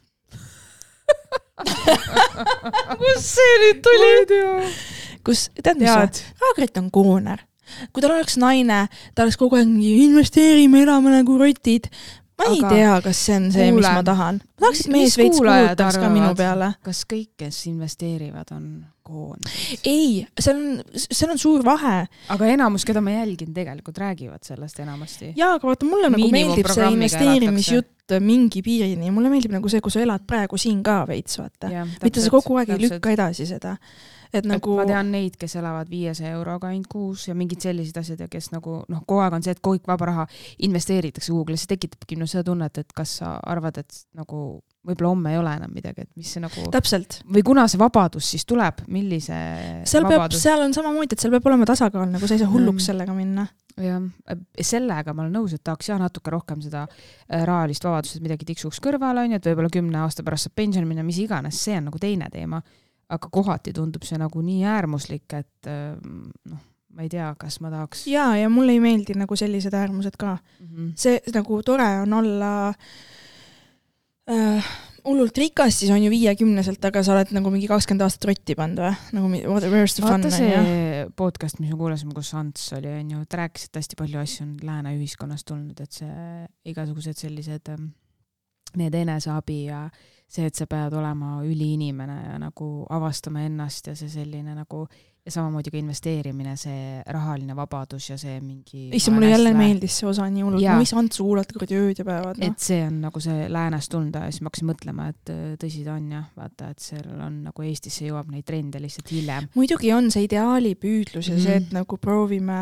kust 2.99 3.27
see 3.35 3.53
nüüd 3.63 3.81
tuli? 3.85 4.39
kus, 5.25 5.47
tead 5.61 5.79
mis 5.81 6.23
Raagret 6.41 6.77
on 6.81 6.89
kooner. 6.93 7.39
Kui 7.91 8.03
tal 8.03 8.15
oleks 8.17 8.37
naine, 8.41 8.85
ta 9.15 9.25
oleks 9.25 9.39
kogu 9.39 9.59
aeg 9.59 9.69
mingi 9.69 10.05
investeerime, 10.05 10.83
elame 10.85 11.13
nagu 11.15 11.37
rotid. 11.41 11.89
ma 12.35 12.49
ei 12.51 12.59
Aga 12.59 12.73
tea, 12.73 12.95
kas 13.05 13.21
see 13.27 13.37
on 13.39 13.45
see, 13.53 13.69
mis 13.75 13.85
ma 13.87 14.01
tahan. 14.03 14.41
ma 14.41 14.65
tahaks, 14.65 14.81
et 14.83 14.91
mees 14.91 15.15
veits 15.19 15.39
kulutaks 15.39 16.01
ka 16.01 16.09
minu 16.11 16.33
peale. 16.35 16.73
kas 16.83 17.05
kõik, 17.07 17.31
kes 17.39 17.61
investeerivad, 17.71 18.51
on 18.55 18.67
koondad? 19.05 19.51
ei, 19.87 20.25
seal 20.39 20.57
on, 20.59 20.99
seal 21.05 21.31
on 21.31 21.39
suur 21.41 21.63
vahe 21.65 21.97
aga 22.35 22.49
enamus, 22.51 22.85
keda 22.87 23.03
ma 23.05 23.13
jälgin, 23.15 23.53
tegelikult 23.55 24.01
räägivad 24.03 24.43
sellest 24.47 24.81
enamasti. 24.83 25.31
jaa, 25.37 25.53
aga 25.59 25.69
vaata, 25.69 25.87
mulle 25.87 26.11
nagu 26.11 26.31
meeldib 26.33 26.71
see 26.73 26.89
investeerimisjutt 26.97 28.17
mingi 28.21 28.61
piirini, 28.65 29.09
mulle 29.13 29.31
meeldib 29.31 29.55
nagu 29.55 29.69
see, 29.71 29.81
kui 29.81 29.93
sa 29.93 30.03
elad 30.03 30.25
praegu 30.27 30.59
siin 30.61 30.83
ka 30.85 31.03
veits, 31.09 31.39
vaata. 31.41 31.71
mitte 32.03 32.21
sa 32.21 32.33
kogu 32.33 32.59
aeg 32.61 32.75
ei 32.75 32.83
lükka 32.87 33.15
edasi 33.15 33.47
seda. 33.49 33.77
Et 34.33 34.45
nagu... 34.45 34.75
ma 34.79 34.85
tean 34.89 35.11
neid, 35.13 35.37
kes 35.39 35.57
elavad 35.61 35.89
viiesaja 35.89 36.35
euroga 36.37 36.71
ainult 36.71 36.89
kuus 36.91 37.27
ja 37.27 37.35
mingid 37.35 37.61
sellised 37.65 37.97
asjad 38.01 38.25
ja 38.25 38.29
kes 38.31 38.51
nagu 38.53 38.81
noh, 38.89 39.03
kogu 39.05 39.23
aeg 39.25 39.37
on 39.37 39.45
see, 39.45 39.55
et 39.55 39.63
kõik 39.63 39.87
vaba 39.87 40.11
raha 40.11 40.27
investeeritakse 40.67 41.33
kuhugile, 41.33 41.57
see 41.59 41.73
tekitabki 41.75 42.19
minu 42.19 42.29
seda 42.29 42.45
tunnet, 42.51 42.77
et 42.83 42.95
kas 42.95 43.19
sa 43.21 43.35
arvad, 43.43 43.81
et 43.83 44.01
nagu 44.17 44.61
võib-olla 44.85 45.11
homme 45.15 45.31
ei 45.33 45.39
ole 45.39 45.53
enam 45.57 45.71
midagi, 45.73 46.05
et 46.05 46.11
mis 46.19 46.29
see 46.29 46.41
nagu 46.43 46.67
täpselt, 46.73 47.19
või 47.31 47.41
kuna 47.45 47.65
see 47.71 47.79
vabadus 47.81 48.27
siis 48.35 48.45
tuleb, 48.45 48.83
millise 48.91 49.37
seal 49.87 50.05
peab, 50.05 50.19
vabadus 50.19 50.43
seal 50.45 50.61
on 50.61 50.75
samamoodi, 50.77 51.17
et 51.17 51.23
seal 51.23 51.33
peab 51.33 51.47
olema 51.49 51.65
tasakaal, 51.69 52.05
nagu 52.11 52.29
sa 52.29 52.37
ei 52.37 52.43
saa 52.43 52.51
hulluks 52.51 52.75
Mm. 52.75 52.85
sellega 52.85 53.13
minna. 53.15 53.47
jah, 53.75 54.03
sellega 54.61 55.13
ma 55.13 55.25
olen 55.25 55.33
nõus, 55.35 55.53
et 55.55 55.63
tahaks 55.63 55.89
jah 55.89 55.99
natuke 55.99 56.31
rohkem 56.31 56.61
seda 56.63 56.85
äh, 56.87 57.43
rahalist 57.43 57.83
vabadust, 57.83 58.15
et 58.15 58.23
midagi 58.23 58.45
tiksuks 58.47 58.79
kõrvale 58.79 59.25
onju, 59.25 59.35
et 59.35 59.49
võib-olla 59.49 59.71
kümne 59.73 59.99
aasta 59.99 60.23
pärast 60.23 60.47
saab 60.47 60.55
pensionile 60.55 60.87
minna, 60.87 61.03
mis 61.03 61.19
iganes, 61.19 61.59
see 61.59 61.75
on 61.79 61.89
nagu 61.89 61.99
teine 61.99 62.29
teema. 62.31 62.61
Aga 63.09 63.29
kohati 63.31 63.73
tundub 63.75 64.05
see 64.07 64.17
nagu 64.21 64.41
nii 64.41 64.63
äärmuslik, 64.65 65.27
et 65.37 65.69
äh, 65.69 65.93
noh, 66.49 66.63
ma 66.95 67.03
ei 67.05 67.11
tea, 67.11 67.27
kas 67.39 67.59
ma 67.61 67.71
tahaks 67.73 68.05
jaa, 68.09 68.33
ja 68.39 68.49
mulle 68.49 68.75
ei 68.75 68.81
meeldi 68.83 69.17
nagu 69.19 69.37
sellised 69.37 69.75
äärmused 69.75 70.17
ka. 70.17 70.37
mm. 70.59 70.67
-hmm. 70.67 70.91
see 70.95 71.19
nagu 71.35 71.61
tore 71.63 71.89
on 72.01 72.13
olla 72.13 72.51
äh, 74.31 74.73
hullult 75.05 75.37
rikas, 75.37 75.79
siis 75.79 75.91
on 75.93 76.01
ju 76.03 76.09
viiekümneselt, 76.09 76.85
aga 76.87 77.03
sa 77.05 77.13
oled 77.13 77.33
nagu 77.35 77.51
mingi 77.53 77.67
kakskümmend 77.69 78.05
aastat 78.05 78.29
rotti 78.31 78.55
pannud 78.57 78.81
või? 78.81 78.93
nagu 79.17 79.29
where's 79.69 79.97
the 79.97 80.05
fun 80.05 80.23
vaata 80.23 80.31
on 80.31 80.33
ju. 80.33 80.39
see 80.39 81.03
podcast, 81.19 81.59
mis 81.61 81.69
me 81.73 81.77
kuulasime, 81.77 82.15
kus 82.17 82.33
Ants 82.37 82.71
oli, 82.77 82.89
onju, 83.01 83.25
ta 83.29 83.43
rääkis, 83.43 83.67
et 83.69 83.81
hästi 83.81 83.99
palju 83.99 84.21
asju 84.23 84.47
on 84.47 84.55
lääne 84.65 84.95
ühiskonnast 84.97 85.45
tulnud, 85.51 85.79
et 85.83 86.01
see 86.01 86.25
igasugused 86.71 87.21
sellised, 87.21 87.69
need 88.77 88.93
eneseabi 88.93 89.63
ja 89.65 89.89
see, 90.27 90.45
et 90.45 90.55
sa 90.55 90.65
pead 90.67 90.93
olema 90.93 91.39
üliinimene 91.45 92.15
ja 92.31 92.37
nagu 92.41 92.85
avastama 92.89 93.43
ennast 93.45 93.87
ja 93.87 93.95
see 93.95 94.09
selline 94.09 94.55
nagu 94.57 94.87
ja 95.25 95.31
samamoodi 95.33 95.71
ka 95.73 95.77
investeerimine, 95.79 96.51
see 96.57 96.99
rahaline 97.09 97.55
vabadus 97.57 98.09
ja 98.11 98.17
see 98.17 98.35
mingi 98.45 98.91
issand, 98.93 99.15
mulle 99.15 99.29
jälle 99.31 99.53
meeldis 99.57 99.95
see 99.97 100.09
osa 100.09 100.27
nii 100.29 100.43
hullult, 100.45 100.61
võiks 100.61 100.93
Antsu 100.99 101.25
kuulata 101.25 101.55
kuradi 101.55 101.79
ööd 101.79 102.01
ja 102.01 102.05
päevad, 102.05 102.37
noh. 102.37 102.51
et 102.51 102.59
see 102.61 102.83
on 102.85 102.99
nagu 103.07 103.21
see 103.25 103.47
läänest 103.49 103.89
tulnud 103.93 104.13
ja 104.19 104.27
siis 104.29 104.43
ma 104.45 104.51
hakkasin 104.51 104.69
mõtlema, 104.69 105.07
et 105.15 105.31
äh, 105.33 105.41
tõsi 105.61 105.81
ta 105.87 105.95
on 105.97 106.11
jah, 106.13 106.27
vaata, 106.37 106.69
et 106.75 106.85
seal 106.85 107.09
on 107.25 107.39
nagu 107.47 107.65
Eestisse 107.65 108.05
jõuab 108.05 108.29
neid 108.33 108.45
trende 108.45 108.81
lihtsalt 108.83 109.09
hiljem. 109.15 109.49
muidugi 109.57 109.93
on 109.97 110.11
see 110.13 110.27
ideaalipüüdlus 110.29 111.31
ja 111.33 111.39
see, 111.39 111.57
et 111.57 111.69
Mhm. 111.71 111.79
nagu 111.79 111.97
proovime, 111.97 112.59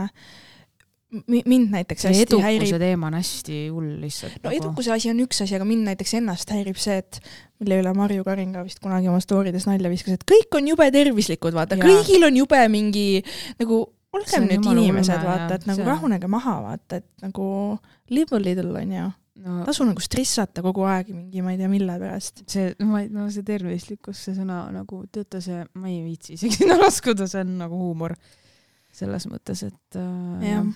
mind 1.30 1.74
näiteks 1.74 2.06
see 2.06 2.12
hästi 2.12 2.28
edukuse 2.28 2.48
häirib, 2.48 2.76
teema 2.82 3.10
on 3.10 3.18
hästi 3.20 3.58
hull 3.74 3.96
lihtsalt. 4.02 4.38
no 4.44 4.54
edukuse 4.54 4.94
asi 4.96 5.12
on 5.14 5.24
üks 5.26 5.44
asi, 5.46 5.58
aga 5.58 5.68
mind 5.68 5.88
näiteks 5.92 6.16
ennast 6.20 6.54
häirib 6.54 6.80
see, 6.82 7.00
et 7.04 7.20
mille 7.62 7.82
üle 7.84 7.96
Marju 7.98 8.26
Karin 8.28 8.54
ka 8.56 8.64
vist 8.66 8.82
kunagi 8.84 9.12
oma 9.12 9.22
story 9.24 9.54
des 9.56 9.68
nalja 9.70 9.92
viskas, 9.92 10.18
et 10.18 10.26
kõik 10.30 10.60
on 10.60 10.70
jube 10.74 10.88
tervislikud, 10.94 11.56
vaata, 11.56 11.80
kõigil 11.82 12.26
on 12.28 12.40
jube 12.44 12.62
mingi 12.74 13.08
nagu 13.62 13.84
olgem 14.14 14.48
nüüd 14.48 14.70
inimesed, 14.74 15.26
vaata, 15.26 15.58
et 15.58 15.68
nagu 15.70 15.82
See 15.82 15.90
rahunege 15.90 16.30
maha, 16.32 16.56
vaata, 16.68 17.02
et 17.02 17.26
nagu 17.26 17.48
live 18.14 18.38
a 18.38 18.42
little 18.42 18.74
onju. 18.80 19.10
no 19.44 19.64
tasu 19.66 19.86
nagu 19.88 20.02
stressata 20.04 20.62
kogu 20.62 20.86
aeg 20.86 21.10
mingi, 21.10 21.42
ma 21.42 21.56
ei 21.56 21.60
tea, 21.60 21.70
mille 21.72 21.98
pärast. 22.00 22.44
see, 22.50 22.70
ma 22.86 23.02
ei, 23.04 23.10
no 23.14 23.26
see 23.34 23.46
tervislikkus, 23.48 24.22
see 24.28 24.38
sõna 24.38 24.64
nagu, 24.76 25.04
teate 25.12 25.42
see, 25.44 25.64
ma 25.74 25.90
ei 25.90 26.04
viitsi 26.06 26.38
isegi 26.38 26.58
sinna 26.62 26.78
laskuda, 26.82 27.28
see 27.30 27.42
on 27.46 27.58
nagu 27.64 27.82
huumor. 27.82 28.16
selles 28.94 29.26
mõttes, 29.26 29.64
et 29.66 29.98
äh, 29.98 30.50
jah. 30.52 30.68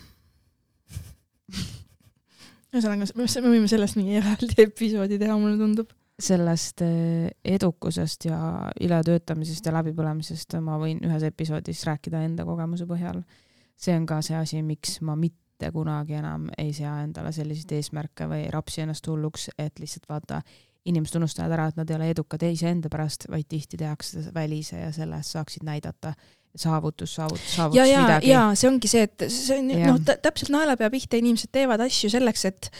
ühesõnaga, 2.74 3.08
me 3.16 3.54
võime 3.54 3.70
sellest 3.72 3.98
mingi 4.00 4.18
eraldi 4.20 4.60
episoodi 4.68 5.20
teha, 5.22 5.38
mulle 5.40 5.58
tundub. 5.60 5.94
sellest 6.18 6.82
äh, 6.82 7.30
edukusest 7.46 8.26
ja 8.26 8.38
ületöötamisest 8.82 9.66
ja 9.66 9.74
läbipõlemisest 9.76 10.58
ma 10.66 10.80
võin 10.82 11.04
ühes 11.06 11.26
episoodis 11.28 11.84
rääkida 11.86 12.24
enda 12.26 12.46
kogemuse 12.46 12.88
põhjal. 12.90 13.22
see 13.78 13.96
on 13.96 14.06
ka 14.10 14.22
see 14.26 14.38
asi, 14.38 14.62
miks 14.66 15.02
ma 15.02 15.16
mitte 15.16 15.72
kunagi 15.74 16.18
enam 16.18 16.50
ei 16.58 16.74
sea 16.74 17.02
endale 17.04 17.32
selliseid 17.32 17.72
eesmärke 17.78 18.28
või 18.30 18.46
ei 18.46 18.52
rapsi 18.54 18.82
ennast 18.82 19.08
hulluks, 19.08 19.50
et 19.58 19.80
lihtsalt 19.80 20.10
vaata, 20.10 20.42
inimesed 20.88 21.20
unustavad 21.20 21.54
ära, 21.58 21.68
et 21.72 21.80
nad 21.80 21.90
ei 21.90 21.98
ole 21.98 22.10
edukad 22.14 22.44
iseenda 22.48 22.92
pärast, 22.92 23.28
vaid 23.32 23.48
tihti 23.52 23.80
tehakse 23.80 24.22
seda 24.22 24.34
välise 24.36 24.80
ja 24.80 24.92
selle 24.96 25.20
eest 25.22 25.36
saaksid 25.36 25.66
näidata 25.68 26.14
saavutus, 26.58 27.14
saavutus, 27.16 27.50
saavutus 27.56 27.78
ja, 27.78 27.86
ja, 27.86 28.02
midagi. 28.06 28.32
ja 28.32 28.46
see 28.58 28.70
ongi 28.70 28.90
see, 28.90 29.04
et 29.06 29.28
see 29.34 29.60
on 29.62 29.70
noh, 29.74 30.00
täpselt 30.08 30.52
naelapea 30.54 30.90
pihta, 30.94 31.20
inimesed 31.20 31.52
teevad 31.54 31.84
asju 31.86 32.10
selleks, 32.14 32.46
et 32.50 32.72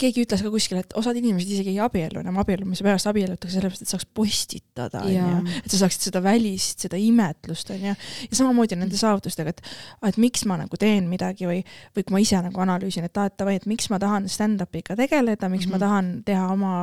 keegi 0.00 0.24
ütles 0.24 0.42
ka 0.42 0.50
kuskil, 0.52 0.80
et 0.82 0.94
osad 0.98 1.16
inimesed 1.18 1.50
isegi 1.54 1.74
ei 1.74 1.80
abiellu 1.82 2.20
enam 2.22 2.38
abiellumise 2.42 2.84
pärast 2.86 3.08
abiellutakse 3.10 3.54
sellepärast, 3.56 3.84
et 3.84 3.92
saaks 3.92 4.06
postitada, 4.16 5.04
onju. 5.06 5.54
et 5.60 5.70
sa 5.70 5.80
saaksid 5.84 6.08
seda 6.08 6.22
välist, 6.24 6.82
seda 6.86 6.98
imetlust, 7.00 7.70
onju. 7.74 7.94
ja 7.94 8.38
samamoodi 8.40 8.78
nende 8.80 8.98
saavutustega, 9.00 9.54
et, 9.54 9.62
et 10.10 10.18
miks 10.22 10.44
ma 10.50 10.58
nagu 10.60 10.80
teen 10.80 11.08
midagi 11.10 11.48
või, 11.50 11.60
või 11.96 12.06
kui 12.06 12.16
ma 12.16 12.22
ise 12.24 12.42
nagu 12.48 12.64
analüüsin, 12.66 13.06
et 13.06 13.22
davai, 13.38 13.56
et 13.60 13.68
miks 13.70 13.88
ma 13.92 14.00
tahan 14.02 14.28
stand-up'iga 14.30 14.98
tegeleda, 14.98 15.48
miks 15.48 15.68
mm 15.68 15.72
-hmm. 15.72 15.74
Mhm. 15.74 15.80
ma 15.80 15.86
tahan 15.86 16.22
teha 16.24 16.48
oma, 16.52 16.74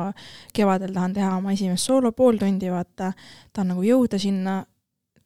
kevadel 0.52 0.92
tahan 0.96 1.14
teha 1.14 1.36
oma 1.36 1.52
esimest 1.52 1.84
soolo 1.84 2.12
pool 2.12 2.40
tundi, 2.40 2.70
vaata, 2.70 3.12
tahan 3.52 3.74
nagu 3.74 3.82
jõuda 3.82 4.18
sinna 4.18 4.62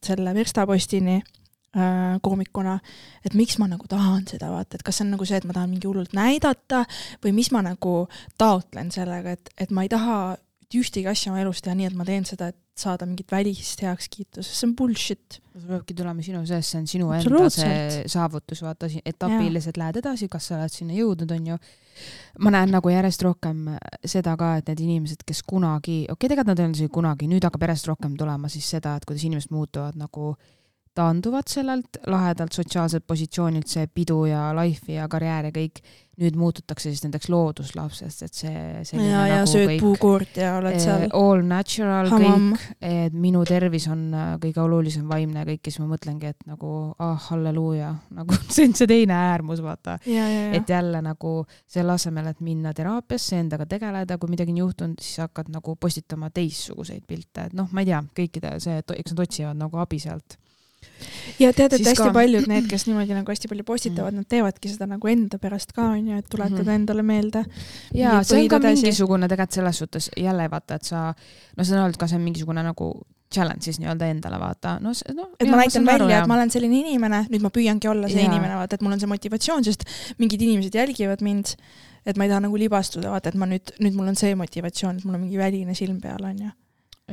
selle 0.03 0.33
verstapostini 0.33 1.21
koomikuna, 2.25 2.77
et 3.25 3.37
miks 3.37 3.57
ma 3.61 3.69
nagu 3.71 3.87
tahan 3.89 4.25
seda 4.29 4.49
vaata, 4.53 4.77
et 4.77 4.85
kas 4.85 4.99
see 4.99 5.07
on 5.07 5.15
nagu 5.15 5.27
see, 5.27 5.39
et 5.39 5.47
ma 5.47 5.55
tahan 5.57 5.71
mingi 5.71 5.89
hullult 5.89 6.15
näidata 6.17 6.83
või 7.23 7.35
mis 7.37 7.51
ma 7.55 7.63
nagu 7.65 7.95
taotlen 8.41 8.91
sellega, 8.95 9.37
et, 9.37 9.51
et 9.57 9.73
ma 9.73 9.85
ei 9.85 9.91
taha 9.93 10.37
ühtegi 10.75 11.07
asja 11.07 11.31
oma 11.31 11.41
elus 11.43 11.61
teha 11.63 11.75
nii, 11.77 11.87
et 11.87 11.95
ma 11.95 12.05
teen 12.07 12.25
seda, 12.27 12.49
et 12.51 12.57
saada 12.77 13.07
mingit 13.07 13.31
välist 13.31 13.81
heakskiitu, 13.81 14.43
sest 14.43 14.59
see 14.59 14.67
on 14.67 14.73
bullshit. 14.77 15.39
see 15.57 15.65
peabki 15.65 15.95
tulema 15.97 16.21
sinu 16.21 16.43
seest, 16.45 16.73
see 16.73 16.81
on 16.81 16.89
sinu 16.91 17.07
enda 17.15 17.49
see 17.53 18.03
saavutus, 18.11 18.61
vaata 18.65 18.89
etapiliselt 18.99 19.79
lähed 19.81 20.01
edasi, 20.03 20.27
kas 20.29 20.49
sa 20.49 20.59
oled 20.59 20.73
sinna 20.73 20.93
jõudnud, 20.97 21.31
onju. 21.33 21.57
ma 22.45 22.53
näen 22.53 22.75
nagu 22.75 22.91
järjest 22.93 23.23
rohkem 23.25 23.63
seda 24.05 24.35
ka, 24.37 24.51
et 24.59 24.69
need 24.69 24.83
inimesed, 24.85 25.23
kes 25.25 25.41
kunagi, 25.47 26.03
okei 26.05 26.13
okay,, 26.13 26.29
tegelikult 26.29 26.51
nad 26.51 26.61
ei 26.61 26.67
olnud 26.67 26.81
isegi 26.81 26.93
kunagi, 26.99 27.31
nüüd 27.31 27.47
hakkab 27.47 27.65
järjest 27.65 27.89
rohkem 27.89 28.19
tulema 28.19 28.51
siis 28.53 28.69
seda, 28.75 28.97
et 28.97 29.07
kuidas 29.07 29.25
inimesed 29.25 29.55
muutuvad 29.55 29.97
nagu 29.97 30.35
taanduvad 30.97 31.47
sellelt 31.51 32.01
lahedalt 32.09 32.55
sotsiaalselt 32.57 33.05
positsioonilt, 33.07 33.69
see 33.69 33.87
pidu 33.93 34.25
ja 34.29 34.49
life 34.57 34.91
ja 34.91 35.07
karjäär 35.11 35.49
ja 35.49 35.55
kõik, 35.55 35.81
nüüd 36.17 36.37
muututakse 36.39 36.89
siis 36.89 37.03
nendeks 37.03 37.29
looduslapsest, 37.29 38.23
et 38.25 38.37
see 38.39 38.61
selline 38.89 39.11
ja, 39.11 39.25
ja 39.29 39.35
nagu 39.43 39.49
sööd 39.51 39.67
kõik 39.69 39.83
puukoort 39.83 40.39
ja 40.41 40.55
oled 40.57 40.77
seal 40.81 41.03
eh, 41.05 41.11
all 41.13 41.43
natural 41.45 42.09
kõik, 42.09 42.63
et 42.81 43.13
minu 43.13 43.43
tervis 43.45 43.85
on 43.93 44.07
äh, 44.17 44.31
kõige 44.41 44.63
olulisem 44.63 45.05
vaimne 45.09 45.43
ja 45.43 45.49
kõik 45.51 45.69
ja 45.69 45.75
siis 45.75 45.83
ma 45.83 45.91
mõtlengi, 45.91 46.31
et 46.33 46.49
nagu 46.49 46.71
ah 47.05 47.27
halleluuja, 47.27 47.91
nagu 48.17 48.39
see 48.55 48.65
on 48.65 48.73
see 48.79 48.89
teine 48.89 49.13
äärmus, 49.27 49.61
vaata. 49.65 49.99
ja, 50.09 50.25
ja, 50.25 50.41
ja 50.47 50.57
et 50.57 50.73
jälle 50.73 51.03
nagu 51.05 51.35
selle 51.69 51.93
asemel, 51.93 52.31
et 52.33 52.41
minna 52.41 52.73
teraapiasse, 52.77 53.37
endaga 53.43 53.69
tegeleda, 53.69 54.17
kui 54.17 54.33
midagi 54.33 54.55
on 54.55 54.63
juhtunud, 54.63 55.05
siis 55.05 55.21
hakkad 55.27 55.53
nagu 55.53 55.77
postitama 55.77 56.31
teistsuguseid 56.33 57.05
pilte, 57.05 57.51
et 57.51 57.57
noh, 57.57 57.69
ma 57.69 57.85
ei 57.85 57.91
tea, 57.91 58.01
kõikide 58.23 58.57
see, 58.63 58.81
eks 58.81 59.13
nad 59.13 59.25
otsivad 59.27 59.61
nagu 59.61 59.85
abi 59.85 60.01
sealt. 60.01 60.39
Ja 61.39 61.51
tead, 61.53 61.73
et 61.73 61.85
hästi 61.85 61.95
ka- 62.03 62.13
paljud 62.13 62.47
need, 62.49 62.67
kes 62.69 62.87
niimoodi 62.87 63.13
nagu 63.17 63.31
hästi 63.31 63.47
palju 63.51 63.63
postitavad, 63.67 64.13
nad 64.17 64.25
teevadki 64.29 64.69
seda 64.73 64.87
nagu 64.89 65.07
enda 65.11 65.37
pärast 65.41 65.73
ka 65.75 65.89
onju, 65.93 66.17
et 66.17 66.29
tuletada 66.29 66.63
Mhm. 66.63 66.75
endale 66.81 67.03
meelde. 67.03 67.43
ja 67.93 68.23
see 68.23 68.41
on 68.43 68.47
ka 68.49 68.59
mingisugune 68.59 69.27
tegelikult 69.27 69.53
selles 69.53 69.77
suhtes 69.77 70.09
jälle 70.17 70.49
vaata, 70.49 70.75
et 70.75 70.83
sa, 70.83 71.13
no 71.57 71.63
on 71.63 71.79
olnud 71.83 71.97
ka 71.97 72.07
see 72.07 72.17
mingisugune 72.19 72.63
nagu 72.63 72.91
challenge 73.33 73.61
siis 73.61 73.79
nii-öelda 73.79 74.05
endale 74.07 74.39
vaata, 74.39 74.77
no, 74.79 74.91
no. 75.15 75.29
et 75.39 75.49
ma 75.49 75.57
näitan 75.57 75.85
välja, 75.85 76.19
et 76.21 76.27
ma 76.27 76.35
olen 76.35 76.49
selline 76.49 76.79
inimene, 76.79 77.25
nüüd 77.29 77.41
ma 77.43 77.49
püüangi 77.49 77.89
olla 77.91 78.07
see 78.07 78.21
ja. 78.23 78.29
inimene, 78.31 78.55
vaata, 78.55 78.75
et 78.75 78.81
mul 78.81 78.93
on 78.95 78.99
see 78.99 79.07
motivatsioon, 79.11 79.63
sest 79.67 79.83
mingid 80.17 80.41
inimesed 80.41 80.73
jälgivad 80.79 81.21
mind, 81.21 81.55
et 82.05 82.15
ma 82.17 82.23
ei 82.23 82.29
taha 82.31 82.39
nagu 82.45 82.55
libastuda, 82.55 83.11
vaata, 83.11 83.29
et 83.29 83.35
ma 83.35 83.45
nüüd, 83.45 83.73
nüüd 83.83 83.93
mul 83.99 84.07
on 84.07 84.15
see 84.15 84.31
motivatsioon, 84.35 84.97
et 84.97 85.03
mul 85.05 85.15
on 85.19 85.25
mingi 85.25 85.37
väline 85.37 85.75
silm 85.75 85.99
peal, 86.01 86.23
onju 86.23 86.53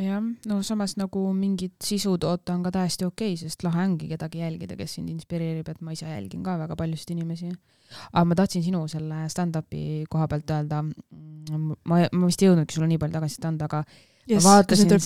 jah, 0.02 0.22
no 0.50 0.58
samas 0.66 0.96
nagu 0.98 1.22
mingit 1.36 1.74
sisu 1.84 2.16
toota 2.18 2.54
on 2.56 2.64
ka 2.66 2.72
täiesti 2.74 3.06
okei 3.06 3.34
okay,, 3.34 3.40
sest 3.40 3.62
lahe 3.66 3.84
ongi 3.86 4.08
kedagi 4.10 4.42
jälgida, 4.42 4.76
kes 4.78 4.96
sind 4.98 5.12
inspireerib, 5.12 5.68
et 5.70 5.80
ma 5.84 5.94
ise 5.94 6.08
jälgin 6.08 6.42
ka 6.46 6.56
väga 6.58 6.76
paljusid 6.78 7.14
inimesi. 7.14 7.52
aga 8.12 8.24
ma 8.26 8.34
tahtsin 8.34 8.64
sinu 8.64 8.82
selle 8.90 9.24
stand-up'i 9.30 10.04
koha 10.10 10.26
pealt 10.28 10.50
öelda, 10.50 10.82
mm, 10.82 11.72
ma, 11.84 12.02
ma 12.10 12.30
vist 12.30 12.42
ei 12.42 12.50
jõudnudki 12.50 12.74
sulle 12.78 12.90
nii 12.90 12.98
palju 13.02 13.18
tagasisidet 13.18 13.50
anda, 13.52 13.68
aga 13.70 13.84
yes, 14.26 14.42
ma 14.42 14.48
vaatasin 14.48 14.90
seda 14.96 14.98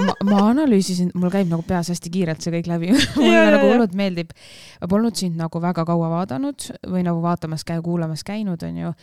ma, 0.00 0.14
ma 0.24 0.40
analüüsisin, 0.48 1.12
mul 1.14 1.32
käib 1.32 1.50
nagu 1.50 1.62
peas 1.66 1.90
hästi 1.92 2.12
kiirelt 2.12 2.42
see 2.42 2.54
kõik 2.54 2.70
läbi 2.70 2.92
mulle 3.20 3.30
ja, 3.30 3.46
nagu 3.54 3.70
hullult 3.70 3.94
meeldib. 3.98 4.34
ma 4.80 4.90
polnud 4.90 5.18
sind 5.18 5.38
nagu 5.38 5.62
väga 5.62 5.84
kaua 5.86 6.10
vaadanud 6.16 6.70
või 6.88 7.04
nagu 7.06 7.22
vaatamas 7.22 7.66
käi-, 7.68 7.82
kuulamas 7.84 8.24
käinud, 8.26 8.62
onju 8.66 8.94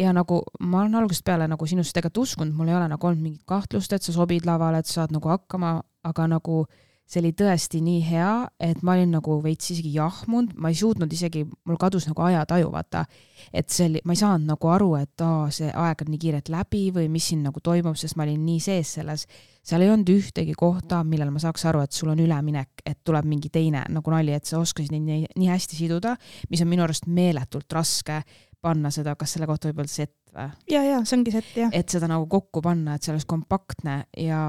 ja 0.00 0.12
nagu 0.16 0.42
ma 0.60 0.82
olen 0.82 0.94
algusest 1.02 1.24
peale 1.26 1.48
nagu 1.50 1.66
sinusse 1.68 1.94
tegelikult 1.96 2.24
uskunud, 2.26 2.54
mul 2.56 2.70
ei 2.70 2.78
ole 2.78 2.88
nagu 2.88 3.06
olnud 3.06 3.24
mingit 3.24 3.44
kahtlust, 3.48 3.92
et 3.92 4.06
sa 4.06 4.14
sobid 4.16 4.46
lavale, 4.48 4.80
et 4.80 4.88
sa 4.88 5.02
saad 5.02 5.16
nagu 5.16 5.28
hakkama, 5.28 5.76
aga 6.08 6.28
nagu 6.30 6.62
see 7.10 7.18
oli 7.24 7.32
tõesti 7.34 7.80
nii 7.82 8.00
hea, 8.06 8.32
et 8.62 8.84
ma 8.86 8.94
olin 8.94 9.16
nagu 9.16 9.40
veits 9.42 9.72
isegi 9.74 9.90
jahmunud, 9.96 10.52
ma 10.62 10.70
ei 10.70 10.76
suutnud 10.78 11.10
isegi, 11.10 11.42
mul 11.66 11.78
kadus 11.80 12.06
nagu 12.06 12.22
ajataju, 12.22 12.68
vaata. 12.70 13.04
et 13.52 13.68
see 13.72 13.88
oli, 13.88 14.02
ma 14.06 14.14
ei 14.14 14.20
saanud 14.20 14.46
nagu 14.46 14.68
aru, 14.70 14.92
et 15.00 15.24
aa, 15.26 15.48
see 15.50 15.72
aeg 15.74 16.04
on 16.04 16.12
nii 16.12 16.20
kiirelt 16.22 16.50
läbi 16.52 16.84
või 16.94 17.08
mis 17.10 17.26
siin 17.32 17.42
nagu 17.42 17.58
toimub, 17.60 17.96
sest 17.98 18.14
ma 18.14 18.22
olin 18.28 18.44
nii 18.46 18.60
sees 18.62 18.94
selles. 19.00 19.26
seal 19.66 19.82
ei 19.82 19.90
olnud 19.90 20.08
ühtegi 20.12 20.54
kohta, 20.56 21.02
millal 21.04 21.32
ma 21.34 21.42
saaks 21.42 21.66
aru, 21.66 21.82
et 21.82 21.92
sul 21.92 22.12
on 22.14 22.22
üleminek, 22.22 22.84
et 22.86 23.00
tuleb 23.04 23.26
mingi 23.26 23.50
teine 23.50 23.82
nagu 23.90 24.14
nali, 24.14 24.32
et 24.32 24.46
sa 24.46 24.60
oskasid 24.62 24.94
neid 24.94 25.08
nii, 25.08 25.32
nii 25.34 25.50
hästi 25.50 25.80
siduda, 25.82 26.14
mis 26.50 26.62
on 26.62 26.70
minu 26.70 26.86
arust 26.86 27.10
meeletult 27.10 27.74
raske 27.74 28.22
panna 28.62 28.90
seda, 28.94 29.14
kas 29.18 29.34
selle 29.34 29.48
kohta 29.48 29.70
võib 29.70 29.82
öelda 29.82 29.92
set 29.92 30.12
või? 30.34 30.48
ja, 30.70 30.82
ja 30.84 31.00
see 31.04 31.16
ongi 31.18 31.32
set 31.34 31.48
jah. 31.56 31.72
et 31.76 31.92
seda 31.92 32.08
nagu 32.10 32.28
kokku 32.30 32.62
panna, 32.64 32.96
et 32.96 33.06
see 33.06 33.14
oleks 33.14 33.26
kompaktne 33.30 34.02
ja, 34.20 34.42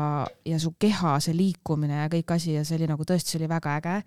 ja 0.48 0.60
su 0.62 0.74
keha, 0.80 1.18
see 1.24 1.36
liikumine 1.38 2.04
ja 2.04 2.12
kõik 2.12 2.36
asi 2.36 2.58
ja 2.58 2.66
see 2.68 2.80
oli 2.80 2.92
nagu 2.92 3.08
tõesti, 3.08 3.34
see 3.34 3.42
oli 3.42 3.50
väga 3.52 3.76
äge. 3.80 3.98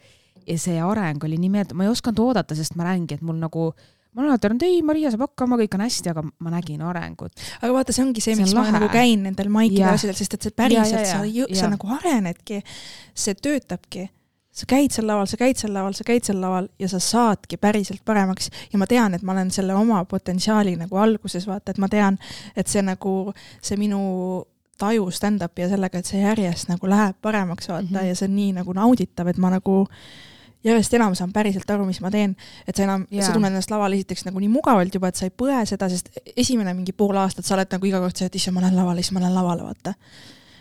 ja 0.44 0.58
see 0.60 0.78
areng 0.82 1.24
oli 1.24 1.40
nii 1.40 1.52
meeldiv, 1.56 1.78
ma 1.78 1.86
ei 1.86 1.92
osanud 1.92 2.24
oodata, 2.26 2.56
sest 2.58 2.76
ma 2.80 2.88
näengi, 2.90 3.18
et 3.18 3.24
mul 3.24 3.40
nagu 3.40 3.70
ma 4.14 4.22
olen 4.22 4.30
alati 4.30 4.46
arvanud, 4.46 4.66
ei, 4.68 4.82
Maria 4.86 5.10
saab 5.10 5.24
hakkama, 5.26 5.58
kõik 5.58 5.72
on 5.74 5.82
hästi, 5.82 6.12
aga 6.12 6.22
ma 6.22 6.52
nägin 6.52 6.82
arengut. 6.86 7.46
aga 7.60 7.72
vaata, 7.74 7.94
see 7.96 8.04
ongi 8.04 8.22
see, 8.22 8.36
miks 8.38 8.54
ma 8.54 8.68
nagu 8.76 8.90
käin 8.92 9.24
nendel 9.26 9.50
maikide 9.52 9.88
asjadel, 9.90 10.18
sest 10.20 10.36
et 10.38 10.46
see 10.46 10.54
päriselt, 10.54 11.08
sa, 11.10 11.24
sa 11.58 11.72
nagu 11.72 11.90
arenedki, 11.96 12.60
see 13.24 13.34
töötabki 13.34 14.06
sa 14.54 14.66
käid 14.70 14.94
seal 14.94 15.06
laval, 15.08 15.26
sa 15.26 15.38
käid 15.38 15.58
seal 15.58 15.72
laval, 15.74 15.94
sa 15.98 16.04
käid 16.06 16.26
seal 16.26 16.38
laval 16.40 16.68
ja 16.78 16.88
sa 16.90 17.00
saadki 17.02 17.58
päriselt 17.58 18.04
paremaks 18.06 18.50
ja 18.72 18.78
ma 18.78 18.86
tean, 18.86 19.14
et 19.16 19.22
ma 19.26 19.34
olen 19.34 19.50
selle 19.54 19.74
oma 19.74 20.04
potentsiaali 20.06 20.76
nagu 20.78 20.98
alguses, 21.00 21.46
vaata, 21.50 21.74
et 21.74 21.80
ma 21.82 21.88
tean, 21.90 22.18
et 22.56 22.70
see 22.70 22.82
nagu, 22.86 23.32
see 23.62 23.78
minu 23.80 24.44
taju 24.78 25.08
stand-up'i 25.14 25.64
ja 25.64 25.72
sellega, 25.72 25.98
et 25.98 26.10
see 26.10 26.22
järjest 26.22 26.70
nagu 26.70 26.90
läheb 26.90 27.18
paremaks, 27.22 27.68
vaata 27.68 27.88
mm, 27.88 27.96
-hmm. 27.96 28.06
ja 28.06 28.14
see 28.14 28.28
on 28.30 28.36
nii 28.36 28.52
nagu 28.60 28.76
nauditav, 28.78 29.28
et 29.28 29.38
ma 29.42 29.50
nagu 29.50 29.80
järjest 30.64 30.94
enam 30.94 31.14
saan 31.14 31.32
päriselt 31.32 31.70
aru, 31.70 31.86
mis 31.86 32.00
ma 32.00 32.10
teen, 32.10 32.36
et 32.68 32.76
sa 32.76 32.82
enam 32.86 33.06
yeah., 33.12 33.26
sa 33.26 33.32
tunned 33.32 33.50
ennast 33.50 33.70
laval 33.70 33.92
esiteks 33.92 34.24
nagu 34.24 34.38
nii 34.38 34.48
mugavalt 34.48 34.94
juba, 34.94 35.10
et 35.10 35.18
sa 35.18 35.26
ei 35.26 35.34
põe 35.42 35.66
seda, 35.66 35.88
sest 35.88 36.10
esimene 36.36 36.74
mingi 36.74 36.92
pool 36.92 37.16
aastat 37.16 37.44
sa 37.44 37.54
oled 37.58 37.74
nagu 37.74 37.86
iga 37.86 38.00
kord 38.00 38.16
see, 38.16 38.30
et 38.30 38.38
issand, 38.38 38.54
ma 38.54 38.62
lähen 38.64 38.76
lavale, 38.76 39.02
siis 39.02 39.12
ma 39.12 39.20
lähen 39.20 39.34
lavale, 39.34 39.62
vaata. 39.62 39.94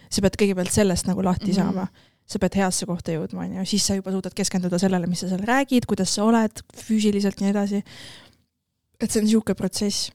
sa 0.09 0.21
pead 0.21 0.35
kõigepealt 0.41 0.71
sellest 0.71 1.07
nagu 1.07 1.23
lahti 1.23 1.45
mm 1.45 1.51
-hmm. 1.51 1.61
saama 1.61 1.87
sa 2.29 2.39
pead 2.41 2.57
heasse 2.61 2.87
kohta 2.89 3.13
jõudma, 3.15 3.45
on 3.45 3.59
ju, 3.59 3.67
siis 3.73 3.85
sa 3.87 3.97
juba 3.97 4.13
suudad 4.13 4.35
keskenduda 4.37 4.79
sellele, 4.81 5.09
mis 5.11 5.23
sa 5.23 5.29
seal 5.31 5.43
räägid, 5.47 5.87
kuidas 5.89 6.15
sa 6.15 6.25
oled 6.27 6.63
füüsiliselt 6.79 7.39
ja 7.39 7.47
nii 7.47 7.53
edasi. 7.53 7.83
et 8.99 9.11
see 9.11 9.19
on 9.19 9.27
niisugune 9.27 9.55
protsess. 9.59 10.11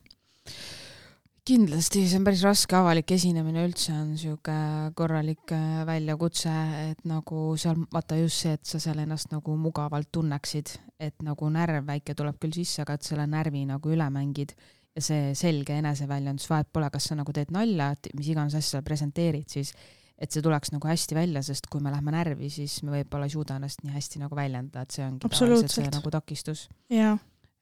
kindlasti, 1.49 2.03
see 2.05 2.17
on 2.19 2.25
päris 2.27 2.43
raske, 2.45 2.75
avalik 2.77 3.11
esinemine 3.11 3.63
üldse 3.65 3.93
on 3.93 4.11
niisugune 4.13 4.91
korralik 4.97 5.53
äh, 5.55 5.85
väljakutse, 5.85 6.55
et 6.91 7.05
nagu 7.09 7.55
seal 7.57 7.85
vaata 7.93 8.17
just 8.19 8.43
see, 8.45 8.57
et 8.57 8.65
sa 8.65 8.81
seal 8.81 8.99
ennast 9.05 9.31
nagu 9.33 9.55
mugavalt 9.57 10.11
tunneksid, 10.11 10.75
et 10.99 11.21
nagu 11.25 11.49
närv 11.49 11.87
väike 11.87 12.17
tuleb 12.17 12.37
küll 12.41 12.53
sisse, 12.57 12.83
aga 12.83 12.97
et 12.97 13.07
selle 13.07 13.25
närvi 13.29 13.65
nagu 13.69 13.93
üle 13.93 14.09
mängid 14.13 14.53
ja 14.95 15.05
see 15.05 15.33
selge 15.37 15.77
eneseväljendus, 15.79 16.49
vahet 16.49 16.69
pole, 16.73 16.89
kas 16.91 17.09
sa 17.09 17.17
nagu 17.17 17.33
teed 17.33 17.53
nalja, 17.55 17.93
et 17.95 18.11
mis 18.17 18.29
iganes 18.33 18.57
asja 18.57 18.79
sa 18.79 18.85
presenteerid, 18.85 19.47
siis 19.49 19.73
et 20.19 20.35
see 20.35 20.43
tuleks 20.43 20.73
nagu 20.73 20.89
hästi 20.89 21.15
välja, 21.15 21.41
sest 21.45 21.69
kui 21.71 21.81
me 21.83 21.91
lähme 21.93 22.11
närvi, 22.13 22.51
siis 22.51 22.81
me 22.83 22.97
võib-olla 22.97 23.27
ei 23.29 23.33
suuda 23.33 23.57
ennast 23.59 23.83
nii 23.85 23.95
hästi 23.95 24.21
nagu 24.23 24.35
väljendada, 24.35 24.83
et 24.83 24.95
see 24.95 25.05
ongi 25.05 25.23
tavaliselt 25.23 25.75
see 25.75 25.91
nagu 25.91 26.11
takistus. 26.13 26.67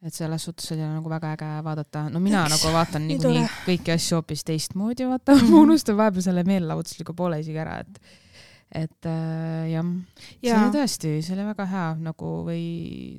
et 0.01 0.14
selles 0.14 0.43
suhtes 0.45 0.72
oli 0.76 0.86
nagu 0.86 1.10
väga 1.10 1.34
äge 1.34 1.49
vaadata, 1.66 2.05
no 2.14 2.22
mina 2.22 2.43
Eks, 2.45 2.55
nagu 2.55 2.74
vaatan 2.76 3.08
niikuinii 3.10 3.43
nii 3.43 3.51
kõiki 3.66 3.93
asju 3.95 4.20
hoopis 4.20 4.45
teistmoodi, 4.45 5.08
vaata 5.10 5.34
mm, 5.34 5.41
-hmm. 5.41 5.53
ma 5.53 5.66
unustan 5.66 5.97
vahepeal 5.97 6.26
selle 6.26 6.43
meelelahutusliku 6.45 7.14
poole 7.18 7.39
isegi 7.41 7.62
ära, 7.66 7.80
et 7.82 8.01
et 8.68 9.05
äh, 9.05 9.70
jah 9.72 9.86
ja., 10.41 10.53
see 10.53 10.64
oli 10.64 10.74
tõesti, 10.76 11.14
see 11.22 11.38
oli 11.38 11.45
väga 11.47 11.66
hea 11.72 11.88
nagu 12.10 12.34
või 12.45 12.64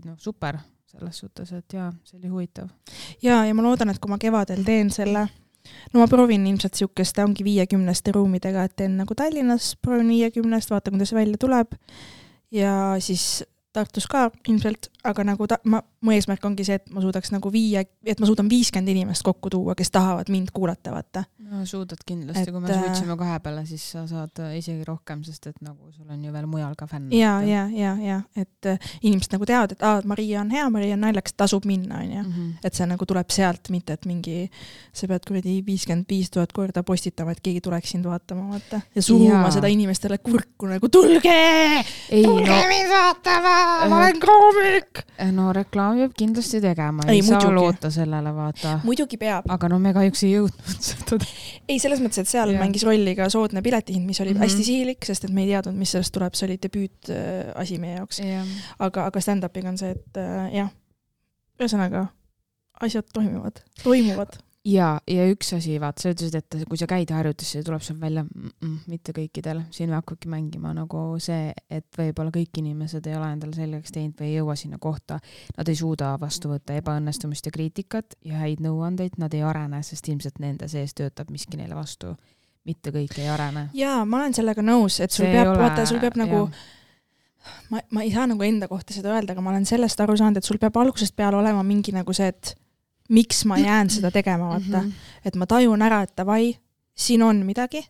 noh, 0.04 0.18
super 0.18 0.58
selles 0.88 1.18
suhtes, 1.18 1.52
et 1.52 1.72
jaa, 1.72 1.90
see 2.04 2.18
oli 2.18 2.30
huvitav. 2.32 2.68
ja, 3.22 3.44
ja 3.44 3.54
ma 3.54 3.62
loodan, 3.62 3.90
et 3.90 3.98
kui 3.98 4.10
ma 4.10 4.18
kevadel 4.18 4.64
teen 4.64 4.90
selle 4.90 5.28
no 5.92 6.00
ma 6.00 6.08
proovin 6.10 6.46
ilmselt 6.46 6.76
niisugust, 6.76 7.18
ongi 7.22 7.44
viiekümneste 7.46 8.12
ruumidega, 8.16 8.64
et 8.68 8.76
teen 8.76 8.96
nagu 9.00 9.14
Tallinnas, 9.18 9.74
proovin 9.82 10.10
viiekümnest, 10.12 10.70
vaatan, 10.70 10.98
kuidas 10.98 11.14
välja 11.16 11.38
tuleb. 11.40 11.78
ja 12.50 12.96
siis 12.98 13.44
Tartus 13.72 14.06
ka 14.10 14.30
ilmselt, 14.48 14.88
aga 15.06 15.24
nagu 15.24 15.46
ta, 15.46 15.58
ma, 15.70 15.78
mu 16.02 16.12
eesmärk 16.14 16.44
ongi 16.48 16.64
see, 16.66 16.78
et 16.80 16.90
ma 16.94 17.02
suudaks 17.02 17.30
nagu 17.30 17.50
viia, 17.54 17.84
et 18.02 18.18
ma 18.18 18.26
suudan 18.26 18.48
viiskümmend 18.50 18.90
inimest 18.90 19.22
kokku 19.26 19.50
tuua, 19.52 19.76
kes 19.78 19.92
tahavad 19.94 20.30
mind 20.32 20.50
kuulata, 20.54 20.90
vaata. 20.94 21.22
no 21.48 21.62
suudad 21.66 22.00
kindlasti, 22.06 22.50
kui 22.52 22.60
me 22.60 22.68
switch 22.68 23.06
ime 23.06 23.14
kahe 23.20 23.38
peale, 23.44 23.62
siis 23.68 23.84
sa 23.94 24.02
saad 24.10 24.42
isegi 24.58 24.82
rohkem, 24.84 25.22
sest 25.24 25.46
et 25.52 25.60
nagu 25.64 25.92
sul 25.94 26.08
on 26.10 26.24
ju 26.24 26.32
veel 26.34 26.48
mujal 26.50 26.74
ka 26.78 26.88
fänne. 26.90 27.14
ja, 27.14 27.38
ja, 27.46 27.68
ja, 27.72 27.94
ja 28.02 28.18
et 28.36 28.66
äh, 28.66 28.90
inimesed 29.02 29.36
nagu 29.36 29.46
teavad, 29.48 29.76
et 29.76 29.86
aa, 29.86 30.02
Maria 30.08 30.42
on 30.42 30.50
hea, 30.52 30.66
Maria 30.74 30.98
on 30.98 31.06
naljakas, 31.06 31.36
tasub 31.38 31.68
minna, 31.68 32.02
onju. 32.02 32.24
Mhm. 32.24 32.50
et 32.64 32.74
see 32.74 32.90
nagu 32.90 33.06
tuleb 33.06 33.30
sealt, 33.30 33.70
mitte 33.70 33.94
et 33.94 34.10
mingi, 34.10 34.48
sa 34.92 35.06
pead 35.10 35.24
kuradi 35.30 35.60
viiskümmend 35.66 36.10
viis 36.10 36.32
tuhat 36.34 36.52
korda 36.52 36.82
postitama, 36.82 37.36
et 37.36 37.42
keegi 37.44 37.62
tuleks 37.64 37.94
sind 37.94 38.10
vaatama, 38.10 38.48
vaata. 38.50 38.82
ja 38.94 39.02
suruma 39.02 39.46
ja. 39.46 39.54
seda 39.60 39.70
inimestele 39.70 40.18
kurku 40.18 40.66
nagu 40.66 40.90
tulge, 40.90 41.38
tulge 42.10 42.50
no, 42.50 42.68
mind 42.74 42.92
vaatama, 42.92 43.56
ma 43.88 44.02
olen 44.02 44.20
koomik 44.26 44.87
no 45.34 45.52
reklaami 45.54 46.04
peab 46.04 46.14
kindlasti 46.18 46.60
tegema, 46.62 47.04
ei, 47.06 47.18
ei 47.18 47.22
saa 47.26 47.38
muidugi. 47.38 47.54
loota 47.56 47.90
sellele, 47.92 48.32
vaata. 48.34 48.74
muidugi 48.86 49.18
peab. 49.20 49.46
aga 49.54 49.70
no 49.72 49.78
me 49.82 49.92
kahjuks 49.96 50.24
ei 50.26 50.32
jõudnud 50.34 50.82
seda 50.88 51.18
ei, 51.68 51.78
selles 51.82 52.02
mõttes, 52.04 52.22
et 52.22 52.30
seal 52.30 52.54
ja. 52.54 52.62
mängis 52.62 52.84
rolli 52.88 53.14
ka 53.18 53.28
soodne 53.32 53.62
piletihind, 53.64 54.06
mis 54.06 54.20
oli 54.24 54.32
mm 54.32 54.40
-hmm. 54.40 54.48
hästi 54.48 54.66
sihilik, 54.70 55.08
sest 55.10 55.28
et 55.28 55.34
me 55.34 55.44
ei 55.44 55.52
teadnud, 55.52 55.78
mis 55.78 55.94
sellest 55.94 56.14
tuleb, 56.14 56.34
see 56.38 56.48
oli 56.48 56.58
debüütasi 56.66 57.78
äh, 57.78 57.80
meie 57.80 57.96
jaoks. 58.00 58.20
aga, 58.78 59.06
aga 59.06 59.24
stand-up'iga 59.24 59.72
on 59.74 59.78
see, 59.78 59.94
et 59.96 60.20
äh, 60.22 60.52
jah, 60.60 60.74
ühesõnaga 61.60 62.08
asjad 62.80 63.08
toimivad, 63.12 63.62
toimuvad 63.82 64.38
ja, 64.66 64.88
ja 65.08 65.26
üks 65.30 65.52
asi, 65.56 65.76
vaata, 65.80 66.02
sa 66.02 66.12
ütlesid, 66.12 66.38
et 66.38 66.68
kui 66.68 66.78
sa 66.80 66.88
käid 66.90 67.10
harjutusse, 67.14 67.62
tuleb 67.66 67.82
sul 67.84 67.98
välja 68.00 68.24
mm, 68.24 68.50
-mm, 68.50 68.78
mitte 68.90 69.14
kõikidel, 69.16 69.62
siin 69.74 69.92
hakkabki 69.94 70.30
mängima 70.30 70.72
nagu 70.76 71.02
see, 71.22 71.52
et 71.70 71.86
võib-olla 71.98 72.32
kõik 72.34 72.60
inimesed 72.62 73.06
ei 73.06 73.16
ole 73.16 73.32
endale 73.32 73.56
selgeks 73.56 73.94
teinud 73.94 74.18
või 74.20 74.30
ei 74.30 74.38
jõua 74.38 74.56
sinna 74.56 74.78
kohta. 74.78 75.20
Nad 75.56 75.68
ei 75.68 75.78
suuda 75.78 76.16
vastu 76.20 76.52
võtta 76.52 76.76
ebaõnnestumist 76.78 77.46
ja 77.46 77.52
kriitikat 77.54 78.18
ja 78.24 78.42
häid 78.44 78.64
nõuandeid, 78.64 79.18
nad 79.18 79.34
ei 79.34 79.42
arene, 79.42 79.82
sest 79.82 80.08
ilmselt 80.08 80.38
nende 80.38 80.68
sees 80.68 80.94
töötab 80.94 81.30
miski 81.30 81.56
neile 81.56 81.74
vastu. 81.74 82.16
mitte 82.64 82.90
kõik 82.90 83.18
ei 83.18 83.28
arene. 83.28 83.70
jaa, 83.72 84.04
ma 84.04 84.16
olen 84.16 84.34
sellega 84.34 84.62
nõus, 84.62 85.00
et 85.00 85.10
sul 85.10 85.24
see 85.24 85.32
peab, 85.32 85.56
vaata, 85.56 85.86
sul 85.86 86.00
peab 86.00 86.16
nagu 86.16 86.50
jah 86.50 86.58
ma, 87.70 87.80
ma 87.90 88.02
ei 88.02 88.12
saa 88.12 88.26
nagu 88.26 88.42
enda 88.42 88.68
kohta 88.68 88.92
seda 88.92 89.14
öelda, 89.14 89.32
aga 89.32 89.40
ma 89.44 89.50
olen 89.50 89.64
sellest 89.64 90.00
aru 90.00 90.16
saanud, 90.16 90.36
et 90.40 90.44
sul 90.44 90.58
peab 90.58 90.76
algusest 90.76 91.16
peale 91.16 91.36
olema 91.36 91.62
mingi 91.66 91.94
nagu 91.96 92.12
see, 92.12 92.28
et 92.28 92.54
miks 93.08 93.44
ma 93.44 93.58
jään 93.58 93.90
seda 93.90 94.10
tegema, 94.10 94.48
vaata 94.48 94.82
mm. 94.82 94.88
-hmm. 94.88 95.20
et 95.24 95.36
ma 95.36 95.46
tajun 95.46 95.82
ära, 95.82 96.02
et 96.02 96.12
davai, 96.16 96.58
siin 96.94 97.22
on 97.22 97.46
midagi 97.46 97.84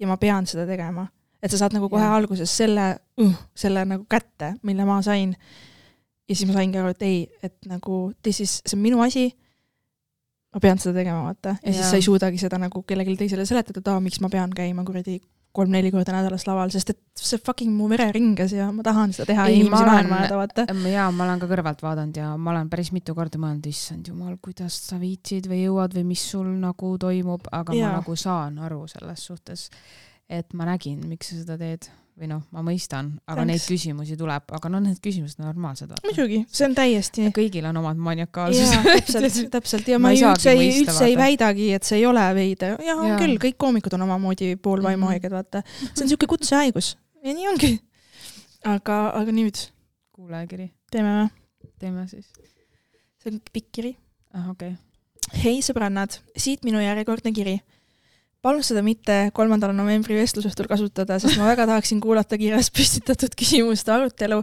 ja 0.00 0.06
ma 0.06 0.16
pean 0.16 0.46
seda 0.46 0.66
tegema. 0.66 1.06
et 1.42 1.50
sa 1.50 1.58
saad 1.58 1.74
nagu 1.76 1.88
kohe 1.88 2.02
ja. 2.04 2.14
alguses 2.16 2.56
selle 2.56 2.96
uh,, 3.20 3.34
selle 3.54 3.84
nagu 3.84 4.06
kätte, 4.08 4.54
mille 4.62 4.84
ma 4.84 5.02
sain. 5.02 5.36
ja 6.28 6.34
siis 6.34 6.48
ma 6.48 6.52
saingi 6.52 6.78
aru, 6.78 6.88
et 6.88 7.02
ei, 7.02 7.28
et 7.42 7.56
nagu 7.66 8.12
this 8.22 8.40
is, 8.40 8.62
see 8.66 8.78
on 8.78 8.82
minu 8.82 9.00
asi. 9.00 9.36
ma 10.54 10.60
pean 10.60 10.78
seda 10.78 10.94
tegema, 10.94 11.22
vaata. 11.22 11.48
ja, 11.48 11.70
ja 11.70 11.72
siis 11.72 11.90
sa 11.90 11.96
ei 11.96 12.02
suudagi 12.02 12.38
seda 12.38 12.58
nagu 12.58 12.82
kellelegi 12.82 13.16
teisele 13.16 13.46
seletada, 13.46 13.78
et 13.78 13.88
aa, 13.88 14.00
miks 14.00 14.20
ma 14.20 14.28
pean 14.28 14.50
käima 14.50 14.84
kuradi 14.84 15.20
kolm-neli 15.54 15.92
korda 15.94 16.16
nädalas 16.16 16.46
laval, 16.48 16.72
sest 16.74 16.90
et 16.94 17.00
see 17.18 17.38
fucking 17.38 17.74
mu 17.76 17.86
vereringes 17.90 18.54
ja 18.56 18.66
ma 18.74 18.82
tahan 18.86 19.14
seda 19.14 19.28
teha 19.30 19.46
ei, 19.46 19.58
ja 19.58 19.62
inimesi 19.62 19.88
naerma 19.88 20.20
ajada, 20.22 20.38
vaata. 20.40 20.66
jaa, 20.90 21.08
ma 21.14 21.26
olen 21.28 21.42
ka 21.42 21.50
kõrvalt 21.50 21.84
vaadanud 21.84 22.20
ja 22.20 22.32
ma 22.36 22.54
olen 22.54 22.70
päris 22.72 22.90
mitu 22.94 23.14
korda 23.16 23.40
mõelnud, 23.40 23.68
issand 23.70 24.10
jumal, 24.10 24.36
kuidas 24.42 24.80
sa 24.88 24.98
viitsid 25.02 25.46
või 25.50 25.64
jõuad 25.64 25.94
või 25.98 26.08
mis 26.14 26.24
sul 26.34 26.48
nagu 26.58 26.94
toimub, 27.00 27.46
aga 27.54 27.76
ja. 27.78 27.92
ma 27.92 28.00
nagu 28.00 28.16
saan 28.18 28.58
aru 28.66 28.82
selles 28.90 29.28
suhtes, 29.30 29.68
et 30.28 30.56
ma 30.58 30.66
nägin, 30.72 31.04
miks 31.06 31.30
sa 31.30 31.42
seda 31.44 31.60
teed 31.60 31.90
või 32.14 32.28
noh, 32.30 32.42
ma 32.54 32.62
mõistan, 32.62 33.08
aga 33.26 33.42
Thanks. 33.42 33.50
neid 33.50 33.64
küsimusi 33.66 34.16
tuleb, 34.18 34.52
aga 34.54 34.70
noh, 34.70 34.82
need 34.84 35.00
küsimused 35.02 35.40
on 35.40 35.48
normaalsed. 35.48 35.94
muidugi, 36.04 36.44
see 36.46 36.66
on 36.68 36.76
täiesti 36.76 37.26
kõigil 37.34 37.66
on 37.66 37.80
omad 37.80 37.98
maniakaalsused. 37.98 38.86
täpselt, 39.10 39.50
täpselt 39.50 39.90
ja 39.90 39.98
Ma 39.98 40.08
ma 40.08 40.14
ei 40.14 40.22
üldse 40.22 40.54
üldse 40.54 41.08
ei 41.08 41.16
väidagi, 41.18 41.72
et 41.74 41.88
see 41.88 41.98
ei 41.98 42.06
ole 42.06 42.22
veider, 42.38 42.76
jah, 42.86 43.00
on 43.02 43.10
Jaa. 43.10 43.18
küll, 43.18 43.34
kõik 43.42 43.58
koomikud 43.66 43.98
on 43.98 44.06
omamoodi 44.06 44.54
poolvaimuhaiged, 44.62 45.34
vaata. 45.34 45.64
see 45.66 46.04
on 46.04 46.06
niisugune 46.06 46.30
kutsehaigus 46.36 46.94
ja 47.24 47.34
nii 47.34 47.50
ongi. 47.50 47.72
aga, 48.68 48.98
aga 49.18 49.34
nüüd 49.34 49.66
kuulajakiri, 50.14 50.70
teeme 50.94 51.16
või? 51.18 51.28
teeme 51.82 52.06
siis. 52.08 52.30
see 53.22 53.32
on 53.32 53.42
pikk 53.50 53.70
kiri. 53.80 53.94
ah, 54.36 54.50
okei 54.52 54.76
okay.. 54.76 55.40
hei 55.42 55.62
sõbrannad, 55.66 56.20
siit 56.36 56.62
minu 56.62 56.82
järjekordne 56.84 57.34
kiri. 57.34 57.58
Palun 58.44 58.64
seda 58.66 58.82
mitte 58.84 59.16
kolmandal 59.36 59.72
novembri 59.76 60.18
vestlusõhtul 60.18 60.68
kasutada, 60.68 61.16
sest 61.22 61.38
ma 61.40 61.48
väga 61.48 61.66
tahaksin 61.70 62.00
kuulata 62.04 62.36
kirjas 62.40 62.68
püstitatud 62.74 63.32
küsimuste 63.40 63.92
arutelu. 63.94 64.42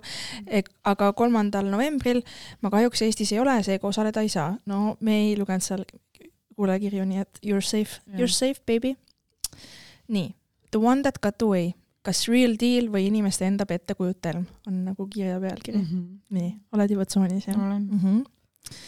aga 0.93 1.11
kolmandal 1.17 1.69
novembril 1.69 2.23
ma 2.61 2.73
kahjuks 2.73 3.05
Eestis 3.05 3.33
ei 3.35 3.41
ole, 3.43 3.59
seega 3.65 3.87
osaleda 3.87 4.23
ei 4.25 4.31
saa. 4.33 4.55
no 4.65 4.97
me 4.99 5.19
ei 5.27 5.37
lugenud 5.37 5.65
seal 5.65 5.85
kuulajakirju, 6.57 7.05
nii 7.05 7.21
et 7.21 7.39
you 7.45 7.57
are 7.57 7.65
safe, 7.65 8.01
you 8.15 8.25
are 8.25 8.33
safe 8.33 8.61
baby. 8.65 8.95
nii, 10.11 10.33
the 10.71 10.81
one 10.81 11.05
that 11.05 11.21
got 11.21 11.41
away, 11.41 11.71
kas 12.01 12.25
real 12.27 12.57
deal 12.59 12.89
või 12.91 13.07
inimeste 13.11 13.45
enda 13.45 13.67
pettekujutelm 13.69 14.45
on 14.67 14.83
nagu 14.89 15.05
kirja 15.07 15.37
pealkiri 15.39 15.77
mm. 15.77 15.89
-hmm. 15.89 16.21
nii, 16.37 16.53
oled 16.73 16.97
juba 16.97 17.05
tsoonis 17.05 17.47
jah? 17.47 17.57
olen, 17.57 17.83
mm. 17.85 17.99
-hmm. 17.99 18.79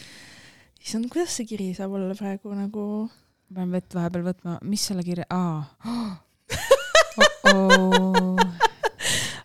issand, 0.82 1.06
kuidas 1.12 1.36
see 1.36 1.46
kiri 1.46 1.74
saab 1.78 1.94
olla 1.94 2.14
praegu 2.18 2.54
nagu 2.58 3.10
pean 3.54 3.70
vett 3.72 3.94
vahepeal 3.94 4.24
võtma, 4.26 4.58
mis 4.66 4.82
selle 4.88 5.02
kirja, 5.06 5.24
aa. 5.30 5.62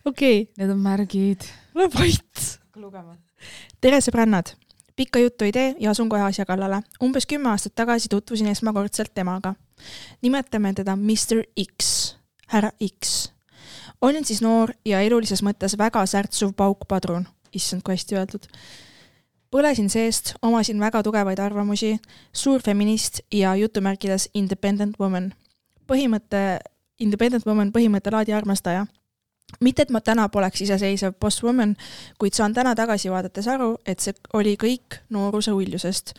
okei 0.09 0.37
Need 0.57 0.69
on 0.73 0.79
märgid. 0.81 1.41
ole 1.75 1.89
vait. 1.93 2.59
lugema. 2.75 3.17
tere 3.81 3.99
sõbrannad, 4.01 4.53
pikka 4.97 5.19
juttu 5.21 5.45
ei 5.45 5.53
tee 5.53 5.75
ja 5.79 5.91
asun 5.91 6.09
kohe 6.09 6.23
asja 6.25 6.45
kallale. 6.49 6.81
umbes 7.03 7.25
kümme 7.29 7.49
aastat 7.51 7.75
tagasi 7.75 8.09
tutvusin 8.09 8.47
esmakordselt 8.47 9.13
temaga. 9.13 9.53
nimetame 10.21 10.73
teda 10.73 10.95
Mr 10.95 11.43
X, 11.77 12.15
härra 12.47 12.71
X. 12.81 13.31
olin 14.01 14.25
siis 14.25 14.41
noor 14.41 14.73
ja 14.85 15.01
elulises 15.01 15.43
mõttes 15.43 15.77
väga 15.77 16.05
särtsuv 16.05 16.53
paukpadrun, 16.57 17.27
issand 17.53 17.81
kui 17.83 17.93
hästi 17.93 18.15
öeldud. 18.15 18.43
Põlesin 19.51 19.89
seest, 19.89 20.33
omasin 20.41 20.79
väga 20.79 21.03
tugevaid 21.03 21.39
arvamusi, 21.39 21.97
suur 22.33 22.61
feminist 22.61 23.21
ja 23.31 23.55
jutumärkides 23.55 24.29
independent 24.33 24.99
woman. 24.99 25.33
põhimõte, 25.87 26.59
independent 26.99 27.45
woman 27.45 27.71
põhimõtte 27.71 28.11
laadi 28.11 28.33
armastaja 28.33 28.85
mitte, 29.59 29.81
et 29.81 29.89
ma 29.89 30.01
täna 30.01 30.27
poleks 30.29 30.61
iseseisev 30.61 31.15
boss 31.21 31.43
woman, 31.43 31.75
kuid 32.21 32.37
saan 32.37 32.53
täna 32.53 32.75
tagasi 32.75 33.11
vaadates 33.11 33.47
aru, 33.47 33.75
et 33.85 33.99
see 33.99 34.13
oli 34.33 34.55
kõik 34.61 34.99
nooruse 35.09 35.51
uljusest. 35.51 36.13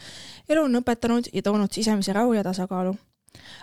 elu 0.48 0.64
on 0.64 0.80
õpetanud 0.82 1.30
ja 1.32 1.42
toonud 1.42 1.72
sisemise 1.72 2.12
rahu 2.12 2.32
ja 2.32 2.42
tasakaalu. 2.42 2.96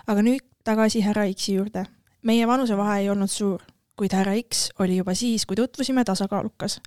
aga 0.07 0.21
nüüd 0.21 0.45
tagasi 0.63 1.01
härra 1.01 1.27
X-i 1.33 1.55
juurde. 1.55 1.85
meie 2.21 2.47
vanusevahe 2.47 3.01
ei 3.01 3.09
olnud 3.09 3.29
suur, 3.29 3.61
kuid 3.97 4.13
härra 4.13 4.35
X 4.37 4.67
oli 4.79 4.99
juba 4.99 5.15
siis, 5.17 5.45
kui 5.45 5.57
tutvusime, 5.57 6.03
tasakaalukas. 6.05 6.79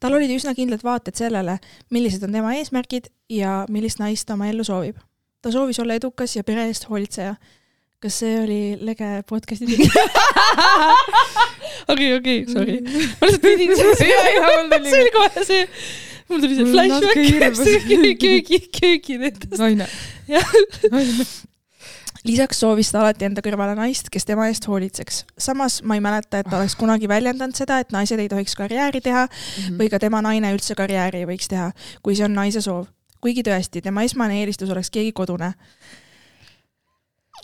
tal 0.00 0.14
olid 0.14 0.30
üsna 0.34 0.54
kindlad 0.54 0.84
vaated 0.86 1.18
sellele, 1.18 1.58
millised 1.90 2.22
on 2.26 2.34
tema 2.34 2.54
eesmärgid 2.58 3.10
ja 3.30 3.62
millist 3.70 4.02
naist 4.02 4.26
ta 4.28 4.36
oma 4.38 4.48
ellu 4.50 4.64
soovib. 4.64 4.96
ta 5.42 5.50
soovis 5.50 5.80
olla 5.82 5.98
edukas 5.98 6.36
ja 6.36 6.44
pere 6.44 6.68
eest 6.70 6.88
hoolitseja. 6.88 7.34
kas 8.02 8.18
see 8.22 8.38
oli 8.42 8.60
lege 8.80 9.10
podcast'i 9.28 9.66
tegi? 9.66 9.90
okei, 11.92 12.14
okei, 12.16 12.38
sorry. 12.46 12.80
ma 12.82 13.26
lihtsalt 13.26 13.42
pidin 13.42 13.76
seda 13.76 13.94
see 13.98 14.16
oli 15.02 15.14
kohe 15.18 15.46
see, 15.46 15.68
mul 16.28 16.44
tuli 16.46 16.58
see 16.60 16.72
flashback 16.72 17.14
köögi, 17.14 18.12
köögi, 18.26 18.60
köögi 18.80 19.22
nendest. 19.24 19.58
naine. 19.58 19.90
Lisaks 22.24 22.60
soovis 22.62 22.92
ta 22.92 23.00
alati 23.00 23.24
enda 23.26 23.42
kõrvale 23.42 23.74
naist, 23.78 24.10
kes 24.12 24.24
tema 24.24 24.46
eest 24.48 24.66
hoolitseks. 24.68 25.24
samas 25.38 25.80
ma 25.82 25.94
ei 25.98 26.00
mäleta, 26.00 26.38
et 26.38 26.46
ta 26.50 26.58
oleks 26.58 26.76
kunagi 26.78 27.08
väljendanud 27.08 27.54
seda, 27.58 27.78
et 27.82 27.90
naised 27.92 28.18
ei 28.18 28.28
tohiks 28.28 28.54
karjääri 28.54 29.00
teha 29.00 29.26
Mhm. 29.26 29.78
või 29.78 29.90
ka 29.90 29.98
tema 29.98 30.22
naine 30.22 30.52
üldse 30.54 30.74
karjääri 30.74 31.18
ei 31.18 31.26
võiks 31.26 31.48
teha, 31.48 31.72
kui 32.02 32.14
see 32.16 32.24
on 32.24 32.34
naise 32.34 32.60
soov. 32.60 32.86
kuigi 33.20 33.42
tõesti, 33.42 33.80
tema 33.82 34.02
esmane 34.02 34.40
eelistus 34.40 34.70
oleks 34.70 34.90
keegi 34.90 35.12
kodune. 35.12 35.54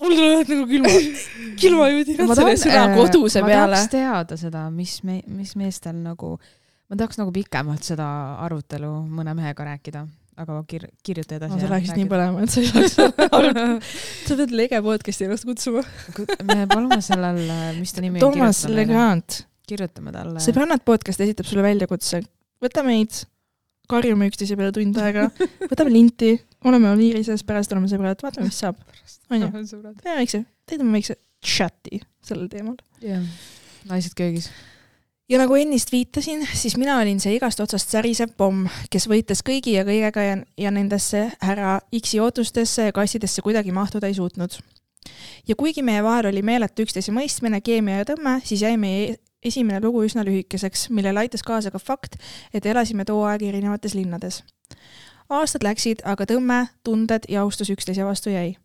mul 0.01 0.15
tulevad 0.15 0.49
nagu 0.49 0.67
külma, 0.67 0.89
külmajudinad 1.61 2.35
selle 2.37 2.55
sõna 2.57 2.95
koduse 2.95 3.41
ma 3.43 3.47
peale 3.47 3.75
tahaks. 3.77 3.91
teada 3.91 4.37
seda, 4.37 4.71
mis 4.71 5.03
me, 5.03 5.23
mis 5.27 5.57
meestel 5.57 5.97
nagu, 6.05 6.39
ma 6.91 6.97
tahaks 6.97 7.19
nagu 7.19 7.33
pikemalt 7.35 7.83
seda 7.83 8.07
arutelu 8.45 8.91
mõne 9.11 9.35
mehega 9.35 9.65
rääkida, 9.73 10.07
aga 10.39 10.59
kir-, 10.71 10.89
kirjuta 11.05 11.39
edasi. 11.39 11.57
no 11.57 11.63
sa 11.63 11.71
läheksid 11.73 11.99
nii. 11.99 12.09
põlema, 12.11 12.45
et 12.45 12.53
sa 12.53 12.63
ei 12.63 12.69
saaks 12.71 12.99
aru. 13.27 13.53
sa 14.29 14.37
pead 14.41 14.55
lege 14.61 14.81
podcast'i 14.85 15.27
ennast 15.27 15.49
kutsuma. 15.49 15.83
me 16.49 16.67
palume 16.71 17.01
sellel, 17.05 17.41
mis 17.79 17.95
ta 17.95 18.05
nimi 18.05 18.23
on, 18.23 18.27
Toomas 18.27 18.63
Legrand, 18.71 19.41
kirjutame 19.69 20.15
talle. 20.15 20.43
sõbrannad 20.45 20.85
podcast 20.87 21.25
esitab 21.27 21.49
sulle 21.51 21.67
väljakutse. 21.67 22.23
võta 22.63 22.85
meid, 22.87 23.23
karjume 23.91 24.31
üksteise 24.31 24.59
peale 24.59 24.75
tund 24.77 25.03
aega, 25.03 25.29
võtame 25.67 25.95
linti, 25.95 26.35
oleme 26.69 26.93
Oliirises, 26.95 27.45
pärast 27.49 27.75
oleme 27.75 27.91
sõbrad, 27.91 28.23
vaatame, 28.23 28.51
mis 28.53 28.63
saab. 28.63 28.79
onju, 29.33 29.51
teeme 30.05 30.19
väikse, 30.23 30.45
teeme 30.69 30.91
väikse 30.95 31.19
chati 31.45 32.03
sellel 32.25 32.51
teemal. 32.53 32.79
jah, 33.03 33.25
naised 33.91 34.15
köögis. 34.19 34.53
Ja 35.29 35.39
nagu 35.39 35.55
ennist 35.55 35.93
viitasin, 35.93 36.49
siis 36.55 36.77
mina 36.77 36.99
olin 36.99 37.21
see 37.21 37.35
igast 37.37 37.61
otsast 37.61 37.93
särisev 37.93 38.33
pomm, 38.37 38.67
kes 38.91 39.09
võitles 39.11 39.43
kõigi 39.45 39.77
ja 39.77 39.85
kõigega 39.89 40.25
ja, 40.25 40.37
ja 40.57 40.73
nendesse 40.73 41.27
härra 41.45 41.79
X-i 42.01 42.21
ootustesse 42.25 42.89
ja 42.89 42.97
kastidesse 42.97 43.45
kuidagi 43.45 43.73
mahtuda 43.73 44.09
ei 44.09 44.17
suutnud. 44.17 44.59
ja 45.49 45.57
kuigi 45.57 45.83
meie 45.83 46.03
vahel 46.03 46.27
oli 46.33 46.43
meeletu 46.43 46.83
üksteise 46.83 47.13
mõistmine, 47.13 47.61
keemia 47.61 48.03
ja 48.03 48.05
tõmme, 48.09 48.41
siis 48.45 48.63
jäi 48.63 48.77
meie 48.77 49.17
esimene 49.45 49.81
lugu 49.85 50.03
üsna 50.05 50.25
lühikeseks, 50.25 50.89
millele 50.91 51.21
aitas 51.21 51.43
kaasa 51.43 51.71
ka 51.71 51.79
fakt, 51.79 52.17
et 52.55 52.67
elasime 52.67 53.05
too 53.05 53.23
aeg 53.25 53.43
erinevates 53.43 53.95
linnades. 53.95 54.43
aastad 55.29 55.63
läksid, 55.63 56.03
aga 56.05 56.25
tõmme, 56.25 56.67
tunded 56.85 57.29
ja 57.29 57.43
austus 57.43 57.71
üksteise 57.71 58.05
vastu 58.05 58.31
jäi 58.31 58.57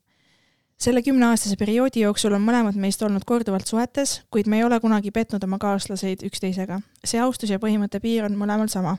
selle 0.79 1.01
kümneaastase 1.01 1.55
perioodi 1.59 2.03
jooksul 2.03 2.33
on 2.35 2.43
mõlemad 2.43 2.77
meist 2.79 3.01
olnud 3.05 3.23
korduvalt 3.25 3.67
suhetes, 3.67 4.21
kuid 4.31 4.49
me 4.51 4.59
ei 4.59 4.63
ole 4.67 4.79
kunagi 4.83 5.11
petnud 5.11 5.43
oma 5.43 5.57
kaaslaseid 5.61 6.25
üksteisega. 6.27 6.81
see 7.05 7.19
austus 7.21 7.49
ja 7.49 7.59
põhimõtte 7.59 7.99
piir 8.03 8.25
on 8.25 8.37
mõlemal 8.37 8.67
sama. 8.67 8.97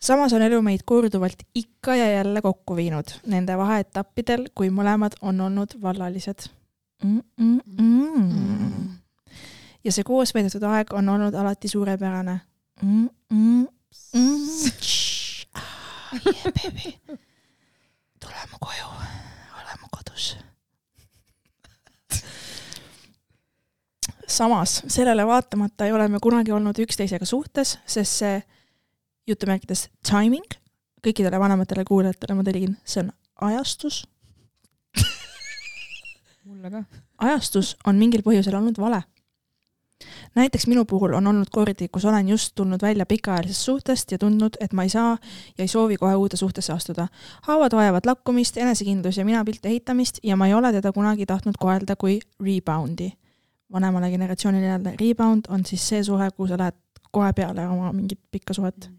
samas 0.00 0.32
on 0.32 0.42
elu 0.42 0.62
meid 0.62 0.84
korduvalt 0.84 1.42
ikka 1.54 1.96
ja 1.96 2.10
jälle 2.12 2.42
kokku 2.42 2.76
viinud 2.76 3.10
nende 3.26 3.56
vaheetappidel, 3.56 4.48
kui 4.54 4.70
mõlemad 4.70 5.18
on 5.22 5.40
olnud 5.40 5.80
vallalised 5.82 6.48
mm. 7.04 7.20
-mm 7.40 7.60
-mm. 7.78 8.88
ja 9.84 9.92
see 9.92 10.04
koos 10.04 10.34
veedetud 10.34 10.62
aeg 10.62 10.92
on 10.92 11.08
olnud 11.08 11.34
alati 11.34 11.68
suurepärane 11.68 12.40
mm. 12.82 13.08
-mm 13.32 13.66
-mm. 14.14 14.58
Ah, 15.54 16.20
yeah, 16.26 16.44
baby. 16.44 16.98
tuleme 18.20 18.56
koju, 18.60 18.86
oleme 19.54 19.86
kodus 19.90 20.36
samas 24.28 24.82
sellele 24.86 25.26
vaatamata 25.26 25.86
ei 25.86 25.92
ole 25.92 26.08
me 26.08 26.18
kunagi 26.22 26.52
olnud 26.52 26.78
üksteisega 26.78 27.24
suhtes, 27.26 27.78
sest 27.86 28.22
see 28.22 28.42
jutumärkides 29.28 29.88
timing, 30.10 30.56
kõikidele 31.04 31.40
vanematele 31.40 31.84
kuulajatele 31.88 32.36
ma 32.36 32.44
tegin, 32.44 32.76
see 32.84 33.04
on 33.04 33.12
ajastus. 33.50 34.06
mulle 36.44 36.70
ka. 36.70 36.84
ajastus 37.18 37.76
on 37.86 37.96
mingil 37.96 38.24
põhjusel 38.24 38.56
olnud 38.56 38.80
vale. 38.80 39.02
näiteks 40.34 40.66
minu 40.66 40.84
puhul 40.84 41.14
on 41.18 41.26
olnud 41.26 41.50
kordi, 41.50 41.88
kus 41.88 42.04
olen 42.04 42.28
just 42.28 42.54
tulnud 42.54 42.82
välja 42.82 43.06
pikaajalisest 43.06 43.64
suhtest 43.64 44.12
ja 44.12 44.18
tundnud, 44.18 44.56
et 44.60 44.72
ma 44.72 44.82
ei 44.82 44.88
saa 44.88 45.16
ja 45.58 45.64
ei 45.64 45.68
soovi 45.68 45.96
kohe 45.96 46.14
uude 46.14 46.36
suhtesse 46.36 46.72
astuda. 46.72 47.08
haavad 47.42 47.72
vajavad 47.72 48.06
lakkumist, 48.06 48.56
enesekindlus 48.56 49.18
ja 49.18 49.24
minapilte 49.24 49.68
ehitamist 49.68 50.18
ja 50.22 50.36
ma 50.36 50.46
ei 50.46 50.54
ole 50.54 50.72
teda 50.72 50.92
kunagi 50.92 51.26
tahtnud 51.26 51.54
kohelda 51.58 51.96
kui 51.96 52.20
rebound'i. 52.40 53.12
Vanemale 53.72 54.10
generatsioonile 54.10 54.66
jälle 54.66 54.94
rebound 55.00 55.48
on 55.48 55.66
siis 55.66 55.88
see 55.88 56.04
suhe, 56.04 56.30
kuhu 56.30 56.48
sa 56.48 56.58
lähed 56.58 56.76
kohe 57.10 57.32
peale 57.32 57.66
oma 57.68 57.92
mingit 57.92 58.20
pikka 58.30 58.54
suhet. 58.54 58.90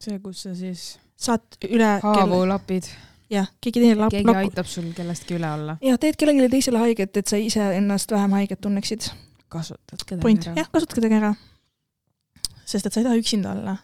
see, 0.00 0.18
kus 0.18 0.42
sa 0.42 0.54
siis 0.54 0.98
saad 1.16 1.58
üle 1.70 1.88
haavu 2.02 2.42
lapid, 2.48 2.88
jah, 3.32 3.48
keegi 3.62 3.82
teine 3.82 3.96
lap-, 3.98 4.12
keegi 4.12 4.28
lakku- 4.28 4.50
aitab 4.50 4.68
sul 4.68 4.90
kellestki 4.96 5.38
üle 5.38 5.50
olla. 5.56 5.76
ja 5.82 5.96
teed 6.00 6.18
kellelegi 6.20 6.50
teisele 6.56 6.82
haiget, 6.82 7.16
et 7.16 7.32
sa 7.32 7.40
ise 7.40 7.70
ennast 7.78 8.12
vähem 8.12 8.36
haiget 8.38 8.60
tunneksid. 8.64 9.10
kasutad 9.48 10.04
kedagi 10.06 10.48
ära. 10.48 10.54
jah, 10.60 10.70
kasutage 10.72 11.04
teda 11.06 11.20
ära. 11.22 11.34
sest 12.64 12.86
et 12.86 12.92
sa 12.92 13.00
ei 13.00 13.08
taha 13.08 13.20
üksinda 13.20 13.54
olla. 13.56 13.76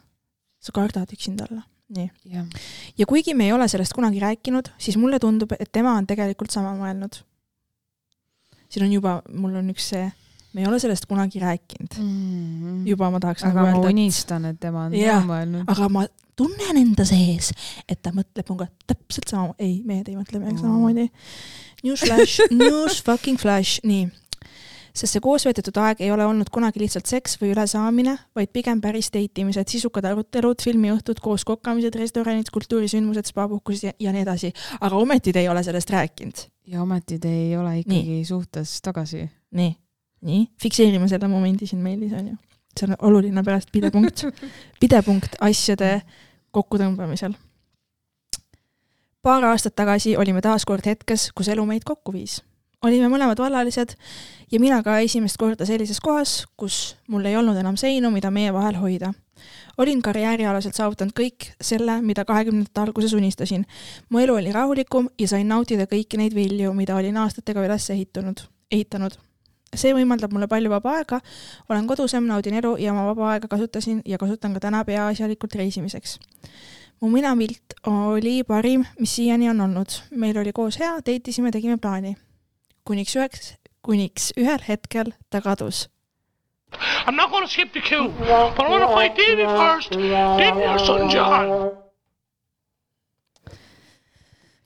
sa 0.60 0.76
kardad 0.76 1.16
üksinda 1.16 1.48
olla. 1.50 1.64
nii. 1.96 2.10
jah, 2.34 2.46
ja 2.98 3.06
kuigi 3.06 3.34
me 3.34 3.48
ei 3.48 3.56
ole 3.56 3.68
sellest 3.68 3.96
kunagi 3.96 4.20
rääkinud, 4.20 4.72
siis 4.78 4.96
mulle 5.00 5.18
tundub, 5.22 5.52
et 5.58 5.72
tema 5.72 5.96
on 5.96 6.06
tegelikult 6.06 6.50
sama 6.50 6.74
mõelnud. 6.78 7.22
Siin 8.70 8.86
on 8.86 8.96
juba, 8.96 9.18
mul 9.34 9.60
on 9.60 9.70
üks 9.74 9.90
see 9.94 10.06
me 10.54 10.64
ei 10.64 10.66
ole 10.66 10.80
sellest 10.82 11.06
kunagi 11.06 11.38
rääkinud 11.42 11.98
mm.. 12.00 12.86
juba 12.88 13.10
ma 13.10 13.20
tahaks 13.22 13.44
aga 13.46 13.54
nagu 13.54 13.66
ma 13.66 13.76
öelda, 13.76 13.90
et 13.90 13.94
unistan, 13.94 14.48
et 14.50 14.58
tema 14.62 14.88
on 14.88 14.96
yeah. 14.98 15.22
mõelnud. 15.26 15.68
aga 15.70 15.90
ma 15.92 16.06
tunnen 16.40 16.80
enda 16.80 17.04
sees, 17.08 17.52
et 17.88 18.00
ta 18.02 18.14
mõtleb 18.16 18.48
minuga 18.48 18.70
täpselt 18.88 19.28
sama, 19.32 19.52
ei, 19.60 19.80
mehed 19.86 20.08
ei 20.08 20.16
mõtle 20.16 20.40
meiega 20.40 20.56
Mm. 20.56 20.62
samamoodi. 20.62 21.10
News 21.84 22.04
flash, 22.04 22.46
news 22.62 23.02
fucking 23.04 23.40
flash, 23.40 23.80
nii. 23.84 24.08
sest 24.96 25.14
see 25.14 25.22
koosveedetud 25.22 25.76
aeg 25.78 26.00
ei 26.02 26.10
ole 26.10 26.24
olnud 26.26 26.48
kunagi 26.50 26.80
lihtsalt 26.82 27.06
seks 27.06 27.36
või 27.40 27.52
ülesaamine, 27.54 28.16
vaid 28.36 28.50
pigem 28.52 28.80
päris 28.82 29.12
date 29.14 29.44
imised, 29.44 29.68
sisukad 29.70 30.08
arutelud, 30.08 30.64
filmiõhtud, 30.64 31.20
koos 31.22 31.44
kokkamised, 31.46 31.94
restoranid, 32.00 32.50
kultuurisündmused, 32.52 33.30
spaapuhkused 33.30 33.86
ja, 33.86 33.92
ja 34.08 34.14
nii 34.16 34.24
edasi. 34.26 34.50
aga 34.80 34.96
ometi 34.98 35.32
te 35.32 35.44
ei 35.44 35.48
ole 35.48 35.62
sellest 35.62 35.94
rääkinud. 35.94 36.42
Ja 36.70 36.82
ometi 36.82 37.18
te 37.18 37.28
ei 37.28 37.56
ole 37.56 37.78
ikkagi 37.78 38.02
Nii. 38.06 38.24
suhtes 38.24 38.78
tagasi. 38.82 39.30
nii, 39.50 39.76
nii, 40.20 40.46
fikseerime 40.62 41.08
selle 41.08 41.28
momendi 41.28 41.66
siin 41.66 41.82
meilis 41.82 42.12
onju. 42.12 42.36
see 42.78 42.86
on 42.88 42.96
oluline 43.02 43.42
pärast 43.42 43.72
pidepunkt, 43.72 44.24
pidepunkt 44.82 45.36
asjade 45.40 46.02
kokkutõmbamisel. 46.50 47.34
paar 49.22 49.44
aastat 49.44 49.74
tagasi 49.74 50.16
olime 50.16 50.40
taas 50.40 50.64
kord 50.64 50.86
hetkes, 50.86 51.30
kus 51.34 51.48
elu 51.48 51.66
meid 51.66 51.84
kokku 51.84 52.12
viis. 52.12 52.40
olime 52.82 53.10
mõlemad 53.10 53.38
vallalised 53.38 53.96
ja 54.52 54.60
mina 54.60 54.82
ka 54.82 54.98
esimest 55.00 55.36
korda 55.36 55.66
sellises 55.66 56.00
kohas, 56.00 56.44
kus 56.56 56.96
mul 57.08 57.24
ei 57.24 57.36
olnud 57.36 57.56
enam 57.56 57.76
seinu, 57.76 58.10
mida 58.10 58.30
meie 58.30 58.52
vahel 58.52 58.78
hoida. 58.78 59.12
Olin 59.78 60.02
karjäärialaselt 60.02 60.74
saavutanud 60.74 61.16
kõik 61.16 61.50
selle, 61.60 62.00
mida 62.02 62.24
kahekümnendate 62.24 62.80
alguses 62.80 63.12
unistasin. 63.12 63.66
mu 64.08 64.18
elu 64.18 64.34
oli 64.34 64.52
rahulikum 64.52 65.08
ja 65.18 65.28
sain 65.28 65.48
nautida 65.48 65.86
kõiki 65.86 66.16
neid 66.16 66.34
vilju, 66.34 66.72
mida 66.74 66.96
olin 66.96 67.16
aastatega 67.16 67.64
üles 67.66 67.90
ehitunud, 67.90 68.46
ehitanud 68.70 69.18
see 69.76 69.92
võimaldab 69.94 70.32
mulle 70.34 70.48
palju 70.50 70.70
vaba 70.72 70.96
aega, 70.98 71.20
olen 71.70 71.86
kodusem, 71.86 72.26
naudin 72.26 72.56
elu 72.58 72.74
ja 72.82 72.92
oma 72.94 73.06
vaba 73.10 73.34
aega 73.34 73.50
kasutasin 73.50 74.02
ja 74.06 74.18
kasutan 74.18 74.54
ka 74.56 74.62
täna 74.66 74.84
peaasjalikult 74.84 75.54
reisimiseks. 75.54 76.18
mu 77.00 77.08
minapilt 77.08 77.74
oli 77.86 78.42
parim, 78.44 78.84
mis 78.98 79.14
siiani 79.16 79.50
on 79.50 79.60
olnud. 79.60 80.00
meil 80.10 80.38
oli 80.38 80.52
koos 80.52 80.78
hea, 80.78 80.96
date 80.96 81.30
isime, 81.30 81.50
tegime 81.50 81.76
plaani. 81.76 82.16
kuniks 82.84 83.16
üheks, 83.16 83.54
kuniks 83.82 84.32
ühel 84.36 84.60
hetkel 84.68 85.12
ta 85.30 85.40
kadus. 85.40 85.88
I'm 87.06 87.16
not 87.16 87.30
going 87.30 87.44
to 87.46 87.50
skip 87.50 87.72
the 87.72 87.80
queue, 87.80 88.08
but 88.18 88.60
I 88.60 88.68
want 88.68 88.82
to 88.82 88.94
fight 88.94 89.16
Davy 89.16 89.46
first. 89.46 89.90
Davy 89.90 90.62
or 90.66 90.78
son 90.78 91.10
John. 91.10 91.80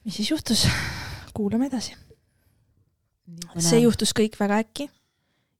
mis 0.04 0.16
siis 0.16 0.30
juhtus? 0.30 0.68
kuulame 1.34 1.66
edasi. 1.66 1.96
see. 3.58 3.80
juhtus 3.80 4.12
kõik 4.12 4.36
väga 4.40 4.58
äkki 4.60 4.88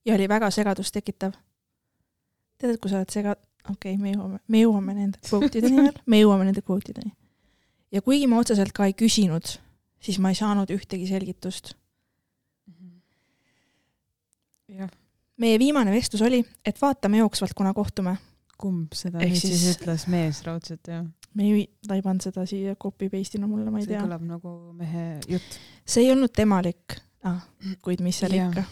ja 0.05 0.15
oli 0.15 0.29
väga 0.29 0.51
segadust 0.51 0.93
tekitav. 0.93 1.33
tead, 2.57 2.75
et 2.75 2.81
kui 2.81 2.91
sa 2.91 3.01
oled 3.01 3.11
sega-, 3.11 3.35
okei 3.69 3.95
okay,, 3.95 4.01
me 4.01 4.13
jõuame, 4.13 4.39
me 4.47 4.61
jõuame 4.61 4.93
nende 4.95 5.19
kvootideni 5.25 5.81
veel, 5.87 6.01
me 6.05 6.19
jõuame 6.21 6.45
nende 6.47 6.61
kvootideni. 6.61 7.11
ja 7.91 8.01
kuigi 8.01 8.27
ma 8.27 8.39
otseselt 8.39 8.71
ka 8.75 8.85
ei 8.85 8.93
küsinud, 8.93 9.57
siis 9.99 10.21
ma 10.21 10.31
ei 10.31 10.39
saanud 10.39 10.71
ühtegi 10.71 11.09
selgitust. 11.09 11.73
jah, 14.69 14.93
meie 15.37 15.59
viimane 15.59 15.91
vestlus 15.91 16.21
oli, 16.25 16.43
et 16.65 16.81
vaatame 16.81 17.17
jooksvalt, 17.23 17.53
kuna 17.57 17.73
kohtume. 17.73 18.17
kumb 18.57 18.93
seda 18.95 19.19
Ehk 19.19 19.33
nüüd 19.33 19.41
siis, 19.41 19.59
siis- 19.59 19.77
ütles 19.77 20.05
mees 20.07 20.37
raudselt 20.45 20.87
jah? 20.87 21.03
me 21.35 21.43
ei, 21.43 21.65
ta 21.87 21.95
ei 21.97 22.01
pannud 22.01 22.23
seda 22.23 22.45
siia 22.47 22.75
copy 22.79 23.09
paste 23.11 23.35
ina 23.37 23.47
mulle, 23.51 23.67
ma 23.71 23.81
ei 23.81 23.83
see 23.83 23.93
tea. 23.93 24.03
kõlab 24.05 24.23
nagu 24.23 24.73
mehe 24.73 25.19
jutt. 25.27 25.57
see 25.85 26.05
ei 26.05 26.11
olnud 26.13 26.31
temalik 26.31 26.95
ah,, 27.27 27.41
kuid 27.83 27.99
mis 28.05 28.19
seal 28.21 28.31
Jaa. 28.31 28.47
ikka. 28.49 28.63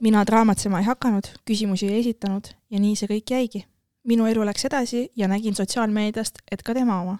mina 0.00 0.24
draamatsema 0.26 0.78
ei 0.80 0.84
hakanud, 0.88 1.28
küsimusi 1.44 1.90
ei 1.90 2.00
esitanud 2.00 2.48
ja 2.70 2.80
nii 2.80 2.96
see 2.96 3.08
kõik 3.10 3.34
jäigi. 3.36 3.66
minu 4.04 4.24
elu 4.26 4.44
läks 4.48 4.64
edasi 4.64 5.10
ja 5.16 5.28
nägin 5.28 5.54
sotsiaalmeediast, 5.54 6.38
et 6.50 6.62
ka 6.62 6.72
tema 6.74 7.02
oma. 7.02 7.18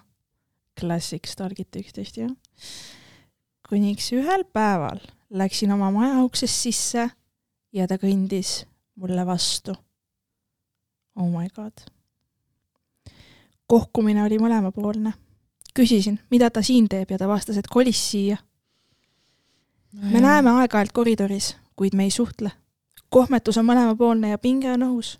Classic 0.79 1.27
Stargate 1.29 1.79
üksteist, 1.79 2.17
jah. 2.17 2.31
Kuniks 3.71 4.09
ühel 4.11 4.43
päeval 4.51 4.99
läksin 5.31 5.71
oma 5.71 5.91
maja 5.95 6.23
uksest 6.25 6.59
sisse 6.59 7.05
ja 7.71 7.87
ta 7.87 7.95
kõndis 7.95 8.65
mulle 8.99 9.23
vastu. 9.25 9.75
Oh 11.15 11.29
my 11.31 11.47
god. 11.55 11.71
kohkumine 13.67 14.23
oli 14.23 14.39
mõlemapoolne. 14.39 15.13
küsisin, 15.73 16.19
mida 16.29 16.49
ta 16.49 16.61
siin 16.61 16.89
teeb 16.89 17.11
ja 17.11 17.17
ta 17.17 17.27
vastas, 17.27 17.57
et 17.57 17.67
kolis 17.67 18.11
siia. 18.11 18.37
me 19.93 20.19
näeme 20.19 20.49
aeg-ajalt 20.49 20.91
koridoris, 20.91 21.55
kuid 21.75 21.95
me 21.95 22.03
ei 22.03 22.11
suhtle. 22.11 22.51
kohmetus 23.09 23.57
on 23.57 23.65
mõlemapoolne 23.65 24.29
ja 24.29 24.37
pinge 24.37 24.71
on 24.71 24.83
õhus. 24.83 25.19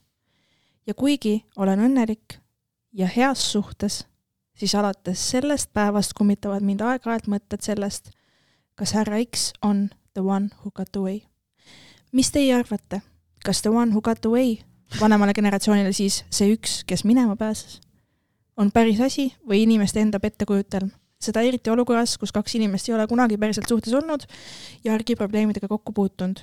ja 0.88 0.93
kuigi 0.93 1.45
olen 1.56 1.80
õnnelik 1.80 2.41
ja 2.93 3.08
heas 3.08 3.52
suhtes, 3.52 4.06
siis 4.54 4.76
alates 4.76 5.30
sellest 5.30 5.74
päevast 5.74 6.14
kummitavad 6.14 6.62
mind 6.62 6.82
aeg-ajalt 6.82 7.28
mõtted 7.28 7.62
sellest, 7.62 8.12
kas 8.82 8.96
härra 8.98 9.20
X 9.22 9.52
on 9.62 9.92
the 10.18 10.24
one 10.26 10.50
who 10.64 10.72
got 10.74 10.96
away. 10.98 11.22
mis 12.12 12.32
teie 12.34 12.56
arvate, 12.56 13.04
kas 13.46 13.62
the 13.62 13.70
one 13.70 13.94
who 13.94 14.02
got 14.02 14.26
away 14.26 14.58
vanemale 15.00 15.36
generatsioonile 15.38 15.94
siis 15.94 16.24
see 16.34 16.56
üks, 16.56 16.82
kes 16.90 17.06
minema 17.06 17.36
pääses, 17.38 17.78
on 18.58 18.72
päris 18.74 19.00
asi 19.06 19.30
või 19.46 19.62
inimeste 19.68 20.02
enda 20.02 20.20
pettekujutelm? 20.20 20.90
seda 21.22 21.44
eriti 21.46 21.70
olukorras, 21.70 22.16
kus 22.18 22.34
kaks 22.34 22.56
inimest 22.58 22.90
ei 22.90 22.96
ole 22.96 23.06
kunagi 23.06 23.38
päriselt 23.38 23.70
suhtes 23.70 23.94
olnud 23.94 24.26
ja 24.84 24.96
argiprobleemidega 24.96 25.70
kokku 25.70 25.94
puutunud. 25.94 26.42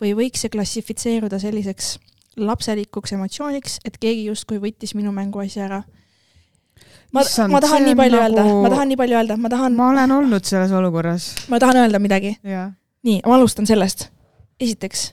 või 0.00 0.14
võiks 0.16 0.40
see 0.40 0.50
klassifitseeruda 0.56 1.38
selliseks 1.38 1.98
lapselikuks 2.40 3.12
emotsiooniks, 3.12 3.78
et 3.84 4.00
keegi 4.00 4.24
justkui 4.30 4.56
võttis 4.58 4.96
minu 4.96 5.12
mänguasja 5.12 5.68
ära. 5.68 5.82
ma, 7.14 7.22
ma 7.52 7.60
tahan 7.64 7.86
nii 7.88 7.96
palju 7.98 8.20
öelda 8.20 8.44
nagu-, 8.44 8.62
ma 8.64 8.72
tahan 8.74 8.90
nii 8.90 9.00
palju 9.00 9.18
öelda, 9.20 9.36
ma 9.40 9.50
tahan, 9.52 9.76
ma 9.78 9.90
olen 9.92 10.14
olnud 10.18 10.48
selles 10.48 10.72
olukorras. 10.74 11.28
ma 11.52 11.60
tahan 11.62 11.84
öelda 11.84 12.00
midagi. 12.02 12.36
nii, 12.44 13.20
ma 13.26 13.36
alustan 13.38 13.68
sellest. 13.70 14.08
esiteks, 14.60 15.12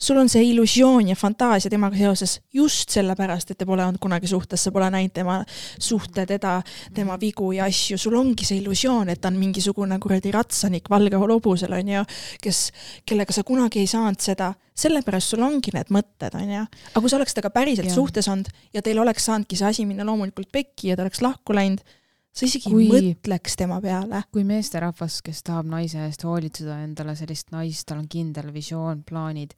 sul 0.00 0.16
on 0.16 0.28
see 0.32 0.46
illusioon 0.50 1.10
ja 1.12 1.16
fantaasia 1.18 1.70
temaga 1.70 1.98
seoses 1.98 2.38
just 2.54 2.90
sellepärast, 2.94 3.52
et 3.52 3.58
te 3.60 3.66
pole 3.68 3.84
olnud 3.84 4.00
kunagi 4.00 4.30
suhtes, 4.30 4.62
sa 4.64 4.72
pole 4.72 4.88
näinud 4.92 5.12
tema 5.14 5.36
suhte, 5.78 6.24
teda, 6.26 6.56
tema 6.96 7.18
vigu 7.20 7.50
ja 7.52 7.66
asju, 7.68 7.98
sul 8.00 8.16
ongi 8.18 8.46
see 8.48 8.62
illusioon, 8.62 9.12
et 9.12 9.20
ta 9.20 9.28
on 9.28 9.38
mingisugune 9.40 9.98
kuradi 10.00 10.32
ratsanik 10.34 10.88
valge 10.90 11.20
hobusel, 11.20 11.76
onju, 11.76 12.04
kes, 12.42 12.64
kellega 13.08 13.36
sa 13.36 13.44
kunagi 13.46 13.84
ei 13.84 13.90
saanud 13.90 14.20
seda, 14.24 14.52
sellepärast 14.80 15.34
sul 15.34 15.44
ongi 15.44 15.74
need 15.76 15.92
mõtted, 15.92 16.36
onju. 16.40 16.66
aga 16.92 17.04
kui 17.04 17.12
sa 17.12 17.18
oleks 17.20 17.36
temaga 17.36 17.54
päriselt 17.60 17.90
ja. 17.90 17.94
suhtes 17.94 18.28
olnud 18.32 18.48
ja 18.74 18.82
teil 18.82 19.00
oleks 19.02 19.28
saanudki 19.28 19.58
see 19.58 19.68
asi 19.68 19.88
minna 19.88 20.06
loomulikult 20.08 20.48
pekki 20.52 20.92
ja 20.92 20.96
ta 20.96 21.04
oleks 21.04 21.20
lahku 21.24 21.56
läinud, 21.56 21.84
sa 22.32 22.46
isegi 22.46 22.70
Kui- 22.70 22.86
ei 22.86 23.10
mõtleks 23.10 23.58
tema 23.58 23.80
peale. 23.84 24.22
kui 24.32 24.46
meesterahvas, 24.48 25.20
kes 25.26 25.42
tahab 25.44 25.68
naise 25.68 26.00
eest 26.06 26.24
hoolitseda 26.24 26.78
endale 26.86 27.16
sellist 27.18 27.50
naist, 27.52 27.84
tal 27.88 28.00
on 28.00 28.08
kindel 28.08 28.52
visioon, 28.54 29.02
plaanid, 29.04 29.52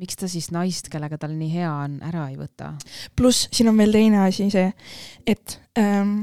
miks 0.00 0.16
ta 0.16 0.28
siis 0.30 0.50
naist, 0.54 0.88
kellega 0.92 1.18
tal 1.20 1.34
nii 1.36 1.50
hea 1.52 1.72
on, 1.72 1.98
ära 2.04 2.28
ei 2.30 2.38
võta? 2.40 2.72
pluss 3.16 3.48
siin 3.52 3.70
on 3.72 3.80
veel 3.80 3.92
teine 3.92 4.22
asi 4.26 4.48
see, 4.52 4.70
et 5.26 5.58
ähm, 5.78 6.22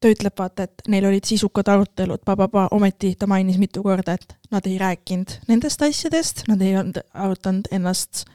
ta 0.00 0.12
ütleb, 0.12 0.36
vaata, 0.38 0.66
et 0.66 0.88
neil 0.92 1.08
olid 1.08 1.24
sisukad 1.26 1.68
arutelud, 1.72 2.24
ometi 2.70 3.14
ta 3.18 3.28
mainis 3.30 3.58
mitu 3.58 3.82
korda, 3.82 4.16
et 4.18 4.36
nad 4.52 4.66
ei 4.68 4.78
rääkinud 4.78 5.38
nendest 5.48 5.82
asjadest, 5.82 6.44
nad 6.48 6.62
ei 6.62 6.76
olnud 6.76 7.00
arutanud 7.14 7.70
ennast 7.72 8.26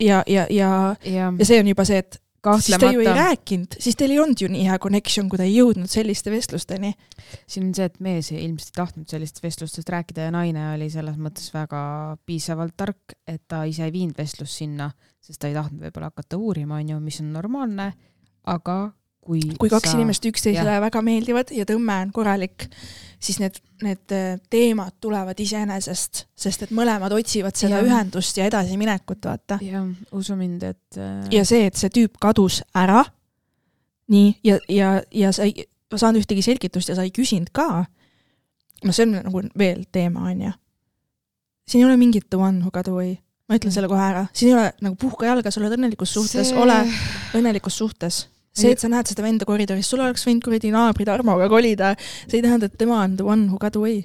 ja, 0.00 0.22
ja, 0.26 0.46
ja, 0.50 0.96
ja 1.04 1.32
ja 1.38 1.48
see 1.48 1.60
on 1.60 1.68
juba 1.72 1.84
see, 1.88 1.98
et 2.04 2.20
siis 2.60 2.78
te 2.80 2.90
ju 2.94 3.02
ei 3.02 3.14
rääkinud, 3.16 3.76
siis 3.82 3.96
teil 3.98 4.14
ei 4.14 4.20
olnud 4.22 4.40
ju 4.40 4.48
nii 4.52 4.66
hea 4.68 4.78
connection, 4.82 5.28
kui 5.30 5.40
ta 5.40 5.46
ei 5.46 5.54
jõudnud 5.56 5.90
selliste 5.90 6.32
vestlusteni. 6.32 6.92
siin 7.46 7.68
on 7.68 7.74
see, 7.76 7.88
et 7.90 7.98
mees 8.04 8.30
ilmselt 8.34 8.72
ei 8.72 8.78
tahtnud 8.80 9.10
sellistest 9.10 9.44
vestlustest 9.44 9.92
rääkida 9.92 10.28
ja 10.28 10.34
naine 10.34 10.68
oli 10.74 10.88
selles 10.92 11.18
mõttes 11.20 11.48
väga 11.54 11.80
piisavalt 12.26 12.76
tark, 12.76 13.16
et 13.26 13.42
ta 13.48 13.64
ise 13.68 13.86
ei 13.86 13.94
viinud 13.94 14.18
vestlust 14.18 14.62
sinna, 14.62 14.90
sest 15.20 15.40
ta 15.42 15.50
ei 15.50 15.56
tahtnud 15.56 15.86
võib-olla 15.86 16.12
hakata 16.12 16.38
uurima, 16.38 16.80
onju, 16.80 17.00
mis 17.02 17.20
on 17.24 17.32
normaalne, 17.34 17.92
aga 18.46 18.78
kui 19.26 19.42
kui 19.58 19.72
kaks 19.72 19.90
sa... 19.92 19.98
inimest 19.98 20.24
üksteisele 20.30 20.78
väga 20.86 21.02
meeldivad 21.04 21.52
ja 21.54 21.66
tõmme 21.68 21.98
on 22.06 22.14
korralik, 22.14 22.68
siis 23.22 23.40
need, 23.42 23.58
need 23.84 24.14
äh, 24.14 24.38
teemad 24.52 24.96
tulevad 25.02 25.38
iseenesest, 25.42 26.26
sest 26.38 26.66
et 26.66 26.74
mõlemad 26.76 27.12
otsivad 27.16 27.58
seda 27.58 27.80
Jah. 27.80 27.88
ühendust 27.88 28.38
ja 28.38 28.48
edasiminekut, 28.50 29.24
vaata. 29.26 29.58
jah, 29.64 29.86
usu 30.16 30.38
mind, 30.38 30.66
et 30.70 31.00
äh, 31.00 31.26
ja 31.34 31.44
see, 31.48 31.66
et 31.70 31.78
see 31.78 31.92
tüüp 32.00 32.20
kadus 32.22 32.62
ära, 32.76 33.02
nii, 34.12 34.36
ja, 34.46 34.60
ja, 34.70 34.92
ja 35.14 35.32
sa 35.34 35.48
ei 35.48 35.66
saanud 35.94 36.22
ühtegi 36.22 36.44
selgitust 36.44 36.90
ja 36.90 36.96
sa 36.98 37.06
ei 37.06 37.12
küsinud 37.14 37.52
ka, 37.54 37.84
no 38.84 38.94
see 38.94 39.06
on 39.06 39.18
nagu 39.18 39.44
veel 39.58 39.84
teema, 39.92 40.28
on 40.30 40.48
ju. 40.48 40.54
siin 41.66 41.82
ei 41.82 41.88
ole 41.88 41.96
mingit 42.00 42.34
one 42.34 42.60
who 42.62 42.70
got 42.70 42.88
away, 42.88 43.16
ma 43.48 43.58
ütlen 43.58 43.74
selle 43.74 43.90
kohe 43.90 44.02
ära, 44.02 44.26
siin 44.36 44.52
ei 44.52 44.58
ole 44.58 44.70
nagu 44.84 44.98
puhka 45.00 45.30
jalga, 45.30 45.50
sa 45.50 45.62
oled 45.62 45.76
õnnelikus 45.78 46.14
suhtes, 46.14 46.52
ole 46.56 46.78
õnnelikus 47.38 47.78
suhtes, 47.78 48.26
see, 48.56 48.72
et 48.72 48.82
sa 48.82 48.90
näed 48.92 49.10
seda 49.10 49.24
venda 49.26 49.48
koridoris, 49.48 49.90
sul 49.90 50.02
oleks 50.04 50.26
võinud 50.26 50.44
kuradi 50.46 50.72
naabri 50.74 51.06
Tarmoga 51.08 51.50
kolida, 51.52 51.92
see 52.24 52.40
ei 52.40 52.46
tähenda, 52.46 52.70
et 52.70 52.78
tema 52.80 53.02
on 53.04 53.18
the 53.20 53.26
one 53.26 53.50
who 53.50 53.60
got 53.62 53.76
away. 53.76 54.02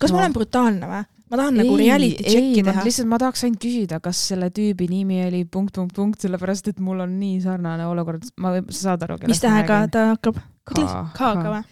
kas 0.00 0.10
no. 0.10 0.16
ma 0.16 0.24
olen 0.24 0.36
brutaalne 0.36 0.90
või? 0.90 1.06
ma 1.30 1.38
tahan 1.38 1.60
nagu 1.60 1.76
reality 1.78 2.26
check'i 2.26 2.64
teha. 2.66 2.84
lihtsalt 2.86 3.08
ma 3.10 3.20
tahaks 3.22 3.44
ainult 3.46 3.62
küsida, 3.62 4.00
kas 4.02 4.18
selle 4.32 4.50
tüübi 4.54 4.88
nimi 4.90 5.20
oli 5.28 5.44
punkt, 5.46 5.76
punkt, 5.78 5.94
punkt, 5.94 6.18
sellepärast 6.24 6.72
et 6.72 6.82
mul 6.82 7.04
on 7.04 7.14
nii 7.20 7.38
sarnane 7.44 7.86
olukord, 7.86 8.26
ma, 8.42 8.56
sa 8.68 8.90
saad 8.90 9.06
aru, 9.06 9.20
mis 9.30 9.42
tähega 9.42 9.84
ta 9.92 10.10
hakkab? 10.14 10.42
Ka- 10.70 11.06
K-ga 11.14 11.54
või? 11.54 11.62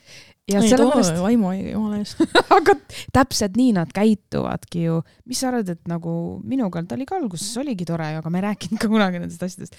ja 0.48 0.62
sellepärast, 0.64 1.18
vaimu, 1.20 1.50
jumala 1.58 1.98
eest. 2.00 2.22
aga 2.56 2.76
täpselt 3.14 3.58
nii 3.58 3.74
nad 3.76 3.90
käituvadki 3.94 4.86
ju. 4.86 5.02
mis 5.28 5.42
sa 5.42 5.50
arvad, 5.50 5.74
et 5.74 5.90
nagu 5.90 6.12
minuga 6.46 6.82
ta 6.86 6.96
oli 6.96 7.08
ka 7.08 7.18
alguses 7.18 7.50
oligi 7.60 7.88
tore, 7.88 8.14
aga 8.20 8.32
me 8.32 8.40
ei 8.40 8.48
rääkinud 8.48 8.80
ka 8.80 8.90
kunagi 8.90 9.20
nendest 9.20 9.42
asjadest. 9.44 9.76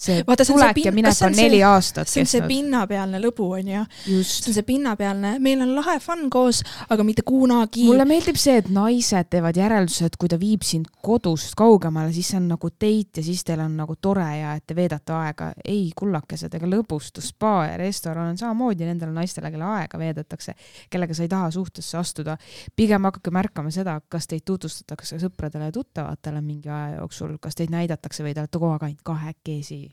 See 0.00 0.22
Vaata, 0.26 0.44
see 0.44 0.54
on 0.54 0.60
see 0.60 0.72
tulek 0.72 0.84
ja 0.86 0.92
minek 0.96 1.16
see 1.16 1.26
on 1.26 1.30
on 1.30 1.34
see- 1.36 1.48
neli 1.48 1.62
aastat 1.66 2.08
see 2.08 2.22
on 2.22 2.26
see 2.26 2.40
kestnud. 2.40 2.48
pinnapealne 2.48 3.20
lõbu, 3.20 3.48
onju. 3.58 3.84
just 4.06 4.44
see 4.44 4.50
on 4.50 4.54
see 4.56 4.66
pinnapealne, 4.66 5.34
meil 5.42 5.62
on 5.64 5.74
lahe 5.76 5.98
fun 6.00 6.28
koos, 6.32 6.62
aga 6.88 7.04
mitte 7.04 7.22
kunagi. 7.26 7.84
mulle 7.86 8.06
meeldib 8.08 8.38
see, 8.40 8.56
et 8.62 8.70
naised 8.72 9.30
teevad 9.30 9.56
järelduse, 9.60 10.08
et 10.08 10.16
kui 10.16 10.28
ta 10.32 10.38
viib 10.40 10.64
sind 10.66 10.88
kodust 11.02 11.54
kaugemale, 11.58 12.12
siis 12.16 12.32
see 12.32 12.40
on 12.40 12.48
nagu 12.54 12.70
date 12.72 13.20
ja 13.20 13.26
siis 13.26 13.44
teil 13.44 13.60
on 13.60 13.76
nagu 13.76 13.96
tore 14.00 14.26
ja 14.40 14.54
et 14.56 14.66
te 14.66 14.76
veedate 14.76 15.12
aega. 15.12 15.52
ei, 15.64 15.90
kullakesed, 15.96 16.54
ega 16.54 16.66
lõbustus, 16.66 17.30
spa 17.34 17.66
ja 17.70 17.76
restoran 17.80 18.32
on 18.32 18.38
samamoodi 18.38 18.88
nendele 18.88 19.12
naistele, 19.12 19.50
kelle 19.50 19.64
aega 19.64 19.98
veedetakse, 19.98 20.54
kellega 20.90 21.14
sa 21.14 21.22
ei 21.26 21.28
taha 21.28 21.50
suhtesse 21.50 21.98
astuda. 21.98 22.36
pigem 22.76 23.04
hakake 23.04 23.30
märkama 23.30 23.70
seda, 23.70 24.00
kas 24.08 24.26
teid 24.26 24.44
tutvustatakse 24.44 25.18
sõpradele 25.20 25.68
ja 25.70 25.72
tuttavatele 25.72 26.40
mingi 26.40 26.68
aja 26.68 26.96
jooksul, 27.00 27.36
kas 27.40 27.54
teid 27.54 27.70
näidatakse 27.70 28.24
või 28.24 28.34
te 28.34 28.40
olete 28.40 28.58
kogu 28.58 28.72
aeg 28.72 28.82
ainult 28.88 29.02
kahekesi. 29.04 29.89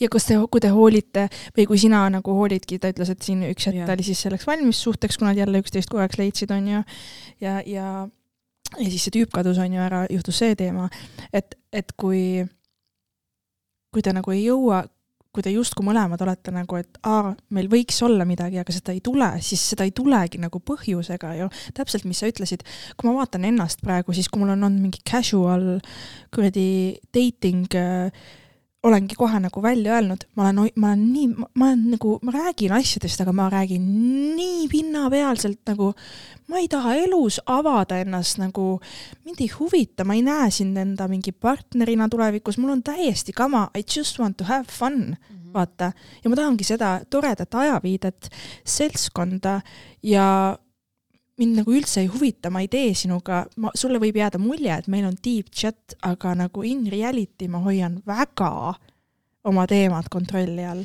Ja 0.00 0.08
kas 0.12 0.28
te, 0.28 0.38
kui 0.50 0.62
te 0.64 0.70
hoolite 0.74 1.28
või 1.56 1.66
kui 1.70 1.80
sina 1.80 2.04
nagu 2.12 2.36
hoolidki, 2.40 2.80
ta 2.82 2.92
ütles, 2.92 3.12
et 3.12 3.24
siin 3.24 3.44
üks 3.50 3.68
hetk 3.68 3.84
ta 3.86 3.96
oli 3.96 4.06
siis 4.06 4.22
selleks 4.26 4.46
valmis 4.48 4.82
suhteks, 4.84 5.18
kui 5.18 5.28
nad 5.28 5.38
jälle 5.38 5.62
üksteist 5.62 5.90
korraks 5.92 6.20
leidsid, 6.20 6.52
onju. 6.54 6.82
ja, 7.44 7.58
ja, 7.66 7.88
ja 8.76 8.90
siis 8.90 9.08
see 9.08 9.18
tüüp 9.18 9.32
kadus, 9.34 9.60
onju, 9.62 9.82
ära 9.84 10.04
juhtus 10.12 10.40
see 10.42 10.58
teema, 10.58 10.88
et, 11.32 11.58
et 11.72 11.92
kui, 11.96 12.44
kui 13.94 14.04
te 14.04 14.14
nagu 14.16 14.34
ei 14.34 14.46
jõua, 14.46 14.84
kui 15.38 15.44
te 15.44 15.52
justkui 15.52 15.84
mõlemad 15.86 16.18
olete 16.24 16.50
nagu, 16.50 16.78
et 16.80 16.98
aa, 17.06 17.34
meil 17.54 17.68
võiks 17.70 18.00
olla 18.02 18.24
midagi, 18.26 18.58
aga 18.58 18.74
seda 18.74 18.94
ei 18.96 19.02
tule, 19.04 19.28
siis 19.44 19.62
seda 19.74 19.84
ei 19.86 19.92
tulegi 19.94 20.40
nagu 20.40 20.58
põhjusega 20.58 21.34
ju. 21.38 21.48
täpselt, 21.76 22.08
mis 22.08 22.18
sa 22.18 22.30
ütlesid, 22.30 22.64
kui 22.96 23.06
ma 23.06 23.14
vaatan 23.20 23.44
ennast 23.46 23.84
praegu, 23.84 24.16
siis 24.16 24.30
kui 24.32 24.42
mul 24.42 24.54
on 24.56 24.66
olnud 24.66 24.88
mingi 24.88 25.04
casual 25.06 25.76
kuradi 26.34 26.96
dating 27.14 27.76
äh, 27.78 28.08
olengi 28.86 29.16
kohe 29.18 29.40
nagu 29.42 29.62
välja 29.62 29.96
öelnud, 29.96 30.24
ma 30.36 30.44
olen, 30.44 30.68
ma 30.78 30.92
olen 30.92 31.00
nii, 31.12 31.28
ma 31.58 31.66
olen 31.66 31.80
nagu, 31.96 32.12
ma 32.22 32.34
räägin 32.34 32.72
asjadest, 32.76 33.20
aga 33.24 33.32
ma 33.34 33.48
räägin 33.50 33.88
nii 34.36 34.68
pinnapealselt 34.70 35.64
nagu, 35.66 35.90
ma 36.46 36.60
ei 36.62 36.68
taha 36.70 36.94
elus 37.02 37.40
avada 37.50 37.98
ennast 37.98 38.38
nagu, 38.38 38.76
mind 39.26 39.42
ei 39.42 39.50
huvita, 39.56 40.06
ma 40.06 40.14
ei 40.14 40.22
näe 40.26 40.52
sind 40.54 40.78
enda 40.78 41.08
mingi 41.10 41.34
partnerina 41.34 42.06
tulevikus, 42.08 42.60
mul 42.62 42.76
on 42.76 42.84
täiesti 42.86 43.34
kama, 43.34 43.66
I 43.74 43.82
just 43.82 44.22
want 44.22 44.38
to 44.38 44.46
have 44.46 44.70
fun, 44.70 45.16
vaata. 45.54 45.90
ja 46.22 46.30
ma 46.30 46.38
tahangi 46.38 46.70
seda 46.70 47.00
toredat 47.10 47.58
ajaviidet, 47.58 48.30
seltskonda 48.62 49.58
ja 50.06 50.28
mind 51.38 51.60
nagu 51.60 51.74
üldse 51.74 52.02
ei 52.02 52.08
huvita, 52.10 52.50
ma 52.50 52.62
ei 52.64 52.70
tee 52.70 52.90
sinuga, 52.98 53.44
ma, 53.62 53.70
sulle 53.78 54.00
võib 54.02 54.18
jääda 54.18 54.40
mulje, 54.42 54.74
et 54.74 54.88
meil 54.90 55.06
on 55.08 55.16
deep 55.24 55.52
chat, 55.54 55.94
aga 56.06 56.34
nagu 56.38 56.64
in 56.66 56.86
reality 56.90 57.48
ma 57.50 57.62
hoian 57.64 58.00
väga 58.06 58.50
oma 59.48 59.66
teemad 59.70 60.10
kontrolli 60.10 60.66
all. 60.66 60.84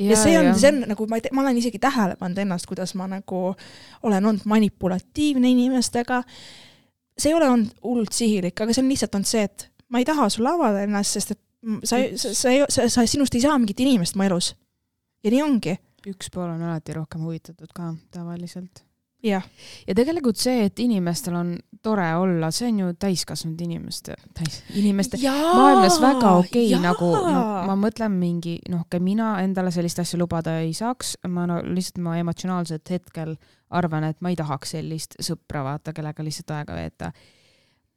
ja 0.00 0.16
see 0.16 0.38
on, 0.40 0.54
see 0.56 0.72
on 0.72 0.82
nagu 0.88 1.06
ma 1.10 1.20
ma 1.36 1.44
olen 1.44 1.60
isegi 1.60 1.78
tähele 1.78 2.16
pannud 2.20 2.40
ennast, 2.40 2.66
kuidas 2.66 2.94
ma 2.96 3.06
nagu 3.10 3.42
olen 4.02 4.24
olnud 4.24 4.48
manipulatiivne 4.48 5.50
inimestega. 5.52 6.22
see 7.18 7.30
ei 7.30 7.36
ole 7.36 7.50
olnud 7.50 7.76
hullult 7.84 8.16
sihilik, 8.16 8.56
aga 8.60 8.72
see 8.72 8.82
on 8.84 8.88
lihtsalt 8.88 9.20
olnud 9.20 9.28
see, 9.28 9.44
et 9.44 9.68
ma 9.92 10.00
ei 10.00 10.08
taha 10.08 10.28
sulle 10.32 10.54
avada 10.56 10.82
ennast, 10.86 11.18
sest 11.18 11.36
et 11.36 11.42
sa, 11.84 12.00
sa, 12.16 12.32
sa, 12.34 12.54
sa, 12.68 12.88
sa, 12.88 13.06
sinust 13.06 13.34
ei 13.36 13.44
saa 13.44 13.58
mingit 13.58 13.80
inimest 13.84 14.16
mu 14.16 14.24
elus. 14.26 14.54
ja 15.22 15.30
nii 15.30 15.42
ongi, 15.44 15.76
üks 16.10 16.32
pool 16.34 16.48
on 16.50 16.64
alati 16.66 16.96
rohkem 16.96 17.22
huvitatud 17.28 17.70
ka 17.74 17.92
tavaliselt. 18.14 18.82
jah. 19.22 19.44
ja 19.86 19.94
tegelikult 19.94 20.40
see, 20.40 20.66
et 20.66 20.78
inimestel 20.82 21.36
on 21.38 21.52
tore 21.82 22.06
olla, 22.16 22.50
see 22.54 22.68
on 22.70 22.78
ju 22.82 22.90
täiskasvanud 23.00 23.60
inimeste, 23.64 24.14
täis, 24.38 24.60
inimeste 24.78 25.18
maailmas 25.22 25.98
väga 26.02 26.34
okei 26.38 26.68
okay,, 26.68 26.82
nagu 26.82 27.10
no, 27.16 27.42
ma 27.66 27.76
mõtlen 27.78 28.14
mingi 28.14 28.58
noh, 28.70 28.84
ka 28.90 29.00
mina 29.02 29.34
endale 29.42 29.72
sellist 29.74 30.02
asja 30.02 30.20
lubada 30.20 30.58
ei 30.62 30.72
saaks, 30.76 31.16
ma 31.28 31.46
no 31.50 31.60
lihtsalt 31.66 32.02
ma 32.04 32.16
emotsionaalselt 32.22 32.94
hetkel 32.94 33.36
arvan, 33.72 34.06
et 34.10 34.20
ma 34.20 34.32
ei 34.32 34.38
tahaks 34.38 34.76
sellist 34.76 35.18
sõpra 35.22 35.64
vaata, 35.66 35.94
kellega 35.96 36.24
lihtsalt 36.24 36.54
aega 36.58 36.76
veeta. 36.76 37.12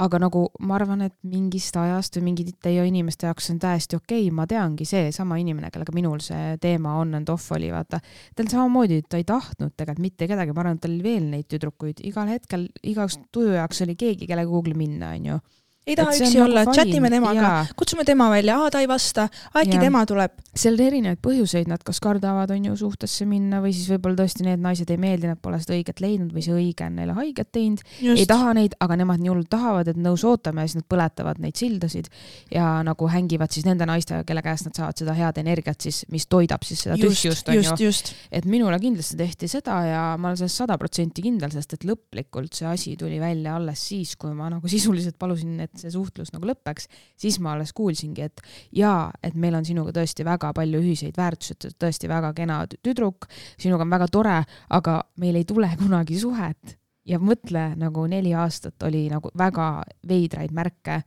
Aga 0.04 0.20
nagu 0.20 0.42
ma 0.68 0.76
arvan, 0.76 1.06
et 1.06 1.16
mingist 1.30 1.76
ajast 1.80 2.18
või 2.18 2.30
mingite 2.30 2.58
teie 2.68 2.84
inimeste 2.88 3.30
jaoks 3.30 3.48
on 3.54 3.60
täiesti 3.64 3.96
okei 3.96 4.26
okay., 4.26 4.34
ma 4.36 4.48
teangi, 4.50 4.88
seesama 4.88 5.38
inimene, 5.40 5.70
kellega 5.72 5.96
minul 5.96 6.20
see 6.24 6.58
teema 6.62 6.98
on 7.00 7.16
and 7.22 7.32
off 7.32 7.54
oli, 7.56 7.72
vaata, 7.72 8.02
tal 8.36 8.50
samamoodi, 8.52 9.02
ta 9.08 9.22
ei 9.22 9.28
tahtnud 9.28 9.76
tegelikult 9.76 10.04
mitte 10.04 10.28
kedagi, 10.28 10.56
ma 10.56 10.66
arvan, 10.66 10.80
et 10.80 10.84
tal 10.84 10.96
oli 10.98 11.06
veel 11.06 11.30
neid 11.32 11.48
tüdrukuid, 11.52 12.04
igal 12.10 12.32
hetkel 12.32 12.68
igaks 12.84 13.22
tuju 13.32 13.56
jaoks 13.56 13.86
oli 13.88 13.96
keegi, 14.00 14.28
kellega 14.28 14.52
kuhugi 14.52 14.76
minna, 14.76 15.14
onju. 15.16 15.40
Ei 15.86 15.96
taha 15.98 16.14
üksi 16.18 16.40
olla, 16.42 16.64
chatime 16.74 17.10
temaga, 17.14 17.50
kutsume 17.78 18.06
tema 18.08 18.26
välja, 18.34 18.58
aa 18.58 18.72
ta 18.74 18.82
ei 18.82 18.88
vasta, 18.90 19.28
äkki 19.54 19.78
tema 19.78 20.02
tuleb. 20.10 20.34
seal 20.56 20.78
on 20.78 20.86
erinevaid 20.86 21.20
põhjuseid, 21.20 21.68
nad 21.68 21.82
kas 21.84 22.00
kardavad, 22.00 22.50
on 22.56 22.70
ju, 22.70 22.76
suhtesse 22.80 23.26
minna 23.28 23.60
või 23.64 23.74
siis 23.76 23.90
võib-olla 23.92 24.22
tõesti 24.22 24.46
need 24.48 24.62
naised 24.64 24.90
ei 24.90 24.98
meeldi, 25.02 25.28
nad 25.28 25.42
pole 25.44 25.60
seda 25.60 25.76
õiget 25.76 26.00
leidnud 26.00 26.32
või 26.34 26.46
see 26.46 26.56
õige 26.56 26.88
on 26.88 26.96
neile 26.96 27.16
haiget 27.18 27.52
teinud, 27.54 27.84
ei 28.16 28.24
taha 28.30 28.54
neid, 28.56 28.78
aga 28.80 28.98
nemad 29.02 29.20
nii 29.20 29.34
hullult 29.34 29.50
tahavad, 29.52 29.92
et 29.92 30.00
nõus 30.00 30.24
ootame 30.26 30.64
ja 30.64 30.72
siis 30.72 30.80
nad 30.80 30.88
põletavad 30.90 31.42
neid 31.44 31.60
sildasid 31.60 32.08
ja 32.56 32.70
nagu 32.88 33.10
hängivad 33.12 33.52
siis 33.52 33.68
nende 33.68 33.86
naistega, 33.90 34.24
kelle 34.28 34.42
käest 34.46 34.70
nad 34.70 34.80
saavad 34.80 35.04
seda 35.04 35.18
head 35.18 35.42
energiat 35.44 35.86
siis, 35.86 36.06
mis 36.14 36.26
toidab 36.32 36.64
siis 36.66 36.86
seda 36.88 36.98
just, 36.98 37.20
tühjust, 37.26 37.52
on 37.52 37.84
ju. 37.84 37.94
et 38.40 38.48
minule 38.48 38.80
kindlasti 38.80 39.20
tehti 39.20 39.52
seda 39.52 39.82
ja 39.90 40.04
ma 40.16 40.32
olen 40.32 40.40
selles 40.40 40.58
sada 40.64 40.80
protsenti 40.82 41.28
kindel, 41.28 41.52
sest 41.54 41.76
et 41.78 41.86
lõplikult 41.86 42.56
see 42.56 42.72
asi 42.72 42.96
tuli 43.00 43.20
välja 43.20 43.60
alles 43.60 43.84
siis, 43.92 44.16
kui 44.16 44.32
ma 44.34 44.48
nagu 44.56 44.72
sisuliselt 44.72 45.20
palusin, 45.20 45.60
et 45.68 45.75
see 45.80 45.92
suhtlus 45.94 46.32
nagu 46.34 46.48
lõpeks, 46.50 46.88
siis 47.20 47.40
ma 47.44 47.56
alles 47.56 47.74
kuulsingi, 47.76 48.30
et 48.30 48.42
jaa, 48.76 49.10
et 49.24 49.36
meil 49.36 49.58
on 49.58 49.66
sinuga 49.68 49.94
tõesti 49.96 50.26
väga 50.28 50.54
palju 50.56 50.82
ühiseid 50.84 51.18
väärtusi, 51.18 51.56
et 51.56 51.62
sa 51.62 51.70
oled 51.70 51.82
tõesti 51.86 52.10
väga 52.12 52.32
kena 52.38 52.62
tü- 52.72 52.80
tüdruk, 52.84 53.30
sinuga 53.58 53.86
on 53.86 53.94
väga 53.94 54.10
tore, 54.12 54.40
aga 54.70 55.02
meil 55.22 55.40
ei 55.40 55.46
tule 55.46 55.70
kunagi 55.82 56.20
suhet. 56.20 56.78
ja 57.06 57.20
mõtle 57.22 57.76
nagu 57.78 58.08
neli 58.10 58.32
aastat 58.34 58.82
oli 58.84 59.04
nagu 59.12 59.30
väga 59.38 59.84
veidraid 60.10 60.52
märke 60.52 61.04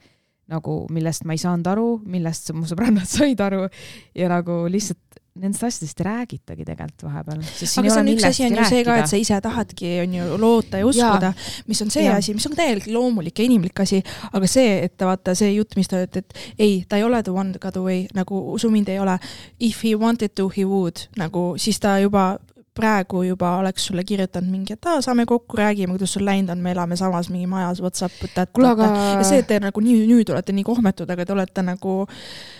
nagu, 0.48 0.86
millest 0.94 1.24
ma 1.28 1.34
ei 1.36 1.40
saanud 1.42 1.66
aru, 1.68 1.88
millest 2.08 2.52
mu 2.56 2.68
sõbrannad 2.68 3.08
said 3.16 3.40
aru 3.40 3.66
ja 4.16 4.28
nagu 4.32 4.64
lihtsalt 4.70 5.07
nendest 5.38 5.64
asjadest 5.68 6.00
ei 6.02 6.06
räägitagi 6.08 6.66
tegelikult 6.66 7.04
vahepeal. 7.08 7.42
aga 7.42 7.68
see 7.68 8.00
on 8.00 8.10
üks 8.14 8.26
asi 8.28 8.46
on 8.46 8.58
ju 8.58 8.66
see 8.68 8.84
ka, 8.86 8.96
et 9.02 9.10
sa 9.10 9.20
ise 9.20 9.40
tahadki, 9.44 9.92
on 10.04 10.16
ju, 10.18 10.26
loota 10.40 10.82
ja 10.82 10.88
uskuda, 10.88 11.32
mis 11.70 11.82
on 11.84 11.92
see 11.94 12.06
Jaa. 12.06 12.18
asi, 12.22 12.34
mis 12.36 12.46
on 12.50 12.56
täielikult 12.58 12.94
loomulik 12.94 13.38
ja 13.38 13.46
inimlik 13.48 13.80
asi, 13.84 14.02
aga 14.32 14.50
see, 14.50 14.76
et 14.88 15.06
vaata 15.08 15.34
see 15.38 15.54
jutt, 15.54 15.78
mis 15.78 15.90
te 15.90 16.02
ütlete, 16.06 16.24
et 16.24 16.60
ei, 16.66 16.82
ta 16.88 17.00
ei 17.00 17.06
ole 17.06 17.22
the 17.22 17.34
one 17.34 17.54
that 17.54 17.62
got 17.62 17.78
away, 17.80 18.06
nagu 18.16 18.40
usu 18.54 18.70
mind, 18.72 18.90
ei 18.92 19.00
ole. 19.02 19.18
If 19.60 19.84
he 19.84 19.94
wanted 19.98 20.34
to, 20.38 20.50
he 20.56 20.64
would, 20.68 21.08
nagu 21.18 21.50
siis 21.60 21.80
ta 21.82 21.98
juba 22.02 22.36
praegu 22.78 23.22
juba 23.26 23.56
oleks 23.58 23.88
sulle 23.90 24.04
kirjutanud 24.06 24.50
mingi, 24.52 24.76
et 24.76 24.88
aa, 24.88 25.00
saame 25.04 25.26
kokku, 25.28 25.58
räägime, 25.58 25.96
kuidas 25.96 26.14
sul 26.16 26.24
läinud 26.28 26.52
on, 26.54 26.62
me 26.62 26.72
elame 26.74 26.98
samas 27.00 27.30
mingi 27.32 27.48
majas, 27.50 27.82
what's 27.84 28.04
up, 28.06 28.14
that, 28.34 28.52
kuule, 28.54 28.70
aga 28.76 28.88
ja 29.18 29.26
see, 29.26 29.42
et 29.42 29.50
te 29.50 29.58
nagu 29.62 29.82
nii, 29.84 30.04
nüüd 30.10 30.30
olete 30.34 30.54
nii 30.56 30.66
kohmetud, 30.66 31.10
aga 31.14 31.26
te 31.26 31.34
olete 31.34 31.64
nagu 31.66 31.98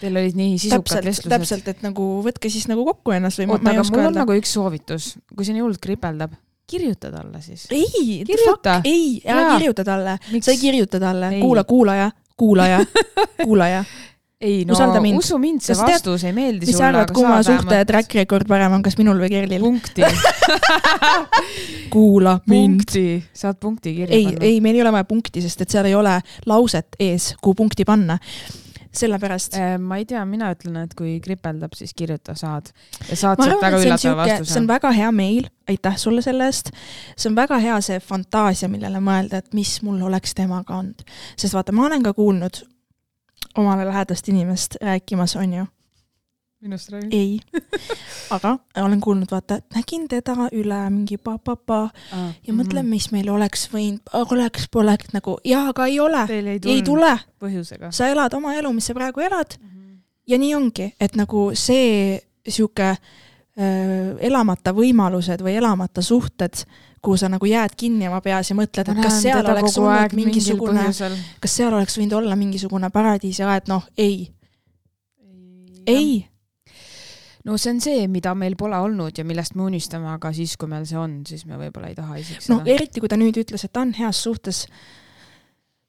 teil 0.03 0.19
olid 0.23 0.39
nii 0.39 0.59
sisukad 0.59 0.85
täpselt, 0.89 1.09
vestlused. 1.11 1.37
täpselt, 1.37 1.71
et 1.75 1.87
nagu 1.87 2.11
võtke 2.27 2.51
siis 2.53 2.69
nagu 2.71 2.85
kokku 2.89 3.15
ennast 3.17 3.43
või 3.43 3.51
oota, 3.55 3.73
aga 3.73 3.87
mul 3.87 3.99
on 4.01 4.05
öelda. 4.09 4.25
nagu 4.25 4.39
üks 4.41 4.55
soovitus, 4.59 5.15
kui 5.35 5.49
nii 5.49 5.65
hullult 5.65 5.83
kripeldab, 5.85 6.35
kirjuta 6.69 7.13
talle 7.15 7.43
siis. 7.43 7.67
ei, 7.71 8.23
ei, 8.85 9.23
ära 9.25 9.55
kirjuta 9.57 9.87
talle, 9.87 10.19
sa 10.41 10.53
ei 10.53 10.61
kirjuta 10.61 11.01
talle 11.03 11.33
kuula, 11.41 11.65
kuulaja, 11.69 12.11
kuulaja, 12.39 12.83
kuulaja. 13.47 13.85
Ei 14.41 14.65
no 14.65 14.73
Usalda 14.73 15.01
mind. 15.03 15.19
usu 15.19 15.39
mind, 15.39 15.63
see 15.67 15.75
tead- 15.75 15.97
vastus 15.97 16.25
ei 16.29 16.33
meeldi 16.35 16.69
mis 16.69 16.77
sa 16.79 16.93
arvad, 16.93 17.11
kumma 17.15 17.41
suhte 17.43 17.81
track 17.89 18.15
record 18.21 18.47
parem 18.47 18.77
on, 18.77 18.85
kas 18.87 18.95
minul 19.01 19.19
või 19.19 19.33
Kerlil? 19.33 19.65
punkti, 19.65 20.07
kuula 21.95 22.37
mind. 22.47 22.85
punkti, 22.85 23.03
saad 23.35 23.59
punkti 23.59 23.97
kirja 23.97 24.15
ei, 24.15 24.29
panna. 24.31 24.47
ei, 24.47 24.61
meil 24.63 24.79
ei 24.79 24.85
ole 24.87 24.95
vaja 24.95 25.09
punkti, 25.11 25.43
sest 25.43 25.67
et 25.67 25.75
seal 25.75 25.91
ei 25.91 25.99
ole 25.99 26.15
lauset 26.47 26.99
ees, 27.03 27.33
kuhu 27.43 27.59
punkti 27.65 27.87
panna. 27.89 28.19
sellepärast. 28.99 29.55
Äh, 29.59 29.75
ma 29.79 29.99
ei 30.01 30.07
tea, 30.09 30.23
mina 30.27 30.49
ütlen, 30.55 30.79
et 30.87 30.95
kui 30.97 31.19
kripeldab, 31.23 31.75
siis 31.77 31.91
kirjuta, 31.95 32.35
saad. 32.39 32.71
ja 33.11 33.19
saad 33.19 33.43
sealt 33.43 33.61
väga 33.61 33.77
et 33.77 33.83
see 33.83 33.83
on 33.83 33.91
üllatava 33.91 33.99
siuke, 33.99 34.31
see 34.31 34.39
vastuse 34.39 34.63
on. 34.63 34.71
väga 34.71 34.95
hea 35.03 35.11
meil, 35.13 35.51
aitäh 35.69 35.99
sulle 35.99 36.23
selle 36.23 36.47
eest. 36.47 36.71
see 37.17 37.29
on 37.31 37.37
väga 37.37 37.59
hea 37.67 37.83
see 37.85 37.99
fantaasia, 38.01 38.71
millele 38.71 39.03
mõelda, 39.03 39.43
et 39.43 39.55
mis 39.55 39.81
mul 39.83 40.01
oleks 40.07 40.35
temaga 40.39 40.79
olnud. 40.79 41.03
sest 41.37 41.59
vaata, 41.59 41.75
ma 41.75 41.91
olen 41.91 42.07
ka 42.07 42.15
kuulnud 42.15 42.63
omale 43.59 43.85
lähedast 43.89 44.29
inimest 44.31 44.77
rääkimas, 44.83 45.37
on 45.37 45.53
ju. 45.53 45.65
minust 46.61 46.91
räägid? 46.91 47.13
ei, 47.15 47.41
aga 48.31 48.57
olen 48.83 49.01
kuulnud, 49.01 49.31
vaata, 49.31 49.61
et 49.61 49.75
nägin 49.77 50.09
teda 50.11 50.49
üle 50.53 50.79
mingi 50.91 51.17
pa-pa-pa 51.19 51.81
ja 52.47 52.55
mõtlen, 52.55 52.83
Mhm. 52.83 52.91
mis 52.91 53.11
meil 53.13 53.31
oleks 53.31 53.69
võinud, 53.73 54.01
oleks, 54.15 54.69
poleks 54.71 55.13
nagu 55.15 55.39
ja 55.45 55.69
aga 55.69 55.87
ei 55.87 56.01
ole, 56.01 56.27
ei 56.31 56.59
ei 56.65 56.83
tule, 56.83 57.19
põhjusega. 57.41 57.93
sa 57.93 58.09
elad 58.09 58.35
oma 58.35 58.55
elu, 58.55 58.73
mis 58.73 58.87
sa 58.87 58.95
praegu 58.95 59.21
elad 59.21 59.59
ja 60.27 60.39
nii 60.39 60.55
ongi, 60.55 60.93
et 61.01 61.17
nagu 61.17 61.51
see 61.55 62.21
sihuke 62.49 62.91
äh, 62.91 62.99
elamata 63.59 64.73
võimalused 64.75 65.43
või 65.43 65.57
elamata 65.59 66.03
suhted, 66.05 66.63
kuhu 67.03 67.19
sa 67.19 67.31
nagu 67.31 67.47
jääd 67.47 67.75
kinni 67.79 68.09
oma 68.09 68.21
peas 68.23 68.53
ja 68.53 68.57
mõtled, 68.59 68.91
et 68.93 69.03
kas 69.03 69.21
seal 69.25 69.43
oleks 69.43 69.79
olnud 69.83 70.15
mingisugune, 70.19 70.89
kas 71.43 71.57
seal 71.61 71.75
oleks 71.75 71.99
võinud 71.99 72.19
olla 72.21 72.39
mingisugune 72.39 72.91
paradiisiaed, 72.95 73.67
noh 73.71 73.87
ei, 73.99 74.29
ei, 75.87 76.21
no 77.49 77.57
see 77.59 77.75
on 77.75 77.83
see, 77.83 78.07
mida 78.11 78.35
meil 78.39 78.55
pole 78.61 78.79
olnud 78.79 79.19
ja 79.19 79.25
millest 79.27 79.57
me 79.59 79.67
unistame, 79.67 80.11
aga 80.13 80.33
siis, 80.37 80.57
kui 80.61 80.71
meil 80.71 80.87
see 80.89 80.99
on, 81.01 81.21
siis 81.29 81.47
me 81.49 81.59
võib-olla 81.61 81.91
ei 81.91 81.99
taha 81.99 82.19
isegi 82.21 82.45
no 82.53 82.61
seda. 82.61 82.75
eriti 82.77 83.03
kui 83.03 83.11
ta 83.11 83.19
nüüd 83.21 83.43
ütles, 83.43 83.65
et 83.65 83.73
ta 83.73 83.83
on 83.87 83.95
heas 83.99 84.23
suhtes. 84.27 84.67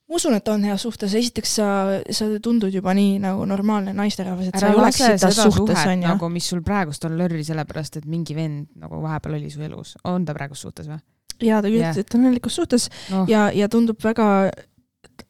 Ma 0.09 0.17
usun, 0.17 0.33
et 0.33 0.47
on 0.49 0.63
heas 0.65 0.81
suhtes, 0.85 1.13
esiteks 1.19 1.51
sa, 1.59 1.67
sa 2.15 2.27
tundud 2.43 2.73
juba 2.73 2.95
nii 2.97 3.19
nagu 3.23 3.45
normaalne 3.49 3.93
naisterahvas, 3.97 4.49
et 4.49 4.57
sa 4.57 4.65
ära 4.65 4.73
ei 4.73 4.81
lase 4.81 5.05
oleks 5.05 5.21
seda 5.21 5.49
suhtes, 5.51 5.83
onju. 5.85 6.07
nagu, 6.07 6.29
mis 6.33 6.49
sul 6.49 6.63
praegust 6.65 7.05
on 7.05 7.17
lörri 7.19 7.43
sellepärast, 7.45 7.99
et 8.01 8.09
mingi 8.09 8.37
vend 8.37 8.71
nagu 8.81 9.01
vahepeal 9.03 9.37
oli 9.37 9.53
su 9.53 9.61
elus. 9.65 9.95
on 10.09 10.25
ta 10.25 10.33
praegu 10.37 10.57
suhtes 10.57 10.89
või? 10.89 10.97
ja 11.45 11.61
ta 11.61 11.69
Jah. 11.69 11.77
ütles, 11.77 12.01
et 12.01 12.09
ta 12.09 12.17
on 12.17 12.25
õnnelikus 12.25 12.57
suhtes 12.57 12.89
noh, 13.13 13.29
ja, 13.29 13.49
ja 13.55 13.69
tundub 13.71 14.01
väga 14.03 14.49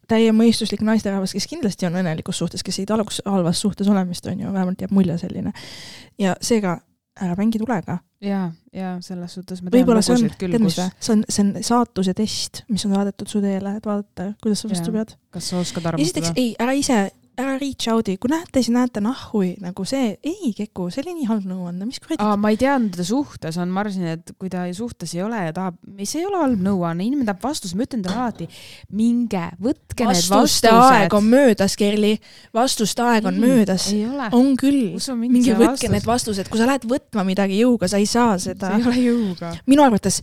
täiemõistuslik 0.10 0.82
naisterahvas, 0.86 1.36
kes 1.36 1.48
kindlasti 1.50 1.86
on 1.90 2.00
õnnelikus 2.00 2.40
suhtes, 2.42 2.64
kes 2.66 2.82
ei 2.82 2.88
taluks 2.90 3.22
halvas 3.26 3.62
suhtes 3.62 3.90
olemist, 3.92 4.26
on 4.32 4.40
ju, 4.42 4.54
vähemalt 4.54 4.82
jääb 4.82 4.94
mulje 4.96 5.18
selline. 5.22 5.54
ja 6.18 6.36
seega 6.42 6.80
ära 7.22 7.36
mängi 7.38 7.62
tulega. 7.62 8.00
ja, 8.24 8.42
ja 8.76 8.96
selles 9.06 9.38
suhtes 9.38 9.62
ma 9.62 9.72
tean 9.72 9.84
võib-olla 9.84 10.04
see 10.06 10.16
on, 10.16 10.26
lugusid 10.26 10.40
küll, 10.42 10.58
kus, 10.64 10.80
see 10.80 11.14
on, 11.16 11.24
see 11.28 11.46
on 11.46 11.52
saatuse 11.70 12.16
test, 12.18 12.64
mis 12.70 12.86
on 12.88 12.96
saadetud 12.98 13.32
su 13.32 13.42
teele, 13.44 13.76
et 13.80 13.88
vaadata, 13.88 14.32
kuidas 14.44 14.64
sa 14.64 14.72
vastu 14.72 14.96
pead. 14.96 15.16
kas 15.36 15.52
sa 15.52 15.62
oskad 15.62 15.90
esiteks 15.96 16.32
armastada? 16.32 16.34
ei, 16.42 16.54
ära 16.60 16.76
ise, 16.78 17.00
ära 17.40 17.56
reach 17.60 17.90
out'i, 17.94 18.16
kui 18.22 18.32
näete, 18.32 18.62
siis 18.62 18.74
näete 18.76 19.02
nahhui, 19.04 19.54
nagu 19.64 19.86
see, 19.88 20.14
ei 20.26 20.52
Keku, 20.56 20.90
see 20.94 21.04
oli 21.04 21.16
nii 21.20 21.28
halb 21.30 21.48
nõuanne, 21.50 21.88
mis 21.88 22.00
kuradi 22.04 22.28
ma 22.42 22.52
ei 22.54 22.60
teadnud, 22.60 22.96
ta 22.98 23.06
suhtes 23.08 23.58
on, 23.62 23.72
ma 23.74 23.84
arvasin, 23.84 24.08
et 24.16 24.34
kui 24.40 24.52
ta 24.52 24.66
suhtes 24.76 25.14
ei 25.16 25.24
ole 25.26 25.42
ja 25.48 25.56
tahab, 25.56 25.78
see 26.04 26.22
ei 26.22 26.28
ole 26.28 26.42
halb 26.44 26.64
nõuanne, 26.66 27.06
inimene 27.06 27.30
tahab 27.30 27.48
vastuse, 27.50 27.78
ma 27.80 27.86
ütlen 27.88 28.04
talle 28.06 28.24
alati, 28.26 28.50
minge, 29.00 29.44
võtke 29.64 30.08
need 30.10 30.30
vastuste 30.32 30.72
aeg 30.72 31.08
vastused. 31.08 31.18
on 31.20 31.30
möödas, 31.34 31.78
Kerli, 31.80 32.14
vastuste 32.56 33.06
aeg 33.08 33.30
on 33.30 33.40
möödas. 33.42 33.90
ei 33.94 34.06
ole. 34.10 34.30
on 34.38 34.54
küll, 34.60 34.98
see 35.02 35.16
võtke 35.16 35.56
vastus? 35.66 35.94
need 35.96 36.10
vastused, 36.10 36.52
kui 36.52 36.62
sa 36.62 36.70
lähed 36.70 36.88
võtma 36.90 37.26
midagi 37.28 37.62
jõuga, 37.62 37.92
sa 37.92 38.02
ei 38.02 38.10
saa 38.10 38.38
seda 38.42 38.74
see 38.76 38.84
ei. 38.84 38.90
ole 38.92 39.06
jõuga. 39.06 39.54
minu 39.70 39.86
arvates, 39.86 40.22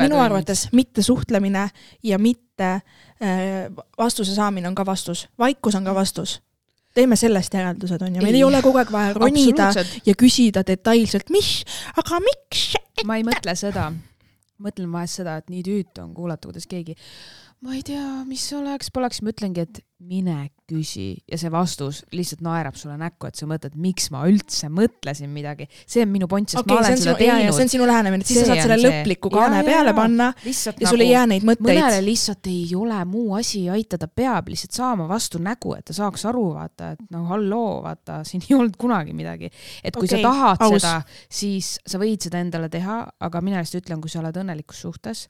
minu 0.00 0.22
arvates 0.22 0.68
mitte 0.76 1.04
suhtlemine 1.06 1.68
ja 2.06 2.20
mitte 2.22 2.72
äh, 2.76 3.04
vastuse 3.98 4.34
saamine 4.34 4.68
on 4.68 4.74
ka 4.74 4.86
vastus, 4.86 5.28
vaikus 5.38 5.74
on 5.74 5.84
ka 5.84 5.94
vastus. 5.94 6.40
teeme 6.94 7.16
sellest 7.16 7.54
järeldused, 7.54 8.02
on 8.02 8.14
ju, 8.14 8.22
meil 8.22 8.34
ei, 8.34 8.40
Ei. 8.40 8.44
ole 8.44 8.62
kogu 8.64 8.78
aeg 8.80 8.92
vaja 8.92 9.14
ronida 9.14 9.70
ja 10.06 10.14
küsida 10.16 10.62
detailselt, 10.66 11.30
mis, 11.30 11.64
aga 11.96 12.20
miks? 12.24 12.74
ma 13.04 13.16
ei 13.16 13.24
mõtle 13.24 13.54
seda. 13.56 13.90
mõtlen 14.62 14.92
vahest 14.92 15.20
seda, 15.20 15.36
et 15.36 15.50
nii 15.52 15.62
tüütu 15.62 16.00
on 16.00 16.14
kuulata, 16.16 16.48
kuidas 16.48 16.66
keegi, 16.66 16.96
ma 17.64 17.72
ei 17.72 17.82
tea, 17.86 18.04
mis 18.28 18.44
oleks, 18.52 18.90
poleks, 18.92 19.22
ma 19.24 19.32
ütlengi, 19.32 19.64
et 19.64 19.78
mine 20.06 20.50
küsi 20.68 21.14
ja 21.24 21.38
see 21.40 21.48
vastus 21.48 22.02
lihtsalt 22.12 22.42
naerab 22.44 22.76
sulle 22.76 22.98
näkku, 23.00 23.30
et 23.30 23.38
sa 23.38 23.46
mõtled, 23.48 23.78
miks 23.80 24.10
ma 24.12 24.26
üldse 24.28 24.68
mõtlesin 24.68 25.30
midagi. 25.32 25.64
see 25.88 26.02
on 26.04 26.10
minu 26.12 26.28
point, 26.28 26.50
sest 26.52 26.60
okei 26.60 26.74
ma 26.74 26.82
okay,, 26.82 26.90
olen 26.90 27.00
seda 27.00 27.14
sinu, 27.14 27.24
ja 27.24 27.30
see 27.32 27.46
teinud. 27.46 27.60
on 27.62 27.72
sinu 27.72 27.86
lähenemine, 27.88 28.26
et 28.26 28.28
siis 28.28 28.40
sa 28.42 28.48
saad 28.50 28.60
selle 28.60 28.76
see. 28.82 28.90
lõpliku 28.90 29.30
kaane 29.32 29.62
jaa, 29.62 29.68
peale 29.70 29.94
jaa. 29.94 29.96
panna 29.96 30.26
lihtsalt 30.44 30.82
ja 30.84 30.90
sul 30.90 31.04
ei 31.06 31.14
jää 31.14 31.22
neid 31.32 31.46
mõtteid 31.48 31.80
mõnele. 31.80 32.02
lihtsalt 32.10 32.50
ei 32.52 32.66
ole 32.76 32.98
muu 33.08 33.38
asi 33.40 33.62
aitada, 33.72 34.10
peab 34.20 34.52
lihtsalt 34.52 34.76
saama 34.76 35.08
vastu 35.08 35.40
nägu, 35.46 35.72
et 35.78 35.88
ta 35.88 35.96
saaks 35.96 36.28
aru, 36.28 36.44
vaata, 36.58 36.92
et 36.92 37.08
no 37.16 37.24
halloo, 37.30 37.80
vaata, 37.86 38.20
siin 38.28 38.44
ei 38.50 38.58
olnud 38.58 38.76
kunagi 38.76 39.16
midagi. 39.16 39.48
et 39.80 39.96
kui 39.96 40.04
Okei, 40.04 40.20
sa 40.20 40.28
tahad 40.28 40.68
aus. 40.68 40.76
seda, 40.76 40.94
siis 41.40 41.72
sa 41.80 42.02
võid 42.02 42.28
seda 42.28 42.44
endale 42.44 42.68
teha, 42.68 43.00
aga 43.16 43.40
mina 43.40 43.64
lihtsalt 43.64 43.86
ütlen, 43.86 44.04
kui 44.04 44.12
sa 44.12 44.20
oled 44.20 44.44
õnnelikus 44.44 44.84
suhtes, 44.84 45.26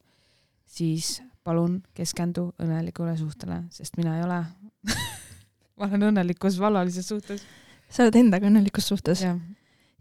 siis 0.67 1.21
palun 1.47 1.79
keskendu 1.95 2.51
õnnelikule 2.63 3.15
suhtele, 3.19 3.63
sest 3.75 3.97
mina 4.01 4.17
ei 4.19 4.25
ole. 4.27 4.41
ma 5.77 5.89
olen 5.89 6.09
õnnelikus 6.11 6.59
vallalises 6.61 7.09
suhtes. 7.09 7.45
sa 7.89 8.07
oled 8.07 8.19
endaga 8.19 8.49
õnnelikus 8.49 8.89
suhtes. 8.91 9.23
jah, 9.27 9.39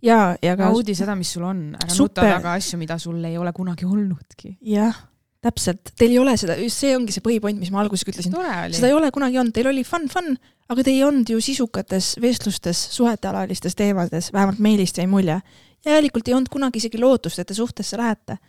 ja, 0.04 0.20
ja 0.42 0.56
ka 0.58 0.70
naudi 0.70 0.96
seda, 0.98 1.18
mis 1.20 1.34
sul 1.36 1.46
on, 1.48 1.68
ära 1.78 1.98
nuta 2.00 2.26
taga 2.26 2.56
asju, 2.60 2.80
mida 2.82 2.98
sul 3.02 3.20
ei 3.28 3.38
ole 3.38 3.54
kunagi 3.56 3.88
olnudki. 3.88 4.56
jah, 4.72 4.98
täpselt, 5.46 5.94
teil 6.00 6.16
ei 6.16 6.20
ole 6.22 6.36
seda, 6.40 6.58
see 6.74 6.96
ongi 6.98 7.16
see 7.16 7.24
põhipoint, 7.26 7.60
mis 7.62 7.72
ma 7.74 7.84
alguses 7.84 8.08
ütlesin. 8.08 8.34
seda. 8.34 8.90
ei 8.90 8.98
ole 8.98 9.12
kunagi 9.16 9.40
olnud, 9.42 9.56
teil 9.56 9.70
oli 9.72 9.86
fun, 9.88 10.10
fun, 10.12 10.34
aga 10.72 10.86
te 10.86 10.94
ei 10.94 11.04
olnud 11.06 11.30
ju 11.30 11.42
sisukates 11.44 12.16
vestlustes, 12.22 12.82
suhetealalistes 12.96 13.78
teemades, 13.78 14.32
vähemalt 14.34 14.62
meilist 14.64 14.98
jäi 15.02 15.08
mulje. 15.12 15.40
järelikult 15.86 16.28
ei 16.28 16.34
olnud 16.34 16.50
kunagi 16.50 16.82
isegi 16.82 16.98
lootust, 17.02 17.40
et 17.40 17.48
te 17.52 17.54
suhtesse 17.54 17.98
lähete. 17.98 18.40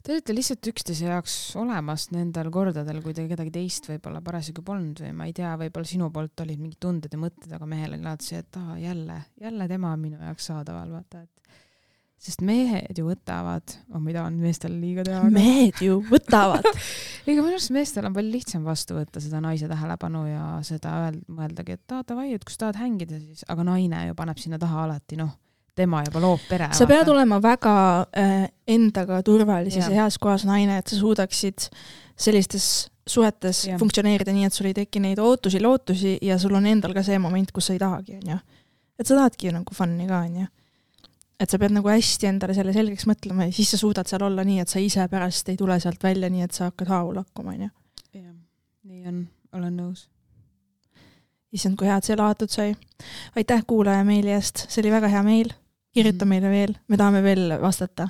Te 0.00 0.14
olite 0.14 0.32
lihtsalt 0.32 0.64
üksteise 0.70 1.10
jaoks 1.10 1.34
olemas 1.60 2.06
nendel 2.14 2.48
kordadel, 2.52 3.02
kui 3.04 3.12
te 3.16 3.26
kedagi 3.28 3.52
teist 3.52 3.84
võib-olla 3.90 4.22
parasjagu 4.24 4.62
polnud 4.64 5.02
või 5.04 5.10
ma 5.16 5.26
ei 5.28 5.34
tea, 5.36 5.50
võib-olla 5.60 5.88
sinu 5.90 6.08
poolt 6.14 6.40
olid 6.40 6.62
mingid 6.62 6.80
tunded 6.80 7.12
ja 7.12 7.20
mõtted, 7.20 7.52
aga 7.52 7.68
mehel 7.68 7.92
oli 7.92 8.06
alati 8.06 8.30
see, 8.30 8.40
et 8.40 8.56
aa 8.56 8.78
jälle, 8.80 9.18
jälle 9.44 9.66
tema 9.68 9.92
on 9.92 10.00
minu 10.00 10.16
jaoks 10.22 10.48
saadaval, 10.48 10.94
vaata, 10.94 11.20
et 11.26 11.40
sest 12.20 12.40
mehed 12.44 12.96
ju 12.96 13.06
võtavad, 13.10 13.76
oh 13.92 14.00
mida 14.00 14.24
on 14.28 14.40
meestel 14.40 14.72
liiga 14.80 15.04
teha, 15.04 15.20
aga 15.20 15.34
mehed 15.36 15.84
ju 15.84 16.00
võtavad. 16.08 16.64
ega 17.28 17.36
minu 17.36 17.52
arust 17.52 17.72
meestel 17.76 18.08
on 18.08 18.16
palju 18.16 18.32
lihtsam 18.32 18.64
vastu 18.64 18.96
võtta 18.96 19.20
seda 19.20 19.40
naise 19.44 19.68
tähelepanu 19.68 20.24
ja 20.30 20.48
seda 20.64 20.96
öeld-, 21.10 21.28
mõeldagi, 21.28 21.76
et 21.76 21.96
aa 21.96 22.08
davai, 22.08 22.30
et 22.36 22.44
kui 22.44 22.56
sa 22.56 22.66
tahad 22.66 22.80
hängida, 22.86 23.20
siis, 23.20 23.44
aga 23.52 23.68
naine 23.68 24.06
ju 24.08 24.16
paneb 24.16 24.40
sinna 24.40 24.60
taha 24.60 24.84
alati 24.88 25.20
noh, 25.20 25.36
tema 25.76 26.02
juba 26.06 26.22
loob 26.22 26.46
pere. 26.48 26.70
sa 26.76 26.86
pead 26.88 27.08
olema 27.08 27.40
väga 27.42 27.74
äh, 28.16 28.46
endaga 28.66 29.22
turvalises 29.26 29.84
Jah. 29.84 29.90
ja 29.92 30.04
heas 30.04 30.18
kohas 30.18 30.44
naine, 30.48 30.78
et 30.80 30.90
sa 30.90 30.98
suudaksid 30.98 31.68
sellistes 32.20 32.90
suhetes 33.06 33.64
Jah. 33.68 33.78
funktsioneerida 33.80 34.32
nii, 34.34 34.46
et 34.48 34.56
sul 34.56 34.70
ei 34.70 34.76
teki 34.76 35.02
neid 35.02 35.20
ootusi, 35.22 35.60
lootusi 35.62 36.16
ja 36.22 36.38
sul 36.38 36.54
on 36.58 36.68
endal 36.70 36.94
ka 36.96 37.04
see 37.06 37.18
moment, 37.18 37.52
kus 37.52 37.70
sa 37.70 37.76
ei 37.76 37.82
tahagi, 37.82 38.18
onju. 38.20 38.38
et 38.98 39.06
sa 39.06 39.16
tahadki 39.16 39.54
nagu 39.56 39.76
fun'i 39.76 40.06
ka, 40.08 40.22
onju. 40.28 40.46
et 41.40 41.50
sa 41.50 41.58
pead 41.58 41.74
nagu 41.74 41.90
hästi 41.90 42.30
endale 42.30 42.54
selle 42.56 42.74
selgeks 42.76 43.08
mõtlema 43.10 43.48
ja 43.48 43.56
siis 43.56 43.74
sa 43.74 43.80
suudad 43.80 44.10
seal 44.10 44.26
olla 44.28 44.44
nii, 44.46 44.60
et 44.62 44.72
sa 44.72 44.82
ise 44.82 45.06
pärast 45.10 45.48
ei 45.48 45.58
tule 45.60 45.80
sealt 45.80 46.02
välja 46.02 46.30
nii, 46.30 46.46
et 46.46 46.56
sa 46.56 46.70
hakkad 46.70 46.92
haavu 46.92 47.16
lakkuma, 47.18 47.56
onju. 47.56 47.70
jah, 48.14 48.32
nii 48.84 49.06
on, 49.10 49.26
olen 49.56 49.76
nõus. 49.84 50.08
issand, 51.52 51.76
kui 51.78 51.88
hea, 51.90 51.96
et 51.98 52.04
see 52.06 52.16
lahatud 52.18 52.50
sai. 52.52 52.74
aitäh 53.36 53.62
kuulaja 53.66 54.04
meili 54.06 54.34
eest, 54.36 54.66
see 54.68 54.82
oli 54.84 54.94
väga 54.96 55.08
hea 55.08 55.22
meil. 55.26 55.52
kirjuta 55.90 56.24
Mhm. 56.24 56.28
meile 56.28 56.50
veel, 56.50 56.74
me 56.88 56.96
tahame 56.96 57.22
veel 57.22 57.56
vastata. 57.60 58.08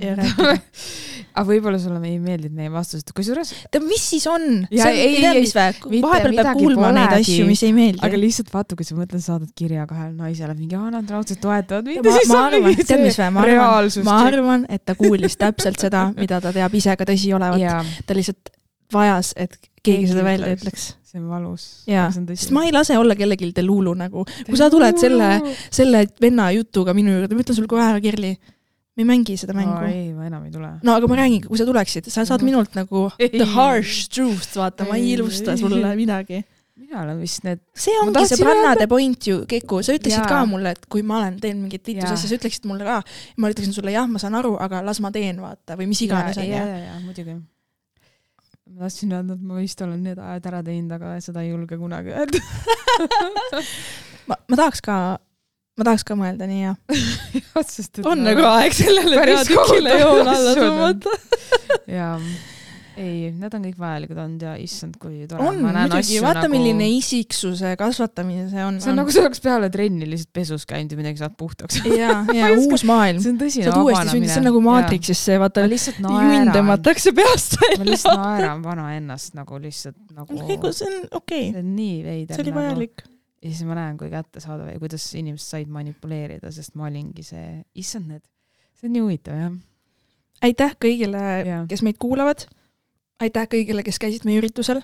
Ja 0.00 0.14
aga 1.36 1.44
võib-olla 1.44 1.76
sulle 1.78 1.98
ei 2.08 2.16
meeldinud 2.18 2.56
meie 2.56 2.70
vastused, 2.72 3.10
kusjuures, 3.16 3.50
tead, 3.72 3.84
mis 3.84 4.00
siis 4.14 4.24
on? 4.30 4.64
Ja 4.72 4.86
vahepeal 4.88 6.38
peab 6.38 6.56
kuulma 6.56 6.88
neid 6.94 7.10
polegi. 7.12 7.34
asju, 7.34 7.46
mis 7.48 7.62
ei 7.66 7.74
meeldi. 7.76 8.00
aga 8.06 8.20
lihtsalt 8.20 8.48
vaata, 8.54 8.78
kui 8.78 8.88
sa 8.88 8.96
mõtled, 8.96 9.20
saadad 9.24 9.52
kirja 9.56 9.84
kahele 9.90 10.14
naisele, 10.16 10.56
mingi 10.56 10.78
aa, 10.78 10.88
nad 10.94 11.12
raudselt 11.12 11.40
toetavad 11.44 11.84
mind. 11.84 12.00
ma, 12.00 12.16
ma 12.32 12.40
arvan, 12.46 12.64
vä, 12.72 13.30
ma 13.30 13.44
arvan, 13.44 13.50
reaalsus. 13.52 14.04
ma 14.08 14.18
arvan, 14.24 14.66
et 14.72 14.84
ta 14.88 14.96
kuulis 14.98 15.36
täpselt 15.40 15.80
seda, 15.84 16.06
mida 16.16 16.40
ta 16.40 16.52
teab 16.56 16.80
ise 16.80 16.96
ka 16.96 17.08
tõsi 17.12 17.34
olevat. 17.36 17.92
ta 18.06 18.16
lihtsalt 18.16 18.54
vajas, 18.94 19.32
et 19.36 19.58
keegi 19.84 20.08
seda 20.12 20.24
välja 20.24 20.54
ütleks. 20.56 20.94
see 21.04 21.20
on 21.20 21.28
valus. 21.30 21.66
jaa, 21.90 22.08
sest 22.14 22.50
ma 22.56 22.64
ei 22.64 22.72
lase 22.74 22.96
olla 22.98 23.14
kellelgi 23.18 23.52
delulu 23.54 23.92
nagu. 23.98 24.24
kui 24.46 24.56
sa 24.58 24.70
tuled 24.72 24.98
selle, 24.98 25.28
selle 25.70 26.06
venna 26.22 26.48
jutuga 26.56 26.94
minu 26.96 27.12
juurde, 27.18 27.34
ma 27.36 27.44
ütlen 27.44 27.58
sulle 27.60 27.68
kohe 27.70 27.84
ära, 27.84 28.00
Kirli, 28.02 28.32
me 28.96 29.02
ei 29.02 29.06
mängi 29.10 29.36
seda 29.38 29.52
mängu. 29.54 29.76
ei, 29.90 30.08
ma 30.16 30.26
enam 30.30 30.44
ei 30.48 30.50
tule. 30.54 30.72
no 30.82 30.96
aga 30.96 31.06
ma 31.10 31.20
räägingi, 31.20 31.46
kui 31.50 31.58
sa 31.60 31.66
tuleksid, 31.68 32.08
sa 32.10 32.24
saad 32.24 32.40
Mhm. 32.40 32.50
minult 32.50 32.74
nagu 32.78 33.10
Ei. 33.18 33.28
the 33.30 33.44
harsh 33.54 34.08
truth, 34.08 34.56
vaata, 34.56 34.88
ma 34.88 34.96
ei 34.96 35.12
ilusta 35.18 35.56
sulle 35.60 35.94
midagi. 35.96 36.42
mina 36.76 37.02
olen 37.04 37.20
vist 37.20 37.44
need, 37.46 37.60
see 37.74 37.92
ongi 38.02 38.18
see 38.26 38.34
tahtsin 38.34 38.44
brannade 38.46 38.86
point 38.90 39.26
ju, 39.26 39.44
Keku, 39.46 39.78
sa 39.86 39.92
ütlesid 39.94 40.24
Jaa. 40.24 40.26
ka 40.26 40.44
mulle, 40.46 40.72
et 40.74 40.86
kui 40.90 41.02
ma 41.06 41.20
olen 41.20 41.36
teinud 41.40 41.62
mingit 41.68 41.86
vittu 41.86 42.02
Jaa. 42.02 42.12
asja, 42.16 42.28
sa 42.28 42.34
ütleksid 42.34 42.66
mulle 42.66 42.82
ka, 42.84 42.96
ma 43.38 43.50
ütleksin 43.52 43.72
sulle 43.76 43.92
jah, 43.94 44.08
ma 44.10 44.18
saan 44.18 44.34
aru, 44.34 44.56
aga 44.58 44.82
las 44.82 44.98
ma 45.00 45.12
teen, 45.14 45.38
vaata, 45.40 45.76
või 45.78 45.86
mis 45.86 46.02
iganes, 46.02 46.34
ja, 46.36 46.42
onju 46.42 46.56
ja, 46.56 46.78
ja 46.88 46.96
muidugi. 47.04 47.36
Ma 48.70 48.86
tahtsin 48.86 49.12
öelda, 49.12 49.36
et 49.36 49.44
ma 49.44 49.58
vist 49.60 49.82
olen 49.84 50.00
need 50.06 50.18
ajad 50.20 50.48
ära 50.50 50.62
teinud, 50.64 50.94
aga 50.96 51.12
seda 51.24 51.44
ei 51.44 51.52
julge 51.52 51.78
kunagi 51.80 52.14
öelda. 52.16 52.40
ma, 54.28 54.38
ma 54.38 54.58
tahaks 54.60 54.82
ka, 54.84 54.96
ma 55.78 55.86
tahaks 55.90 56.06
ka 56.08 56.16
mõelda 56.18 56.48
nii 56.48 56.62
ja. 56.62 56.74
sest 57.74 58.00
et 58.00 58.08
on 58.08 58.24
nagu 58.24 58.44
aeg 58.54 58.76
sellele 58.76 59.20
peatükile 59.28 60.00
joon 60.00 60.32
alla 60.32 60.56
tõmmata. 60.58 61.14
jaa, 61.92 62.16
ei, 63.00 63.30
need 63.34 63.54
on 63.56 63.64
kõik 63.66 63.78
vajalikud 63.80 64.18
olnud 64.22 64.42
ja 64.46 64.54
issand, 64.60 64.96
kui 65.02 65.24
tore. 65.30 65.46
on 65.48 65.60
muidugi, 65.64 66.18
vaata, 66.22 66.44
milline 66.52 66.86
isiksuse 66.94 67.74
kasvatamine 67.80 68.46
see 68.52 68.64
on. 68.64 68.78
see 68.82 68.92
on 68.92 69.00
nagu 69.00 69.14
sa 69.14 69.24
oleks 69.24 69.42
peale 69.44 69.70
trenni 69.74 70.08
lihtsalt 70.08 70.32
pesus 70.36 70.66
käinud 70.70 70.94
ja 70.94 71.00
midagi 71.00 71.22
saad 71.22 71.34
puhtaks. 71.38 71.80
ja, 71.90 72.20
ja 72.34 72.52
uus 72.54 72.84
maailm. 72.88 73.22
see 73.24 73.32
on 73.34 73.40
tõsine 73.40 73.72
sündinud, 73.72 74.30
see 74.30 74.42
on 74.42 74.48
nagu 74.50 74.62
Maatrixis 74.64 75.24
see, 75.28 75.40
vaata 75.42 75.64
ma, 75.64 75.72
lihtsalt 75.72 76.00
junn 76.04 76.52
tõmmatakse 76.54 77.14
peast 77.16 77.58
ma 77.58 77.66
välja. 77.66 77.90
lihtsalt 77.90 78.22
naeran 78.22 78.64
vana 78.64 78.88
ennast 78.98 79.38
nagu 79.38 79.60
lihtsalt 79.62 79.98
nagu, 80.14 80.38
see 80.70 80.90
on 80.90 81.10
okei 81.20 81.50
see, 81.50 81.60
on 81.64 81.74
nii 81.74 82.00
veider. 82.06 82.38
see 82.38 82.46
oli 82.46 82.56
vajalik. 82.56 83.06
ja 83.42 83.52
siis 83.52 83.64
ma 83.68 83.78
näen, 83.78 83.98
kui 84.00 84.10
kättesaadav 84.12 84.70
ja 84.72 84.80
kuidas 84.82 85.06
inimesed 85.18 85.56
said 85.56 85.72
manipuleerida, 85.72 86.52
sest 86.54 86.78
ma 86.78 86.88
olingi 86.90 87.26
see, 87.26 87.62
issand 87.80 88.12
need, 88.12 88.26
see 88.78 88.90
on 88.90 88.94
nii 88.96 89.06
huvitav 89.08 89.40
jah. 89.40 89.56
aitäh 90.46 90.76
kõigile 90.78 91.24
Jaa., 91.48 91.64
kes 91.70 91.82
meid 91.86 91.98
kuulavad. 92.02 92.46
Aitäh 93.22 93.48
kõigile, 93.50 93.84
kes 93.86 94.00
käisid 94.02 94.26
meie 94.26 94.40
üritusel. 94.42 94.82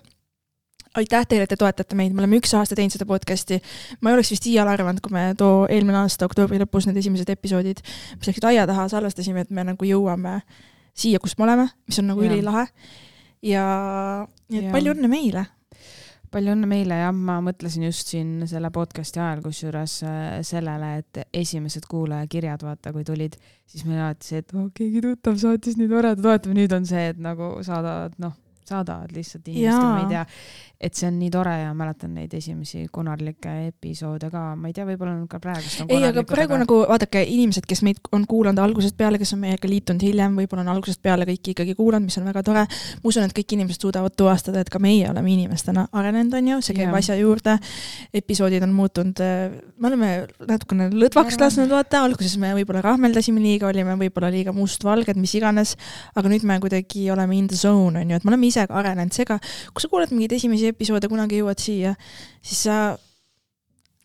aitäh 0.97 1.27
teile, 1.29 1.47
et 1.47 1.53
te 1.53 1.59
toetate 1.59 1.95
meid, 1.95 2.15
me 2.15 2.25
oleme 2.25 2.41
üks 2.41 2.53
aasta 2.59 2.75
teinud 2.79 2.95
seda 2.95 3.07
podcast'i. 3.07 3.61
ma 4.01 4.11
ei 4.11 4.19
oleks 4.19 4.33
vist 4.35 4.47
iial 4.47 4.69
arvanud, 4.69 5.01
kui 5.01 5.15
me 5.15 5.35
too 5.39 5.67
eelmine 5.71 6.03
aasta 6.03 6.27
oktoobri 6.27 6.59
lõpus 6.63 6.89
need 6.89 6.99
esimesed 7.03 7.31
episoodid, 7.31 7.83
mis 8.17 8.31
läksid 8.31 8.49
aia 8.51 8.67
taha, 8.67 8.89
salvestasime, 8.89 9.47
et 9.47 9.51
me 9.51 9.65
nagu 9.73 9.87
jõuame 9.87 10.41
siia, 10.95 11.21
kus 11.23 11.37
me 11.39 11.47
oleme, 11.47 11.69
mis 11.89 11.99
on 12.03 12.11
nagu 12.11 12.27
ülilahe. 12.27 12.67
ja, 13.43 13.65
nii 14.51 14.65
et 14.65 14.73
palju 14.75 14.95
õnne 14.97 15.11
meile. 15.11 15.47
Palju 16.31 16.55
õnne 16.55 16.69
meile 16.71 17.01
jah, 17.01 17.15
ma 17.15 17.39
mõtlesin 17.45 17.87
just 17.89 18.13
siin 18.13 18.45
selle 18.51 18.71
podcast'i 18.75 19.21
ajal 19.23 19.43
kusjuures 19.45 19.97
äh, 20.07 20.29
sellele, 20.47 20.93
et 21.03 21.23
esimesed 21.43 21.89
kuulajakirjad, 21.91 22.63
vaata, 22.67 22.93
kui 22.95 23.07
tulid, 23.07 23.37
siis 23.71 23.87
meil 23.89 24.03
alati 24.05 24.31
see, 24.31 24.45
et 24.45 24.55
oh, 24.55 24.69
keegi 24.75 25.03
tuttav 25.05 25.41
saatis 25.43 25.79
nii 25.81 25.91
tore, 25.91 26.15
ta 26.17 26.29
toetab, 26.29 26.55
nüüd 26.57 26.77
on 26.77 26.87
see, 26.89 27.11
et 27.13 27.21
nagu 27.23 27.53
saadavad, 27.67 28.15
noh, 28.23 28.37
saadavad 28.71 29.15
lihtsalt 29.15 29.49
inimestele, 29.51 29.91
ma 29.91 30.05
ei 30.05 30.11
tea, 30.15 30.25
et 30.81 30.97
see 30.97 31.11
on 31.11 31.19
nii 31.21 31.29
tore 31.29 31.53
ja 31.61 31.73
mäletan 31.77 32.15
neid 32.17 32.33
esimesi 32.33 32.87
konarlikke 32.93 33.51
episoode 33.67 34.31
ka, 34.33 34.55
ma 34.57 34.71
ei 34.71 34.73
tea, 34.73 34.87
võib-olla 34.89 35.13
nad 35.13 35.29
ka 35.29 35.37
praegust 35.43 35.83
on 35.85 35.91
ei, 35.93 36.07
aga 36.09 36.23
praegu 36.25 36.57
nagu 36.57 36.79
vaadake, 36.89 37.21
inimesed, 37.29 37.67
kes 37.69 37.83
meid 37.85 37.99
on 38.17 38.23
kuulanud 38.29 38.63
algusest 38.65 38.97
peale, 38.97 39.19
kes 39.21 39.35
on 39.37 39.43
meiega 39.43 39.69
liitunud 39.69 40.01
hiljem, 40.01 40.39
võib-olla 40.41 40.65
on 40.65 40.71
algusest 40.73 41.03
peale 41.05 41.27
kõiki 41.29 41.53
ikkagi 41.53 41.75
kuulanud, 41.77 42.09
mis 42.09 42.17
on 42.17 42.25
väga 42.31 42.43
tore. 42.47 42.63
ma 42.65 43.11
usun, 43.13 43.27
et 43.29 43.35
kõik 43.37 43.53
inimesed 43.59 43.85
suudavad 43.85 44.15
tuvastada, 44.17 44.63
et 44.65 44.71
ka 44.73 44.81
meie 44.81 45.05
oleme 45.11 45.35
inimestena 45.35 45.85
arenenud, 45.93 46.39
on 46.41 46.49
ju, 46.55 46.63
see 46.65 46.79
käib 46.79 46.89
Jaa. 46.89 47.03
asja 47.05 47.19
juurde. 47.21 47.59
episoodid 48.23 48.65
on 48.65 48.73
muutunud, 48.73 49.21
me 49.21 49.91
oleme 49.91 50.11
natukene 50.49 50.89
lõdvaks 50.95 51.37
lasknud 51.45 51.69
vaata, 51.75 52.07
alguses 52.09 52.39
me 52.41 52.55
võib-olla 52.57 52.81
rahmeldasime 52.89 53.45
liiga, 53.45 53.69
olime 53.69 53.99
võib-olla 54.01 54.33
liiga 54.33 54.57
mustvalged, 54.57 55.21
mis 55.21 55.37
iganes. 55.37 55.77
aga 56.17 56.33
nüüd 56.33 56.49
me 56.49 56.57
kuidagi 56.65 57.05
oleme 57.13 57.37
in 57.37 57.53
the 57.53 57.61
zone, 57.61 58.01
on 58.01 58.17
ju, 58.17 58.17
et 58.17 58.25
me 58.25 58.33
oleme 58.33 58.49
ise 58.49 58.65
arenenud, 58.65 59.13
seega 59.13 59.37
kui 59.75 59.85
sa 59.85 59.93
kuulad 59.93 60.17
mingeid 60.17 60.39
esimesi 60.41 60.70
episoode, 60.73 61.11
kunagi 61.13 61.43
jõuad 61.43 61.63
siia, 61.63 61.95
siis 62.41 62.67
sa 62.69 62.81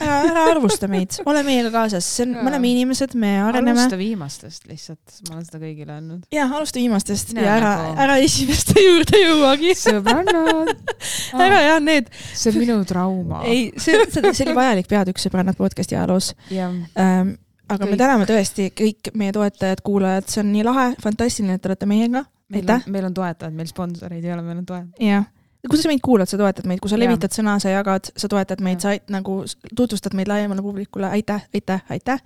ära, 0.01 0.15
ära 0.27 0.43
arvusta 0.51 0.87
meid, 0.91 1.15
ole 1.29 1.41
meiega 1.45 1.69
kaasas, 1.73 2.07
see 2.17 2.25
on, 2.25 2.33
me 2.37 2.49
oleme 2.51 2.71
inimesed, 2.71 3.15
me 3.19 3.31
areneme. 3.43 3.75
alusta 3.75 3.99
viimastest 3.99 4.67
lihtsalt, 4.69 5.21
ma 5.27 5.37
olen 5.37 5.45
seda 5.47 5.61
kõigile 5.61 5.95
öelnud. 5.95 6.25
jah, 6.35 6.51
alusta 6.57 6.81
viimastest 6.81 7.31
Mine 7.33 7.45
ja 7.45 7.55
ära 7.59 7.71
nagu-, 7.79 7.95
ära 8.05 8.17
esimeste 8.25 8.83
juurde 8.83 9.21
jõuagi. 9.21 9.71
sõbrannad, 9.79 10.73
ära 11.47 11.61
jah, 11.69 11.79
need, 11.83 12.11
see 12.33 12.51
on 12.51 12.59
minu 12.59 12.77
trauma. 12.89 13.41
ei, 13.47 13.69
see, 13.77 14.03
see, 14.11 14.33
see 14.33 14.47
oli 14.47 14.57
vajalik 14.57 14.91
peatükk 14.91 15.23
Sõbrannad 15.23 15.59
podcasti 15.59 15.97
ajaloos 15.97 16.33
jah, 16.51 16.75
ähm,. 16.99 17.35
aga 17.71 17.87
me 17.87 17.95
Kõik. 17.95 18.01
täname 18.03 18.29
tõesti 18.29 18.69
kõik 18.75 19.13
meie 19.17 19.35
toetajad, 19.35 19.83
kuulajad, 19.85 20.27
see 20.31 20.43
on 20.43 20.51
nii 20.51 20.67
lahe, 20.67 20.89
fantastiline, 21.03 21.55
et 21.55 21.63
te 21.63 21.71
olete 21.71 21.87
meiega. 21.89 22.25
meil 22.51 22.65
aitäh 22.65 22.83
on, 22.83 22.97
meil 22.97 23.07
on 23.07 23.15
toetajad, 23.15 23.55
meil 23.55 23.71
sponsoreid 23.71 24.27
ei 24.27 24.35
ole, 24.35 24.43
meil 24.43 24.59
on 24.59 24.67
toetajad. 24.67 25.07
jah, 25.07 25.31
kui 25.69 25.79
sa 25.79 25.89
meid 25.91 26.03
kuulad, 26.03 26.29
sa 26.29 26.39
toetad 26.39 26.67
meid, 26.69 26.81
kui 26.83 26.91
sa 26.91 26.99
levitad 26.99 27.33
sõna, 27.33 27.57
sa 27.61 27.73
jagad, 27.73 28.11
sa 28.17 28.29
toetad 28.31 28.61
meid, 28.65 28.83
sa 28.83 28.95
nagu 29.11 29.41
tutvustad 29.71 30.15
meid 30.17 30.29
laiemale 30.31 30.63
publikule, 30.65 31.09
aitäh, 31.09 31.47
aitäh, 31.53 31.83
aitäh. 31.89 32.21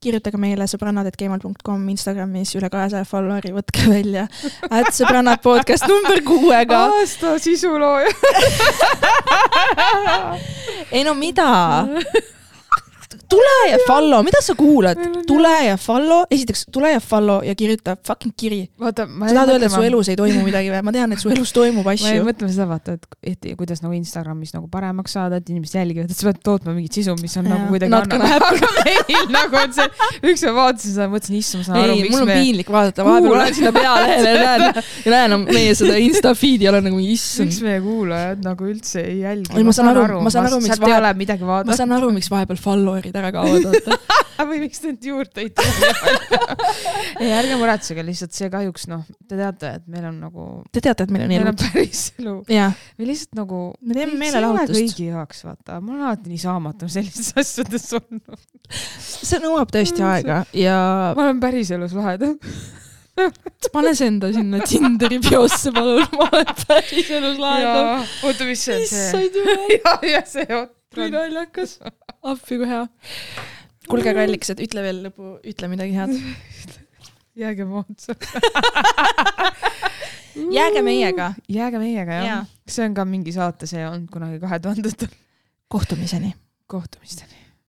kirjutage 0.00 0.36
meile 0.38 0.66
sõbrannad.gmail.com 0.68 1.86
Instagramis 1.88 2.52
üle 2.58 2.68
kahesaja 2.70 3.06
follower'i, 3.08 3.54
võtke 3.56 3.86
välja, 3.88 4.26
et 4.68 4.92
sõbrannad 4.92 5.40
podcast 5.42 5.88
number 5.88 6.20
kuuega. 6.26 6.82
aasta 7.00 7.38
sisulooja. 7.40 8.12
ei 10.94 11.04
no 11.04 11.16
mida? 11.16 11.48
tule 13.30 13.56
ja 13.70 13.78
follow, 13.86 14.22
mida 14.26 14.40
sa 14.44 14.54
kuulad 14.58 15.00
tule 15.26 15.52
ja 15.66 15.76
follow, 15.80 16.24
esiteks 16.30 16.66
tule 16.72 16.92
ja 16.92 17.00
follow 17.00 17.42
ja 17.46 17.54
kirjuta 17.58 17.96
fucking 18.06 18.34
kiri. 18.36 18.60
ma 18.78 18.92
sa 18.94 19.06
tahad 19.06 19.54
öelda, 19.54 19.66
et 19.66 19.74
su 19.74 19.82
elus 19.86 20.10
ei 20.12 20.18
toimu 20.18 20.44
midagi 20.46 20.70
või? 20.72 20.82
ma 20.86 20.94
tean, 20.94 21.12
et 21.14 21.22
su 21.22 21.30
elus 21.32 21.52
toimub 21.56 21.86
ma 21.86 21.94
jäin 21.96 22.20
asju. 22.20 22.26
mõtlema 22.28 22.52
seda, 22.52 22.68
vaata, 22.70 22.96
et, 22.96 23.06
et 23.32 23.48
kuidas 23.58 23.82
nagu 23.84 23.96
Instagramis 23.96 24.54
nagu 24.56 24.68
paremaks 24.72 25.16
saada, 25.16 25.40
et 25.40 25.50
inimesed 25.50 25.78
jälgivad, 25.80 26.10
et 26.10 26.18
sa 26.18 26.28
pead 26.30 26.42
tootma 26.46 26.74
mingit 26.76 26.98
sisu, 26.98 27.16
mis 27.22 27.36
on 27.40 27.48
Jaa, 27.48 27.56
nagu 27.56 27.70
kuidagi 27.72 27.94
natukene 27.94 28.30
aga 28.50 28.70
meil 28.80 29.30
nagu 29.34 29.60
on 29.62 29.76
see, 29.76 29.88
üks 30.32 30.46
päev 30.46 30.58
vaatasin 30.60 30.96
seda, 30.96 31.08
mõtlesin, 31.12 31.38
issand, 31.40 31.64
ma 31.64 31.68
saan 31.70 31.82
aru, 31.82 31.98
miks 32.02 32.14
mul 32.14 32.24
on 32.24 32.30
me 32.30 32.38
piinlik 32.40 32.72
vaadata, 32.72 33.06
vahepeal 33.06 33.38
lähen 33.40 33.58
sinna 33.58 33.74
pealehele 33.76 34.34
ja 34.34 34.44
näen, 34.44 34.82
ja 35.06 35.14
näen 35.16 35.46
meie 35.50 35.74
seda 35.78 35.98
insta 36.02 36.34
feed'i 36.38 36.68
ja 36.68 36.72
olen 36.74 36.88
nagu 36.90 37.00
miks 37.00 37.26
issand. 37.26 37.58
meie 37.66 37.82
kuulajad 37.84 38.44
nagu 38.46 38.70
üldse 38.70 39.02
ei 39.02 39.20
jälgi. 39.24 39.66
Ma 39.66 39.74
saan 39.74 39.92
aru- 39.92 40.20
ma 40.20 40.30
miks 40.62 40.80
ma 41.66 41.78
saan 41.78 41.96
aru, 41.96 42.10
miks 42.14 42.30
vahepeal 42.32 42.60
follower'id 42.60 43.15
ära 43.20 43.32
kaovad, 43.34 43.66
vaata. 43.66 43.98
või 44.46 44.60
miks 44.62 44.80
te 44.82 44.90
nüüd 44.90 45.06
juurde 45.08 45.42
ei 45.42 45.50
tule. 45.56 45.90
ei, 47.22 47.30
ärge 47.32 47.58
muretsege, 47.60 48.04
lihtsalt 48.06 48.36
see 48.36 48.50
kahjuks 48.52 48.86
noh, 48.90 49.04
te 49.26 49.38
teate, 49.38 49.72
et 49.80 49.90
meil 49.90 50.06
on 50.10 50.18
nagu, 50.26 50.46
Te 50.72 50.82
teate, 50.84 51.06
et 51.06 51.14
meil 51.14 51.26
on 51.26 51.32
meil 51.32 51.50
on 51.50 51.58
päris 51.60 52.06
elu. 52.20 52.36
jah, 52.52 52.76
me 53.00 53.10
lihtsalt 53.10 53.38
nagu. 53.40 53.60
me 53.80 53.98
teeme 53.98 54.18
meelelahutust. 54.20 54.76
kõigi 54.76 55.10
jaoks, 55.10 55.44
vaata, 55.46 55.80
ma 55.80 55.94
olen 55.94 56.08
alati 56.10 56.32
nii 56.32 56.42
saamatu 56.44 56.90
sellistes 56.92 57.32
asjades 57.42 57.86
olnud. 58.00 58.48
see 59.02 59.42
nõuab 59.44 59.72
tõesti 59.74 60.04
aega 60.06 60.42
ja 60.56 60.80
ma 61.16 61.28
olen 61.28 61.40
päriselus 61.42 61.96
lahedam. 61.96 62.36
pane 63.72 63.94
see 63.96 64.10
enda 64.10 64.30
sinna 64.34 64.60
Tinderi 64.68 65.18
biosse, 65.24 65.72
palun, 65.74 66.04
ma 66.12 66.28
olen 66.28 66.56
päriselus 66.66 67.38
lahendab. 67.40 68.16
oota, 68.28 68.48
mis 68.48 68.64
see 68.66 68.76
on 68.76 68.88
see? 68.90 69.04
issand 69.06 69.40
jumal, 69.40 69.70
ja, 69.76 69.94
ja 70.12 70.24
see 70.28 70.48
on. 70.52 70.68
kui 70.96 71.08
naljakas. 71.12 71.78
Appi 72.32 72.58
kui 72.60 72.68
hea. 72.70 72.82
kuulge, 73.90 74.14
kallikesed, 74.16 74.62
ütle 74.64 74.84
veel 74.84 75.04
lõpu, 75.06 75.36
ütle 75.46 75.70
midagi 75.72 75.96
head. 75.96 76.12
jääge 77.42 77.66
moodsa. 77.68 78.16
jääge 80.58 80.82
meiega. 80.82 81.32
jääge 81.48 81.80
meiega, 81.82 82.20
jah 82.20 82.26
ja.. 82.26 82.36
see 82.68 82.84
on 82.88 82.96
ka 82.96 83.04
mingi 83.08 83.34
saate 83.34 83.68
see 83.70 83.84
olnud 83.86 84.10
kunagi 84.12 84.40
kahe 84.42 84.60
tuhandetel. 84.62 85.12
kohtumiseni. 85.68 86.34
kohtumisteni. 86.66 87.35